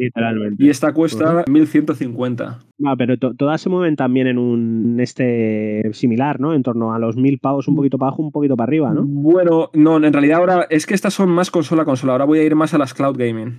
Literalmente. 0.00 0.64
Y 0.64 0.70
esta 0.70 0.94
cuesta 0.94 1.44
1150. 1.46 2.60
No, 2.78 2.96
pero 2.96 3.18
todas 3.18 3.60
se 3.60 3.68
mueven 3.68 3.96
también 3.96 4.26
en 4.26 4.38
un 4.38 4.98
este 4.98 5.90
similar, 5.92 6.40
¿no? 6.40 6.54
En 6.54 6.62
torno 6.62 6.94
a 6.94 6.98
los 6.98 7.16
1000 7.16 7.38
pavos, 7.38 7.68
un 7.68 7.76
poquito 7.76 7.98
para 7.98 8.08
abajo, 8.08 8.22
un 8.22 8.32
poquito 8.32 8.56
para 8.56 8.68
arriba, 8.68 8.94
¿no? 8.94 9.04
Bueno, 9.04 9.68
no, 9.74 9.98
en 9.98 10.12
realidad 10.12 10.38
ahora 10.38 10.66
es 10.70 10.86
que 10.86 10.94
estas 10.94 11.12
son 11.12 11.28
más 11.28 11.50
consola 11.50 11.82
a 11.82 11.84
consola. 11.84 12.12
Ahora 12.12 12.24
voy 12.24 12.38
a 12.38 12.44
ir 12.44 12.56
más 12.56 12.72
a 12.72 12.78
las 12.78 12.94
cloud 12.94 13.18
gaming. 13.18 13.58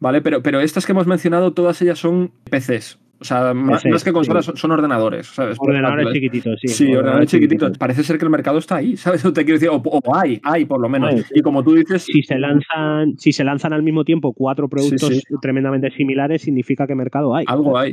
¿Vale? 0.00 0.20
Pero, 0.20 0.42
pero 0.42 0.58
estas 0.58 0.84
que 0.84 0.92
hemos 0.92 1.06
mencionado, 1.06 1.52
todas 1.52 1.80
ellas 1.80 2.00
son 2.00 2.32
PCs. 2.50 2.98
O 3.20 3.24
sea, 3.24 3.52
más, 3.52 3.82
que 3.82 4.12
consolas 4.12 4.52
son, 4.54 4.70
ordenadores, 4.70 5.26
¿sabes? 5.26 5.56
Ordenadores 5.58 6.12
chiquititos, 6.12 6.60
sí. 6.60 6.68
Sí, 6.68 6.94
ordenadores, 6.94 7.28
chiquititos. 7.28 7.76
Parece 7.76 8.04
ser 8.04 8.16
que 8.16 8.24
el 8.24 8.30
mercado 8.30 8.58
está 8.58 8.76
ahí, 8.76 8.96
¿sabes? 8.96 9.22
Te 9.22 9.44
quiero 9.44 9.58
decir, 9.58 9.70
o, 9.72 10.02
hay, 10.14 10.40
hay 10.44 10.64
por 10.64 10.80
lo 10.80 10.88
menos. 10.88 11.14
y 11.34 11.42
como 11.42 11.64
tú 11.64 11.74
dices. 11.74 12.04
Si 12.04 12.22
se 12.22 12.38
lanzan, 12.38 13.18
si 13.18 13.32
se 13.32 13.42
lanzan 13.42 13.72
al 13.72 13.82
mismo 13.82 14.04
tiempo 14.04 14.32
cuatro 14.32 14.68
productos 14.68 15.22
tremendamente 15.42 15.90
similares, 15.90 16.42
significa 16.42 16.86
que 16.86 16.94
mercado 16.94 17.34
hay. 17.34 17.44
Algo 17.48 17.76
hay. 17.76 17.92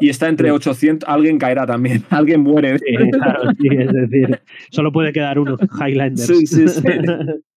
y 0.00 0.08
está 0.08 0.28
entre 0.28 0.52
800, 0.52 1.08
alguien 1.08 1.38
caerá 1.38 1.66
también, 1.66 2.04
alguien 2.10 2.42
muere. 2.42 2.78
claro, 3.12 3.50
sí, 3.58 3.68
es 3.70 3.92
decir, 3.92 4.40
solo 4.70 4.92
puede 4.92 5.12
quedar 5.12 5.38
uno, 5.38 5.56
Highlanders. 5.80 6.26
Sí, 6.26 6.46
sí, 6.46 6.68
sí. 6.68 6.82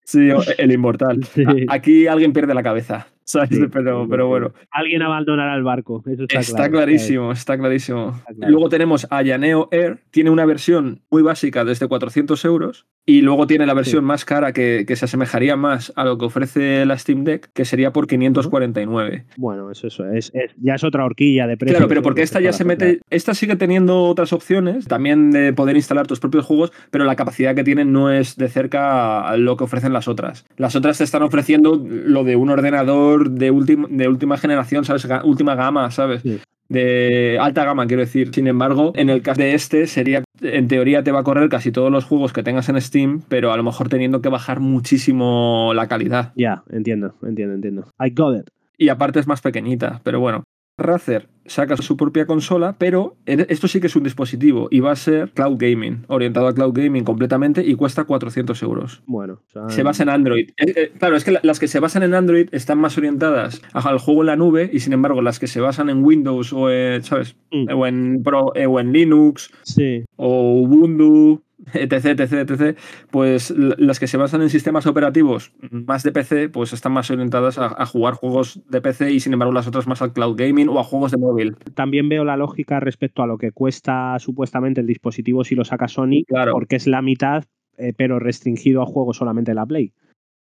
Sí, 0.06 0.30
el 0.58 0.72
inmortal. 0.72 1.22
Aquí 1.70 2.08
alguien 2.08 2.34
pierde 2.34 2.54
la 2.54 2.64
cabeza. 2.64 3.08
¿Sabes? 3.26 3.60
pero, 3.72 4.08
pero 4.10 4.28
bueno. 4.28 4.54
Alguien 4.72 5.02
abandonará 5.02 5.56
el 5.56 5.64
barco. 5.64 6.04
Eso 6.06 6.24
está, 6.24 6.40
está 6.40 6.70
clarísimo, 6.70 7.32
está 7.32 7.58
clarísimo. 7.58 8.20
Luego 8.38 8.70
tenemos 8.70 9.08
a 9.10 9.22
Yaneo 9.22 9.70
Air. 9.72 10.00
Tiene 10.12 10.30
una 10.30 10.46
versión 10.46 11.02
muy 11.10 11.22
básica 11.22 11.66
desde 11.66 11.88
400 11.88 12.44
euros. 12.46 12.86
Y 13.06 13.22
luego 13.22 13.48
tiene 13.48 13.66
la 13.66 13.74
versión 13.74 14.06
más 14.06 14.24
cara 14.24 14.54
que, 14.54 14.86
que, 14.88 14.96
se 14.96 15.06
asemejaría 15.06 15.58
más 15.58 15.92
a 15.98 16.06
lo 16.06 16.18
que 16.18 16.24
ofrece 16.24 16.86
la 16.86 16.98
Steam 16.98 17.26
Deck, 17.26 17.50
que 17.54 17.66
sería 17.66 17.92
por 17.92 18.08
549. 18.08 19.26
Bueno, 19.36 19.70
eso, 19.72 19.88
eso 19.88 20.10
es, 20.10 20.32
ya 20.62 20.76
es 20.76 20.84
otra 20.86 21.04
horquilla 21.04 21.46
de 21.46 21.58
precio. 21.58 21.76
Claro, 21.76 21.90
pero 21.90 22.02
porque 22.02 22.22
esta 22.22 22.40
ya 22.40 22.54
se 22.54 22.64
mete. 22.64 23.02
Esta 23.10 23.34
sigue 23.34 23.58
teniendo 23.58 24.04
otras 24.04 24.32
opciones, 24.32 24.88
también 24.88 25.32
de 25.32 25.52
poder 25.52 25.76
instalar 25.76 26.08
tus 26.08 26.22
propios 26.22 26.46
juegos, 26.46 26.72
pero 26.92 27.04
la 27.04 27.18
capacidad 27.18 27.56
que 27.56 27.66
tienen 27.66 27.92
no 27.92 28.10
es 28.10 28.38
de 28.38 28.48
cerca 28.48 29.28
a 29.28 29.36
lo 29.36 29.58
que 29.58 29.66
ofrecen 29.66 29.92
las 29.92 30.08
otras. 30.08 30.46
Las 30.56 30.78
otras 30.78 30.98
te 30.98 31.04
están 31.04 31.24
ofreciendo 31.24 31.76
lo 31.86 32.24
de 32.24 32.38
un 32.38 32.52
ordenador 32.52 33.13
de, 33.18 33.52
de 33.90 34.08
última 34.08 34.38
generación, 34.38 34.86
¿sabes? 34.86 35.08
Última 35.24 35.56
gama, 35.56 35.90
¿sabes? 35.92 36.24
de 36.70 37.38
alta 37.40 37.66
gama, 37.66 37.88
quiero 37.88 38.02
decir. 38.02 38.34
Sin 38.34 38.48
embargo, 38.48 38.94
en 38.96 39.10
el 39.10 39.22
caso 39.22 39.42
de 39.42 39.54
este, 39.54 39.88
sería, 39.88 40.24
en 40.42 40.68
teoría 40.68 41.04
te 41.04 41.12
va 41.12 41.20
a 41.20 41.24
correr 41.24 41.50
casi 41.50 41.72
todos 41.72 41.92
los 41.92 42.06
juegos 42.06 42.34
que 42.34 42.44
tengas 42.44 42.68
en 42.70 42.82
Steam, 42.82 43.22
pero 43.30 43.52
a 43.52 43.58
lo 43.58 43.64
mejor 43.64 43.90
teniendo 43.90 44.22
que 44.22 44.30
bajar 44.30 44.60
muchísimo 44.60 45.72
la 45.76 45.88
calidad. 45.88 46.34
Ya, 46.36 46.64
entiendo, 46.70 47.16
entiendo, 47.22 47.56
entiendo. 47.56 47.86
I 48.00 48.10
got 48.10 48.40
it. 48.40 48.50
Y 48.78 48.90
aparte 48.90 49.20
es 49.20 49.28
más 49.28 49.42
pequeñita, 49.42 50.02
pero 50.04 50.20
bueno. 50.20 50.44
Razer 50.78 51.30
saca 51.46 51.78
su 51.78 51.98
propia 51.98 52.26
consola, 52.26 52.76
pero 52.78 53.16
esto 53.26 53.68
sí 53.68 53.80
que 53.80 53.88
es 53.88 53.96
un 53.96 54.04
dispositivo 54.04 54.68
y 54.72 54.80
va 54.80 54.92
a 54.92 54.96
ser 54.96 55.32
cloud 55.32 55.58
gaming, 55.58 56.06
orientado 56.08 56.48
a 56.48 56.54
cloud 56.54 56.74
gaming 56.74 57.04
completamente 57.04 57.64
y 57.66 57.76
cuesta 57.76 58.06
400 58.06 58.62
euros. 58.64 59.04
Bueno, 59.06 59.42
se 59.68 59.84
basa 59.84 60.04
en 60.04 60.10
Android. 60.10 60.50
Eh, 60.58 60.74
eh, 60.76 60.92
claro, 60.98 61.16
es 61.16 61.24
que 61.24 61.38
las 61.42 61.60
que 61.60 61.68
se 61.68 61.80
basan 61.80 62.04
en 62.04 62.14
Android 62.14 62.48
están 62.52 62.80
más 62.80 62.98
orientadas 62.98 63.62
al 63.74 64.00
juego 64.00 64.22
en 64.22 64.28
la 64.28 64.36
nube 64.36 64.70
y 64.72 64.80
sin 64.80 64.94
embargo 64.94 65.22
las 65.22 65.40
que 65.40 65.48
se 65.48 65.60
basan 65.60 65.90
en 65.90 66.04
Windows 66.04 66.54
o, 66.54 66.70
en, 66.70 67.04
¿sabes? 67.04 67.36
Mm. 67.52 67.68
O, 67.76 67.86
en 67.86 68.24
Pro, 68.24 68.56
eh, 68.56 68.66
o 68.66 68.80
en 68.80 68.94
Linux 68.94 69.52
sí. 69.64 70.06
o 70.16 70.62
Ubuntu 70.62 71.44
etc, 71.74 72.20
etc, 72.20 72.34
etc, 72.50 72.78
pues 73.12 73.52
las 73.52 74.00
que 74.00 74.08
se 74.08 74.18
basan 74.18 74.42
en 74.42 74.50
sistemas 74.50 74.86
operativos 74.88 75.54
más 75.72 76.04
de 76.04 76.12
PC, 76.12 76.50
pues 76.50 76.74
están 76.74 76.92
más 76.92 77.10
orientadas 77.12 77.58
a, 77.58 77.86
jugar 77.86 78.14
juegos 78.14 78.62
de 78.70 78.82
PC 78.82 79.12
y 79.12 79.20
sin 79.20 79.34
embargo 79.34 79.54
las 79.54 79.68
otras 79.68 79.88
más 79.88 80.02
al 80.02 80.14
cloud 80.14 80.36
gaming 80.36 80.70
o 80.70 80.80
a 80.80 80.84
juegos 80.84 81.12
de 81.12 81.18
móvil. 81.18 81.56
También 81.76 82.10
veo 82.10 82.24
la 82.24 82.38
lógica 82.38 82.80
respecto 82.80 83.22
a 83.22 83.28
lo 83.28 83.38
que 83.38 83.52
cuesta 83.52 84.18
supuestamente 84.20 84.82
el 84.82 84.88
dispositivo 84.88 85.44
si 85.44 85.56
lo 85.56 85.66
saca 85.66 85.88
Sony, 85.88 86.24
porque 86.52 86.76
es 86.76 86.88
la 86.88 87.02
mitad 87.02 87.44
eh, 87.78 87.94
pero 87.96 88.20
restringido 88.20 88.82
a 88.84 88.86
juegos 88.86 89.18
solamente 89.18 89.52
en 89.52 89.56
la 89.56 89.66
Play. 89.66 89.94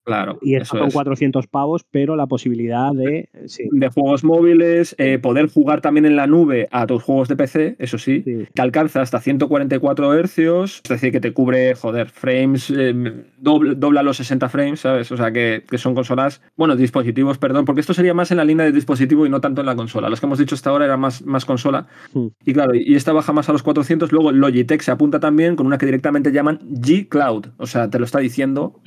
Claro. 0.10 0.40
Y 0.42 0.56
eso 0.56 0.76
son 0.76 0.90
400 0.90 1.46
pavos, 1.46 1.86
pero 1.92 2.16
la 2.16 2.26
posibilidad 2.26 2.92
de. 2.94 3.30
De 3.72 3.90
juegos 3.90 4.24
móviles, 4.24 4.96
eh, 4.98 5.20
poder 5.20 5.50
jugar 5.50 5.82
también 5.82 6.08
en 6.08 6.16
la 6.16 6.26
nube 6.26 6.68
a 6.72 6.88
tus 6.88 7.04
juegos 7.04 7.28
de 7.28 7.36
PC, 7.36 7.76
eso 7.78 8.00
sí, 8.00 8.24
que 8.24 8.62
alcanza 8.62 9.02
hasta 9.02 9.20
144 9.20 10.14
hercios, 10.16 10.82
es 10.84 10.90
decir, 10.90 11.12
que 11.12 11.20
te 11.20 11.32
cubre, 11.32 11.76
joder, 11.76 12.10
frames, 12.10 12.74
eh, 12.76 13.24
dobla, 13.38 14.02
los 14.02 14.18
60 14.18 14.50
frames, 14.50 14.80
¿sabes? 14.80 15.12
O 15.12 15.18
sea, 15.18 15.32
que, 15.32 15.64
son 15.76 15.94
consolas, 15.94 16.42
bueno, 16.58 16.76
dispositivos, 16.76 17.38
perdón, 17.38 17.66
porque 17.66 17.82
esto 17.82 17.94
sería 17.94 18.16
más 18.16 18.32
en 18.32 18.38
la 18.38 18.46
línea 18.46 18.66
de 18.66 18.72
dispositivo 18.72 19.28
y 19.28 19.30
no 19.30 19.42
tanto 19.42 19.62
en 19.62 19.68
la 19.68 19.76
consola. 19.76 20.10
Los 20.10 20.20
que 20.20 20.26
hemos 20.26 20.40
dicho 20.40 20.56
hasta 20.56 20.72
ahora 20.72 20.86
era 20.86 20.98
más, 20.98 21.24
más 21.24 21.46
consola. 21.46 21.86
Hmm. 22.14 22.30
Y 22.46 22.54
claro, 22.54 22.74
y 22.74 22.96
esta 22.96 23.14
baja 23.14 23.32
más 23.32 23.48
a 23.50 23.52
los 23.52 23.62
400. 23.62 24.12
Luego 24.12 24.32
Logitech 24.32 24.82
se 24.82 24.90
apunta 24.90 25.20
también 25.20 25.56
con 25.56 25.68
una 25.68 25.78
que 25.78 25.86
directamente 25.86 26.32
llaman 26.32 26.60
G 26.82 27.08
Cloud, 27.08 27.48
o 27.58 27.68
sea, 27.68 27.92
te 27.92 28.00
lo 28.00 28.06
está 28.06 28.20
diciendo 28.20 28.82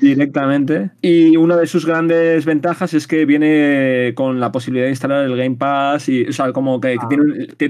directamente 0.00 0.61
y 1.00 1.36
una 1.36 1.56
de 1.56 1.66
sus 1.66 1.86
grandes 1.86 2.44
ventajas 2.44 2.94
es 2.94 3.06
que 3.06 3.24
viene 3.24 4.12
con 4.14 4.40
la 4.40 4.52
posibilidad 4.52 4.86
de 4.86 4.90
instalar 4.90 5.24
el 5.24 5.36
Game 5.36 5.56
Pass 5.56 6.08
y, 6.08 6.24
o 6.24 6.32
sea, 6.32 6.52
como 6.52 6.80
que, 6.80 6.96
ah. 7.00 7.08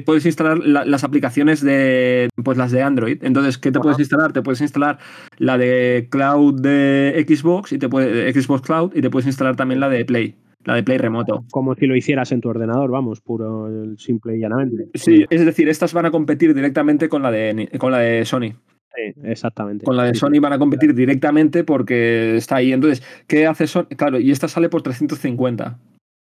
puedes 0.04 0.26
instalar 0.26 0.58
las 0.58 1.04
aplicaciones 1.04 1.62
de, 1.62 2.28
pues 2.42 2.58
las 2.58 2.72
de 2.72 2.82
Android. 2.82 3.18
Entonces, 3.22 3.58
¿qué 3.58 3.72
te 3.72 3.80
puedes 3.80 3.98
instalar? 3.98 4.32
Te 4.32 4.42
puedes 4.42 4.60
instalar 4.60 4.98
la 5.38 5.58
de 5.58 6.08
Cloud 6.10 6.60
de 6.60 7.24
Xbox 7.28 7.72
y 7.72 7.78
te 7.78 7.88
puede, 7.88 8.32
Xbox 8.32 8.62
Cloud 8.62 8.92
y 8.94 9.02
te 9.02 9.10
puedes 9.10 9.26
instalar 9.26 9.56
también 9.56 9.80
la 9.80 9.88
de 9.88 10.04
Play. 10.04 10.36
La 10.64 10.74
de 10.74 10.82
Play 10.82 10.98
remoto. 10.98 11.44
Como 11.50 11.74
si 11.74 11.86
lo 11.86 11.96
hicieras 11.96 12.30
en 12.32 12.40
tu 12.40 12.48
ordenador, 12.48 12.90
vamos, 12.90 13.20
puro 13.20 13.68
simple 13.96 14.36
y 14.36 14.40
llanamente. 14.40 14.88
Sí, 14.94 15.24
es 15.28 15.44
decir, 15.44 15.68
estas 15.68 15.92
van 15.92 16.06
a 16.06 16.10
competir 16.10 16.54
directamente 16.54 17.08
con 17.08 17.22
la 17.22 17.30
de, 17.30 17.68
con 17.78 17.90
la 17.90 17.98
de 17.98 18.24
Sony. 18.24 18.54
Sí, 18.94 19.20
exactamente. 19.24 19.84
Con 19.84 19.96
la 19.96 20.04
de 20.04 20.14
Sony 20.14 20.40
van 20.40 20.52
a 20.52 20.58
competir 20.58 20.94
directamente 20.94 21.64
porque 21.64 22.36
está 22.36 22.56
ahí. 22.56 22.72
Entonces, 22.72 23.02
¿qué 23.26 23.46
hace 23.46 23.66
Sony? 23.66 23.86
Claro, 23.96 24.20
y 24.20 24.30
esta 24.30 24.48
sale 24.48 24.68
por 24.68 24.82
350. 24.82 25.78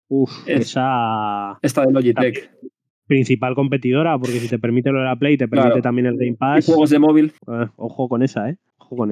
Uf, 0.08 0.30
esa. 0.46 1.58
Esta 1.62 1.84
de 1.84 1.92
Logitech. 1.92 2.50
Principal 3.06 3.54
competidora, 3.54 4.16
porque 4.18 4.38
si 4.40 4.48
te 4.48 4.58
permite 4.58 4.90
lo 4.90 5.00
de 5.00 5.04
la 5.04 5.16
Play, 5.16 5.36
te 5.36 5.46
permite 5.46 5.82
también 5.82 6.06
el 6.06 6.16
Game 6.16 6.36
Pass. 6.38 6.66
Y 6.66 6.72
juegos 6.72 6.90
de 6.90 6.98
móvil. 6.98 7.32
Eh, 7.48 7.66
ojo 7.76 8.08
con 8.08 8.22
esa, 8.22 8.48
¿eh? 8.48 8.56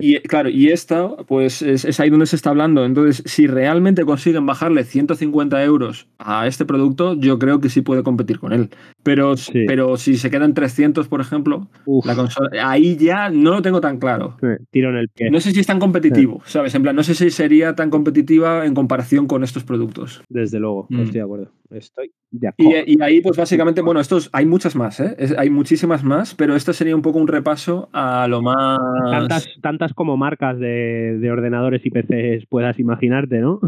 Y 0.01 0.19
claro, 0.21 0.49
y 0.49 0.69
esta, 0.69 1.17
pues 1.27 1.63
es, 1.63 1.99
ahí 2.01 2.11
donde 2.11 2.27
se 2.27 2.37
está 2.37 2.51
hablando. 2.51 2.85
Entonces, 2.85 3.23
si 3.27 3.47
realmente 3.47 4.05
consiguen 4.05 4.47
bajarle 4.47 4.85
150 4.85 5.63
euros 5.65 6.09
a 6.19 6.47
este 6.47 6.65
producto, 6.65 7.15
yo 7.15 7.39
creo 7.39 7.61
que 7.61 7.69
sí 7.69 7.81
puede 7.81 8.03
competir 8.03 8.39
con 8.39 8.53
él. 8.53 8.71
Pero, 9.03 9.35
pero 9.67 9.97
si 9.97 10.17
se 10.17 10.31
quedan 10.31 10.55
300, 10.55 11.09
por 11.09 11.21
ejemplo, 11.21 11.69
la 12.05 12.15
consola, 12.15 12.51
ahí 12.69 12.97
ya 12.97 13.31
no 13.31 13.51
lo 13.51 13.63
tengo 13.63 13.81
tan 13.81 13.99
claro. 13.99 14.37
tiro 14.71 14.91
en 14.91 14.97
el 14.97 15.09
pie. 15.09 15.31
No 15.31 15.41
sé 15.41 15.53
si 15.53 15.61
es 15.61 15.67
tan 15.67 15.81
competitivo, 15.81 16.41
¿sabes? 16.45 16.75
En 16.75 16.83
plan, 16.83 16.95
no 16.95 17.03
sé 17.03 17.15
si 17.15 17.31
sería 17.31 17.75
tan 17.75 17.91
competitiva 17.91 18.65
en 18.65 18.75
comparación 18.75 19.27
con 19.27 19.43
estos 19.43 19.65
productos. 19.65 20.23
Desde 20.29 20.61
luego, 20.61 20.87
mm. 20.91 21.01
estoy 21.01 21.15
de 21.15 21.23
acuerdo. 21.23 21.51
Estoy 21.71 22.13
y, 22.57 23.03
ahí, 23.03 23.21
pues 23.21 23.37
básicamente, 23.37 23.83
bueno, 23.83 24.01
estos 24.01 24.31
hay 24.33 24.47
muchas 24.47 24.75
más, 24.75 25.01
¿eh? 25.01 25.15
hay 25.37 25.51
muchísimas 25.51 26.03
más, 26.03 26.35
pero 26.35 26.57
esto 26.57 26.73
sería 26.73 26.97
un 26.97 27.03
poco 27.03 27.19
un 27.19 27.29
repaso 27.29 27.91
a 27.93 28.27
lo 28.27 28.41
más. 28.41 28.79
Tantas, 29.11 29.49
tantas 29.61 29.93
como 29.93 30.17
marcas 30.17 30.59
de, 30.59 31.29
ordenadores 31.31 31.85
y 31.85 31.91
PCs 31.91 32.47
puedas 32.49 32.79
imaginarte, 32.79 33.41
¿no? 33.41 33.61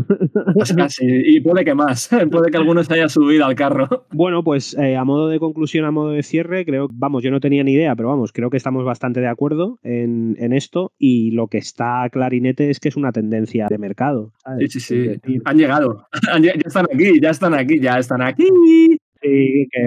Pues 0.55 0.73
casi, 0.73 1.05
y 1.07 1.41
puede 1.41 1.65
que 1.65 1.75
más, 1.75 2.09
puede 2.31 2.51
que 2.51 2.57
algunos 2.57 2.91
haya 2.91 3.09
subido 3.09 3.45
al 3.45 3.55
carro. 3.55 4.07
Bueno, 4.13 4.43
pues 4.43 4.75
eh, 4.79 4.97
a 4.97 5.05
modo 5.05 5.24
de 5.29 5.39
conclusión, 5.39 5.85
a 5.85 5.91
modo 5.91 6.11
de 6.11 6.23
cierre, 6.23 6.65
creo, 6.65 6.89
vamos, 6.93 7.23
yo 7.23 7.31
no 7.31 7.41
tenía 7.41 7.65
ni 7.65 7.73
idea, 7.73 7.95
pero 7.97 8.09
vamos, 8.09 8.33
creo 8.33 8.51
que 8.51 8.57
estamos 8.57 8.85
bastante 8.85 9.21
de 9.21 9.29
acuerdo 9.29 9.79
en, 9.83 10.35
esto 10.55 10.93
y 10.99 11.33
lo 11.33 11.49
que 11.49 11.59
está 11.59 12.09
clarinete 12.13 12.71
es 12.71 12.79
que 12.79 12.89
es 12.89 12.97
una 12.97 13.11
tendencia 13.11 13.67
de 13.69 13.79
mercado. 13.79 14.33
Sí, 14.59 14.69
sí, 14.69 14.81
sí. 14.81 15.21
Han 15.45 15.59
llegado, 15.59 16.07
ya 16.41 16.53
están 16.65 16.87
aquí, 16.93 17.21
ya 17.21 17.31
están 17.31 17.55
aquí, 17.55 17.81
ya 17.81 17.99
están 17.99 18.23
aquí. 18.23 18.99
Sí, 19.25 19.69
que 19.71 19.81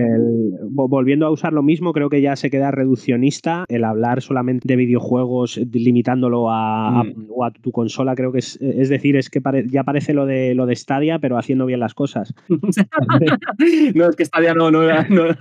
volviendo 0.71 1.27
a 1.27 1.29
usar 1.29 1.53
lo 1.53 1.61
mismo, 1.61 1.93
creo 1.93 2.09
que 2.09 2.21
ya 2.21 2.35
se 2.35 2.49
queda 2.49 2.71
reduccionista 2.71 3.65
el 3.67 3.83
hablar 3.83 4.23
solamente 4.23 4.67
de 4.67 4.75
videojuegos 4.75 5.57
limitándolo 5.71 6.49
a, 6.49 7.03
mm. 7.03 7.43
a, 7.43 7.51
tu 7.51 7.71
consola, 7.71 8.15
creo 8.15 8.31
que 8.31 8.39
es, 8.39 8.57
es 8.61 8.89
decir, 8.89 9.15
es 9.15 9.29
que 9.29 9.39
ya 9.67 9.83
parece 9.83 10.15
lo 10.15 10.25
de 10.25 10.55
lo 10.55 10.65
de 10.65 10.75
Stadia, 10.75 11.19
pero 11.19 11.37
haciendo 11.37 11.67
bien 11.67 11.79
las 11.79 11.93
cosas. 11.93 12.33
no, 13.95 14.09
es 14.09 14.15
que 14.15 14.25
Stadia 14.25 14.55
no, 14.55 14.71
no, 14.71 14.81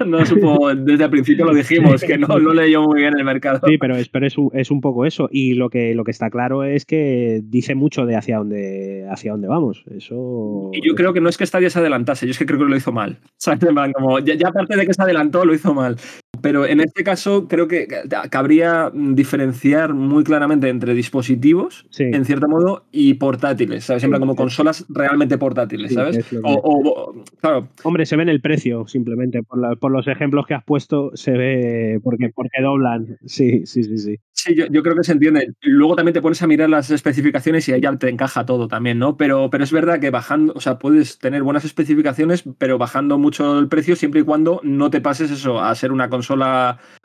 no, 0.07 0.27
supo, 0.27 0.75
desde 0.75 1.05
el 1.05 1.11
principio 1.11 1.47
lo 1.47 1.55
dijimos, 1.55 2.03
que 2.05 2.19
no 2.19 2.39
lo 2.39 2.53
leyó 2.53 2.83
muy 2.83 3.01
bien 3.01 3.15
el 3.17 3.25
mercado. 3.25 3.61
Sí, 3.67 3.79
pero, 3.79 3.97
es, 3.97 4.11
pero 4.11 4.27
es, 4.27 4.37
un, 4.37 4.51
es 4.53 4.71
un 4.71 4.83
poco 4.83 5.07
eso. 5.07 5.31
Y 5.33 5.55
lo 5.55 5.71
que, 5.71 5.95
lo 5.95 6.05
que 6.05 6.11
está 6.11 6.29
claro 6.29 6.65
es 6.65 6.85
que 6.85 7.41
dice 7.45 7.75
mucho 7.75 8.05
de 8.05 8.17
hacia 8.17 8.37
dónde, 8.37 9.07
hacia 9.11 9.33
dónde 9.33 9.49
vamos. 9.49 9.85
Eso. 9.91 10.71
Y 10.75 10.87
yo 10.87 10.95
creo 10.95 11.15
que 11.15 11.23
no 11.23 11.31
es 11.31 11.39
que 11.39 11.47
Stadia 11.47 11.71
se 11.71 11.79
adelantase, 11.79 12.27
yo 12.27 12.33
es 12.33 12.39
que 12.39 12.45
creo 12.45 12.59
que 12.59 12.67
lo 12.67 12.77
hizo 12.77 12.93
mal. 12.93 13.19
Como, 13.93 14.19
ya, 14.21 14.35
aparte 14.49 14.77
de 14.77 14.87
que 14.87 14.95
se 14.95 15.03
adelantó, 15.03 15.45
lo 15.45 15.55
hizo 15.55 15.75
mal. 15.75 15.97
Pero 16.41 16.67
en 16.67 16.81
este 16.81 17.05
caso 17.05 17.49
creo 17.49 17.69
que 17.69 17.87
cabría 18.31 18.91
diferenciar 18.95 19.95
muy 19.95 20.25
claramente 20.25 20.69
entre 20.69 20.95
dispositivos, 20.95 21.87
en 21.99 22.25
cierto 22.25 22.49
modo, 22.49 22.87
y 22.93 23.15
portátiles, 23.15 23.85
¿sabes? 23.85 24.03
Siempre 24.03 24.21
como 24.21 24.37
consolas 24.37 24.85
realmente 24.89 25.39
portátiles, 25.39 25.95
¿sabes? 25.95 26.25
O, 26.43 27.15
claro. 27.41 27.69
Hombre, 27.83 28.07
se 28.07 28.17
ve 28.17 28.23
en 28.23 28.29
el 28.29 28.41
precio, 28.41 28.87
simplemente. 28.87 29.43
Por, 29.43 29.79
por, 29.79 29.91
los 29.91 30.07
ejemplos 30.09 30.47
que 30.47 30.55
has 30.55 30.65
puesto, 30.65 31.11
se 31.15 31.33
ve 31.33 32.01
porque, 32.03 32.31
porque 32.35 32.63
doblan. 32.63 33.19
Sí, 33.25 33.67
sí, 33.67 33.83
sí, 33.83 33.99
sí. 33.99 34.17
Sí, 34.33 34.55
yo, 34.55 34.83
creo 34.83 34.95
que 34.95 35.03
se 35.03 35.13
entiende. 35.13 35.55
Luego 35.63 35.97
también 35.97 36.13
te 36.13 36.21
pones 36.21 36.43
a 36.43 36.47
mirar 36.47 36.69
las 36.69 36.91
especificaciones 36.91 37.69
y 37.69 37.73
ahí 37.73 37.81
ya 37.81 37.97
te 37.97 38.11
encaja 38.11 38.45
todo 38.45 38.69
también, 38.69 38.99
¿no? 38.99 39.17
Pero, 39.17 39.49
pero 39.51 39.65
es 39.65 39.73
verdad 39.73 39.99
que 39.99 40.11
bajando, 40.11 40.53
o 40.55 40.61
sea, 40.61 40.79
puedes 40.79 41.19
tener 41.19 41.43
buenas 41.43 41.65
especificaciones, 41.65 42.45
pero 42.59 42.79
bajando 42.79 43.19
mucho 43.19 43.59
el 43.59 43.69
precio 43.69 43.97
siempre 43.97 44.21
y 44.21 44.25
cuando 44.25 44.61
no 44.63 44.91
te 44.91 45.01
pases 45.01 45.31
eso 45.31 45.61
a 45.61 45.75
ser 45.75 45.91
una 45.91 46.11
consola 46.11 46.26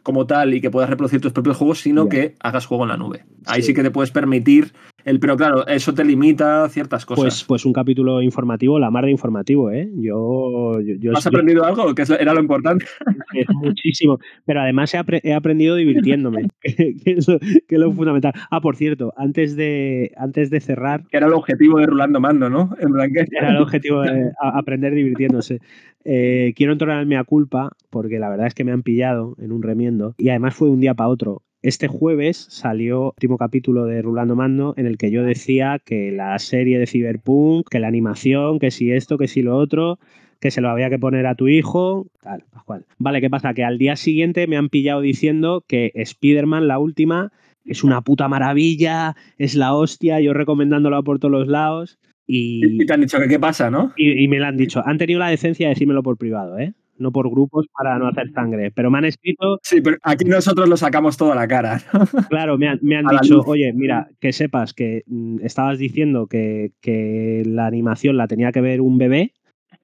como 0.04 0.26
tal 0.26 0.54
y 0.54 0.62
que 0.62 0.72
puedas 0.72 0.90
reproducir 0.90 1.22
tus 1.22 1.34
propios 1.34 1.58
juegos, 1.58 1.80
sino 1.80 2.10
que 2.10 2.36
hagas 2.40 2.66
juego 2.66 2.84
en 2.84 2.90
la 2.90 2.98
nube. 2.98 3.26
Ahí 3.46 3.62
sí 3.62 3.74
que 3.74 3.84
te 3.84 3.92
puedes 3.92 4.12
permitir 4.12 4.74
el, 5.06 5.20
pero 5.20 5.38
claro, 5.38 5.66
eso 5.68 5.94
te 5.94 6.04
limita 6.04 6.68
ciertas 6.70 7.06
cosas. 7.06 7.24
Pues, 7.24 7.44
pues 7.44 7.66
un 7.66 7.74
capítulo 7.74 8.22
informativo, 8.22 8.80
la 8.80 8.92
mar 8.92 9.06
de 9.06 9.12
informativo, 9.12 9.72
¿eh? 9.72 9.90
Yo, 9.96 10.80
¿Has 11.16 11.28
aprendido 11.28 11.66
algo? 11.66 11.94
Que 11.96 12.04
era 12.20 12.34
lo 12.34 12.40
importante. 12.40 12.86
Muchísimo. 13.54 14.20
Pero 14.46 14.62
además 14.62 14.94
he, 14.94 15.34
aprendido 15.34 15.76
divirtiéndome, 15.76 16.48
que, 16.62 16.96
es 17.06 17.28
lo, 17.28 17.92
fundamental. 17.94 18.34
Ah, 18.50 18.62
por 18.62 18.76
cierto, 18.76 19.14
antes 19.18 19.56
de, 19.56 20.12
antes 20.18 20.50
de 20.50 20.60
cerrar. 20.60 21.06
Que 21.08 21.18
era 21.18 21.28
el 21.28 21.34
objetivo 21.34 21.80
de 21.80 21.88
Rulando 21.88 22.20
Mando, 22.20 22.50
¿no? 22.50 22.76
En 22.80 22.92
Era 23.32 23.50
el 23.50 23.58
objetivo 23.58 24.02
de 24.02 24.32
aprender 24.40 24.94
divirtiéndose. 24.94 25.60
Eh, 26.04 26.54
quiero 26.56 26.74
entonarme 26.74 27.18
a 27.18 27.24
culpa, 27.24 27.72
porque 27.90 28.20
la 28.20 28.30
verdad 28.30 28.48
es 28.48 28.54
que 28.54 28.64
me 28.64 28.72
han 28.72 28.84
pillado 28.84 29.36
en 29.40 29.52
un 29.52 29.62
remiendo. 29.62 30.16
Y 30.18 30.30
además 30.30 30.56
fue 30.56 30.68
de 30.68 30.74
un 30.74 30.80
día 30.80 30.94
para 30.94 31.10
otro. 31.10 31.44
Este 31.64 31.88
jueves 31.88 32.48
salió 32.50 33.02
el 33.02 33.14
último 33.18 33.38
capítulo 33.38 33.86
de 33.86 34.02
Rulando 34.02 34.36
Mando 34.36 34.74
en 34.78 34.88
el 34.88 34.98
que 34.98 35.12
yo 35.12 35.22
decía 35.22 35.80
que 35.84 36.12
la 36.12 36.40
serie 36.40 36.80
de 36.80 36.88
Cyberpunk, 36.88 37.70
que 37.70 37.80
la 37.80 37.88
animación, 37.88 38.58
que 38.58 38.72
si 38.72 38.92
esto, 38.92 39.20
que 39.20 39.28
si 39.28 39.44
lo 39.44 39.56
otro, 39.58 40.00
que 40.40 40.50
se 40.50 40.60
lo 40.60 40.72
había 40.72 40.90
que 40.90 40.98
poner 40.98 41.28
a 41.28 41.36
tu 41.36 41.48
hijo, 41.48 42.08
tal, 42.24 42.46
cual. 42.66 42.86
Vale, 42.98 43.22
¿qué 43.22 43.30
pasa? 43.30 43.54
Que 43.54 43.64
al 43.64 43.78
día 43.78 43.96
siguiente 43.96 44.48
me 44.48 44.58
han 44.58 44.70
pillado 44.70 45.02
diciendo 45.02 45.64
que 45.68 45.92
Spider-Man, 45.94 46.68
la 46.68 46.80
última, 46.80 47.32
es 47.64 47.84
una 47.84 48.02
puta 48.02 48.28
maravilla, 48.28 49.16
es 49.38 49.54
la 49.54 49.76
hostia, 49.76 50.20
yo 50.20 50.34
recomendándolo 50.34 51.04
por 51.04 51.20
todos 51.20 51.32
los 51.32 51.48
lados. 51.48 52.00
Y, 52.26 52.82
y 52.82 52.86
te 52.88 52.94
han 52.94 53.02
dicho 53.02 53.20
que 53.20 53.28
qué 53.28 53.40
pasa, 53.40 53.70
¿no? 53.70 53.94
Y, 53.96 54.24
y 54.24 54.28
me 54.28 54.40
lo 54.40 54.48
han 54.48 54.58
dicho. 54.58 54.82
Han 54.84 54.98
tenido 54.98 55.20
la 55.20 55.30
decencia 55.30 55.68
de 55.68 55.76
decírmelo 55.76 56.02
por 56.02 56.18
privado, 56.18 56.58
¿eh? 56.58 56.74
No 57.02 57.12
por 57.12 57.30
grupos 57.30 57.68
para 57.74 57.98
no 58.00 58.08
hacer 58.08 58.32
sangre. 58.32 58.72
Pero 58.72 58.90
me 58.90 59.00
han 59.00 59.06
escrito. 59.06 59.60
Sí, 59.64 59.82
pero 59.82 59.98
aquí 60.04 60.26
nosotros 60.26 60.70
lo 60.70 60.78
sacamos 60.78 61.18
todo 61.18 61.32
a 61.32 61.36
la 61.36 61.48
cara. 61.48 61.82
Claro, 62.30 62.58
me 62.58 62.68
han, 62.68 62.80
dicho, 62.80 63.42
oye, 63.46 63.74
mira, 63.74 64.10
que 64.20 64.32
sepas 64.32 64.74
que 64.74 65.04
mm, 65.08 65.40
estabas 65.44 65.80
diciendo 65.80 66.28
que, 66.28 66.72
que, 66.82 67.44
la 67.46 67.66
animación 67.66 68.18
la 68.18 68.28
tenía 68.28 68.52
que 68.52 68.62
ver 68.62 68.82
un 68.82 68.98
bebé 68.98 69.34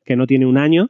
que 0.05 0.15
no 0.15 0.28
tiene 0.28 0.45
un 0.45 0.57
año. 0.57 0.89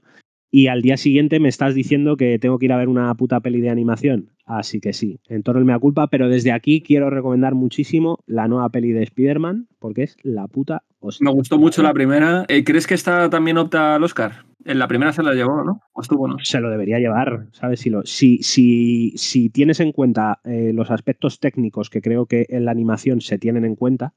Y 0.52 0.68
al 0.68 0.82
día 0.82 0.98
siguiente 0.98 1.40
me 1.40 1.50
estás 1.50 1.76
diciendo 1.76 2.16
que 2.18 2.40
tengo 2.40 2.60
que 2.60 2.66
ir 2.66 2.74
a 2.74 2.78
ver 2.78 2.90
una 2.90 3.14
puta 3.16 3.40
peli 3.40 3.62
de 3.62 3.70
animación. 3.70 4.30
Así 4.48 4.80
que 4.80 4.94
sí, 4.94 5.20
en 5.28 5.44
torno 5.44 5.64
me 5.66 5.78
culpa, 5.78 6.08
pero 6.08 6.30
desde 6.30 6.54
aquí 6.54 6.82
quiero 6.82 7.10
recomendar 7.10 7.54
muchísimo 7.54 8.20
la 8.26 8.48
nueva 8.48 8.70
peli 8.70 8.94
de 8.94 9.04
Spider-Man, 9.04 9.68
porque 9.78 10.04
es 10.04 10.16
la 10.24 10.48
puta 10.48 10.84
Me 11.20 11.32
gustó 11.32 11.60
mucho 11.60 11.84
la 11.84 11.94
primera. 11.94 12.46
Eh, 12.48 12.64
¿Crees 12.64 12.88
que 12.88 12.94
esta 12.94 13.30
también 13.30 13.58
opta 13.58 13.96
al 13.96 14.04
Oscar? 14.06 14.46
En 14.64 14.80
la 14.80 14.88
primera 14.88 15.12
se 15.12 15.22
la 15.22 15.34
llevó, 15.34 15.66
¿no? 15.66 15.82
¿O 15.92 16.02
estuvo, 16.02 16.30
no? 16.30 16.38
Se 16.42 16.62
lo 16.62 16.70
debería 16.70 16.98
llevar, 16.98 17.48
¿sabes? 17.52 17.82
Si, 17.82 17.90
lo, 17.90 18.06
si, 18.06 18.38
si, 18.42 19.12
si 19.18 19.50
tienes 19.50 19.82
en 19.82 19.92
cuenta 19.92 20.40
eh, 20.46 20.72
los 20.74 20.92
aspectos 20.92 21.42
técnicos 21.42 21.90
que 21.90 22.02
creo 22.02 22.26
que 22.26 22.46
en 22.48 22.64
la 22.64 22.72
animación 22.72 23.20
se 23.20 23.38
tienen 23.38 23.66
en 23.66 23.76
cuenta, 23.76 24.14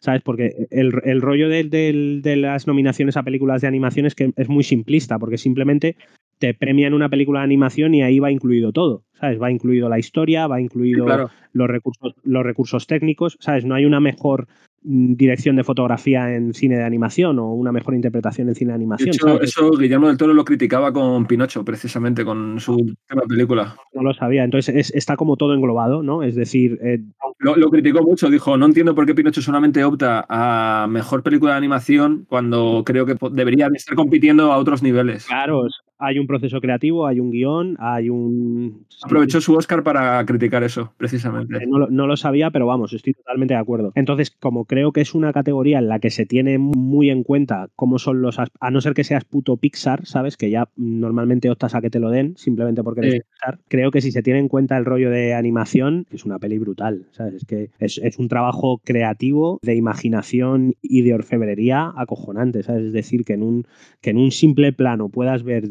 ¿sabes? 0.00 0.22
Porque 0.22 0.68
el, 0.70 1.20
rollo 1.20 1.50
de, 1.50 1.64
de, 1.64 2.36
las 2.36 2.66
nominaciones 2.66 3.18
a 3.18 3.22
películas 3.22 3.60
de 3.60 3.68
animación 3.68 4.06
es 4.06 4.14
que 4.14 4.32
es 4.36 4.48
muy 4.48 4.64
simplista, 4.64 5.18
porque 5.18 5.38
simplemente 5.38 5.96
te 6.38 6.54
premian 6.54 6.94
una 6.94 7.08
película 7.08 7.40
de 7.40 7.44
animación 7.44 7.94
y 7.94 8.02
ahí 8.02 8.18
va 8.18 8.30
incluido 8.30 8.72
todo, 8.72 9.04
¿sabes? 9.20 9.40
Va 9.40 9.50
incluido 9.50 9.88
la 9.88 9.98
historia, 9.98 10.46
va 10.46 10.60
incluido 10.60 11.06
los, 11.52 11.68
recursos, 11.68 12.14
los 12.24 12.44
recursos 12.44 12.86
técnicos, 12.86 13.36
¿sabes? 13.40 13.64
No 13.64 13.74
hay 13.74 13.84
una 13.84 14.00
mejor 14.00 14.46
mm, 14.82 15.14
dirección 15.14 15.56
de 15.56 15.64
fotografía 15.64 16.34
en 16.34 16.54
cine 16.54 16.76
de 16.76 16.84
animación 16.84 17.38
o 17.38 17.52
una 17.52 17.72
mejor 17.72 17.94
interpretación 17.94 18.48
en 18.48 18.54
cine 18.54 18.70
de 18.70 18.76
animación. 18.76 19.14
eso 19.40 19.70
Guillermo 19.70 20.08
del 20.08 20.16
Toro 20.16 20.34
lo 20.34 20.44
criticaba 20.44 20.92
con 20.92 21.26
Pinocho, 21.26 21.64
precisamente, 21.64 22.24
con 22.24 22.60
su 22.60 22.94
película. 23.28 23.76
No 23.94 24.02
lo 24.02 24.14
sabía, 24.14 24.44
entonces 24.44 24.92
está 24.94 25.16
como 25.16 25.36
todo 25.36 25.54
englobado, 25.54 26.02
¿no? 26.02 26.22
Es 26.22 26.34
decir... 26.34 26.78
Eh, 26.82 27.00
lo, 27.38 27.56
lo, 27.56 27.70
criticó 27.70 28.02
mucho, 28.02 28.30
dijo, 28.30 28.56
no 28.56 28.66
entiendo 28.66 28.94
por 28.94 29.06
qué 29.06 29.14
Pinocho 29.14 29.42
solamente 29.42 29.84
opta 29.84 30.26
a 30.28 30.86
mejor 30.88 31.22
película 31.22 31.52
de 31.52 31.58
animación 31.58 32.26
cuando 32.28 32.82
creo 32.84 33.06
que 33.06 33.16
debería 33.32 33.68
estar 33.74 33.94
compitiendo 33.94 34.52
a 34.52 34.58
otros 34.58 34.82
niveles. 34.82 35.26
Claro, 35.26 35.66
hay 35.98 36.18
un 36.18 36.26
proceso 36.26 36.60
creativo, 36.60 37.06
hay 37.06 37.20
un 37.20 37.30
guion, 37.30 37.76
hay 37.78 38.10
un... 38.10 38.86
Aprovechó 39.02 39.40
su 39.40 39.54
Oscar 39.54 39.82
para 39.82 40.24
criticar 40.26 40.62
eso, 40.62 40.92
precisamente. 40.96 41.66
No, 41.66 41.86
no, 41.88 42.06
lo 42.06 42.16
sabía, 42.16 42.50
pero 42.50 42.66
vamos, 42.66 42.92
estoy 42.92 43.14
totalmente 43.14 43.54
de 43.54 43.60
acuerdo. 43.60 43.92
Entonces, 43.94 44.30
como 44.30 44.64
creo 44.64 44.92
que 44.92 45.00
es 45.00 45.14
una 45.14 45.32
categoría 45.32 45.78
en 45.78 45.88
la 45.88 45.98
que 45.98 46.10
se 46.10 46.26
tiene 46.26 46.58
muy 46.58 47.10
en 47.10 47.22
cuenta 47.22 47.68
cómo 47.76 47.98
son 47.98 48.22
los... 48.22 48.38
A 48.38 48.70
no 48.70 48.80
ser 48.80 48.94
que 48.94 49.04
seas 49.04 49.24
puto 49.24 49.56
Pixar, 49.56 50.06
¿sabes? 50.06 50.36
Que 50.36 50.50
ya 50.50 50.68
normalmente 50.76 51.50
optas 51.50 51.74
a 51.74 51.80
que 51.80 51.90
te 51.90 52.00
lo 52.00 52.10
den, 52.10 52.36
simplemente 52.36 52.82
porque 52.82 53.00
eres 53.00 53.22
Pixar. 53.22 53.58
Creo 53.68 53.90
que 53.90 54.00
si 54.00 54.12
se 54.12 54.22
tiene 54.22 54.40
en 54.40 54.48
cuenta 54.48 54.76
el 54.76 54.84
rollo 54.84 55.10
de 55.10 55.34
animación, 55.34 56.06
es 56.10 56.24
una 56.24 56.38
peli 56.38 56.58
brutal, 56.58 57.06
¿sabes? 57.12 57.34
Es 57.34 57.44
que 57.44 57.70
es, 57.78 57.98
es 57.98 58.18
un 58.18 58.28
trabajo 58.28 58.80
creativo, 58.84 59.58
de 59.62 59.74
imaginación 59.74 60.74
y 60.82 61.02
de 61.02 61.14
orfebrería 61.14 61.92
acojonante, 61.96 62.62
¿sabes? 62.62 62.86
Es 62.86 62.92
decir, 62.92 63.24
que 63.24 63.34
en 63.34 63.42
un, 63.42 63.66
que 64.00 64.10
en 64.10 64.18
un 64.18 64.30
simple 64.30 64.72
plano 64.72 65.08
puedas 65.08 65.42
ver 65.42 65.68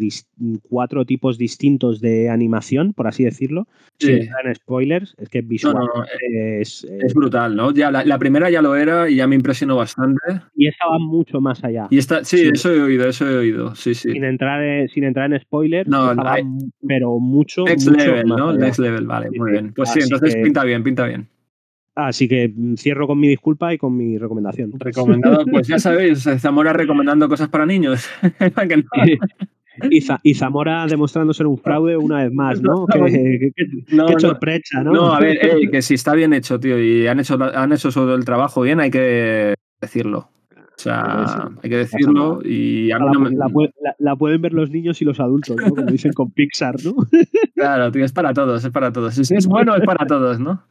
cuatro 0.70 1.06
tipos 1.06 1.38
distintos 1.38 2.02
de 2.02 2.30
animación, 2.30 2.94
por 2.94 3.08
así 3.08 3.24
decirlo. 3.24 3.68
Sí. 4.00 4.12
en 4.12 4.56
spoilers, 4.56 5.16
es 5.18 5.30
que 5.30 5.42
visual 5.42 5.88
eh, 6.22 6.60
es, 6.62 6.84
es, 6.84 7.14
brutal, 7.14 7.56
¿no? 7.56 7.72
Ya 7.72 7.92
la, 7.92 8.20
primera 8.20 8.50
ya 8.50 8.62
lo 8.62 8.76
era 8.76 9.10
y 9.10 9.16
ya 9.16 9.28
me 9.28 9.36
impresionó 9.36 9.78
bastante. 9.78 10.20
Y 10.56 10.68
esta 10.68 10.86
va 10.88 11.00
mucho 11.00 11.40
más 11.40 11.64
allá. 11.64 11.88
Y 11.90 11.98
esta, 11.98 12.24
sí, 12.24 12.50
eso 12.54 12.74
he 12.74 12.82
oído, 12.82 13.08
eso 13.08 13.30
he 13.30 13.38
oído, 13.38 13.76
sí, 13.76 13.94
sí. 13.94 14.12
Sin 14.12 14.24
entrar 14.24 14.64
en, 14.64 14.90
sin 14.90 15.04
entrar 15.06 15.32
en 15.32 15.40
spoilers, 15.40 15.90
no, 15.90 16.14
pero 16.88 17.20
mucho. 17.20 17.64
Next 17.64 17.88
level, 17.88 18.28
¿no? 18.28 18.54
Next 18.54 18.80
level, 18.80 19.06
vale, 19.08 19.30
muy 19.38 19.52
bien. 19.52 19.74
Pues 19.74 19.92
sí, 19.92 20.00
entonces 20.02 20.36
pinta 20.36 20.64
bien, 20.64 20.84
pinta 20.84 21.06
bien. 21.06 21.30
Así 21.96 22.28
que 22.28 22.54
cierro 22.78 23.08
con 23.08 23.18
mi 23.18 23.30
disculpa 23.30 23.74
y 23.74 23.78
con 23.78 23.96
mi 23.96 24.18
recomendación. 24.18 24.74
Recomendado, 24.78 25.46
pues 25.46 25.68
ya 25.68 25.80
sabéis, 25.80 26.28
Zamora 26.40 26.74
recomendando 26.74 27.30
cosas 27.30 27.48
para 27.48 27.66
niños. 27.66 28.10
Y, 30.24 30.34
Zamora 30.34 30.86
demostrando 30.88 31.34
ser 31.34 31.48
un 31.48 31.58
fraude 31.58 31.98
una 31.98 32.24
vez 32.24 32.32
más, 32.32 32.62
¿no? 32.62 32.86
qué, 32.88 33.52
sorpresa, 34.20 34.84
¿no? 34.84 34.94
No, 34.94 35.14
a 35.14 35.20
ver, 35.20 35.40
que 35.72 35.82
si 35.82 35.96
está 35.96 36.14
bien 36.14 36.34
hecho, 36.34 36.60
tío, 36.60 36.82
y 36.82 37.08
han 37.08 37.20
hecho, 37.20 37.38
han 37.42 37.74
hecho 37.74 38.16
el 38.16 38.26
trabajo 38.26 38.62
bien, 38.62 38.80
hay 38.80 38.92
que 38.92 39.56
decirlo. 39.82 40.30
O 40.78 40.82
sea, 40.82 41.52
hay 41.64 41.70
que 41.70 41.78
decirlo 41.78 42.42
y 42.44 42.92
a 42.92 43.00
mí 43.00 43.06
no 43.14 43.20
me... 43.22 43.32
la, 44.00 44.16
pueden 44.18 44.42
ver 44.42 44.54
los 44.54 44.70
niños 44.70 45.02
y 45.02 45.06
los 45.06 45.22
adultos, 45.22 45.56
¿no? 45.56 45.70
Como 45.70 45.84
dicen 45.84 46.12
con 46.12 46.32
Pixar, 46.32 46.76
¿no? 46.84 46.96
Claro, 47.56 47.92
tío, 47.92 48.04
es 48.04 48.12
para 48.12 48.34
todos, 48.34 48.64
es 48.66 48.72
para 48.72 48.92
todos. 48.92 49.16
Si 49.16 49.34
es 49.34 49.48
bueno, 49.48 49.76
es 49.76 49.86
para 49.86 50.06
todos, 50.06 50.40
¿no? 50.40 50.64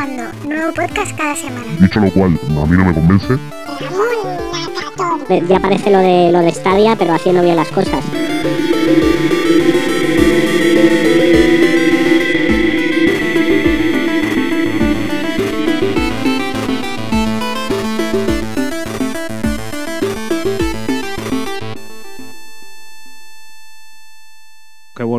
Nuevo 0.00 0.72
podcast 0.72 1.14
cada 1.14 1.36
semana. 1.36 1.66
Dicho 1.78 2.00
lo 2.00 2.10
cual, 2.10 2.38
a 2.42 2.66
mí 2.66 2.74
no 2.74 2.86
me 2.86 2.94
convence. 2.94 3.36
Ya 5.46 5.58
aparece 5.58 5.90
lo 5.90 5.98
de 5.98 6.32
lo 6.32 6.38
de 6.38 6.52
Stadia, 6.52 6.96
pero 6.96 7.12
haciendo 7.12 7.42
bien 7.42 7.56
las 7.56 7.68
cosas. 7.68 8.02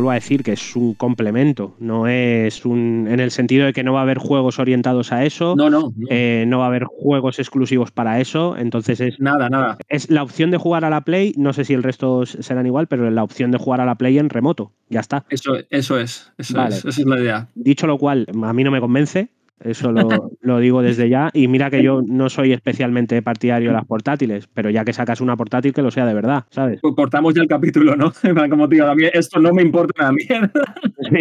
Vuelvo 0.02 0.10
a 0.10 0.14
decir 0.14 0.42
que 0.42 0.52
es 0.52 0.74
un 0.74 0.94
complemento, 0.94 1.76
no 1.78 2.08
es 2.08 2.64
un. 2.64 3.06
en 3.08 3.20
el 3.20 3.30
sentido 3.30 3.66
de 3.66 3.72
que 3.72 3.84
no 3.84 3.92
va 3.92 4.00
a 4.00 4.02
haber 4.02 4.18
juegos 4.18 4.58
orientados 4.58 5.12
a 5.12 5.24
eso. 5.24 5.54
No, 5.56 5.70
no. 5.70 5.92
No, 5.96 6.06
eh, 6.10 6.44
no 6.48 6.58
va 6.58 6.64
a 6.64 6.68
haber 6.68 6.84
juegos 6.84 7.38
exclusivos 7.38 7.92
para 7.92 8.20
eso. 8.20 8.56
Entonces 8.56 9.00
es. 9.00 9.20
Nada, 9.20 9.48
nada. 9.48 9.78
Es 9.88 10.10
la 10.10 10.24
opción 10.24 10.50
de 10.50 10.56
jugar 10.56 10.84
a 10.84 10.90
la 10.90 11.02
Play, 11.02 11.34
no 11.36 11.52
sé 11.52 11.64
si 11.64 11.74
el 11.74 11.84
resto 11.84 12.26
serán 12.26 12.66
igual, 12.66 12.88
pero 12.88 13.08
la 13.10 13.22
opción 13.22 13.52
de 13.52 13.58
jugar 13.58 13.80
a 13.80 13.86
la 13.86 13.94
Play 13.94 14.18
en 14.18 14.28
remoto. 14.28 14.72
Ya 14.88 15.00
está. 15.00 15.24
Eso, 15.30 15.54
eso 15.70 15.98
es. 16.00 16.32
Eso 16.36 16.60
es. 16.64 16.84
Esa 16.84 16.88
es 16.88 17.06
la 17.06 17.20
idea. 17.20 17.48
Dicho 17.54 17.86
lo 17.86 17.96
cual, 17.96 18.26
a 18.42 18.52
mí 18.52 18.64
no 18.64 18.72
me 18.72 18.80
convence. 18.80 19.28
Eso 19.64 19.92
lo, 19.92 20.58
digo 20.58 20.82
desde 20.82 21.08
ya. 21.08 21.30
Y 21.32 21.48
mira 21.48 21.70
que 21.70 21.82
yo 21.82 22.02
no 22.06 22.28
soy 22.28 22.52
especialmente 22.52 23.22
partidario 23.22 23.70
de 23.70 23.74
las 23.74 23.86
portátiles, 23.86 24.48
pero 24.52 24.70
ya 24.70 24.84
que 24.84 24.92
sacas 24.92 25.20
una 25.20 25.36
portátil, 25.36 25.72
que 25.72 25.82
lo 25.82 25.90
sea 25.90 26.06
de 26.06 26.14
verdad, 26.14 26.44
¿sabes? 26.50 26.80
Pues 26.80 26.94
cortamos 26.94 27.34
ya 27.34 27.42
el 27.42 27.48
capítulo, 27.48 27.96
¿no? 27.96 28.12
Como 28.50 28.66
digo, 28.68 28.86
a 28.86 28.94
mí 28.94 29.04
esto 29.12 29.40
no 29.40 29.52
me 29.52 29.62
importa 29.62 30.02
una 30.02 30.12
mierda. 30.12 30.50
Sí, 31.10 31.18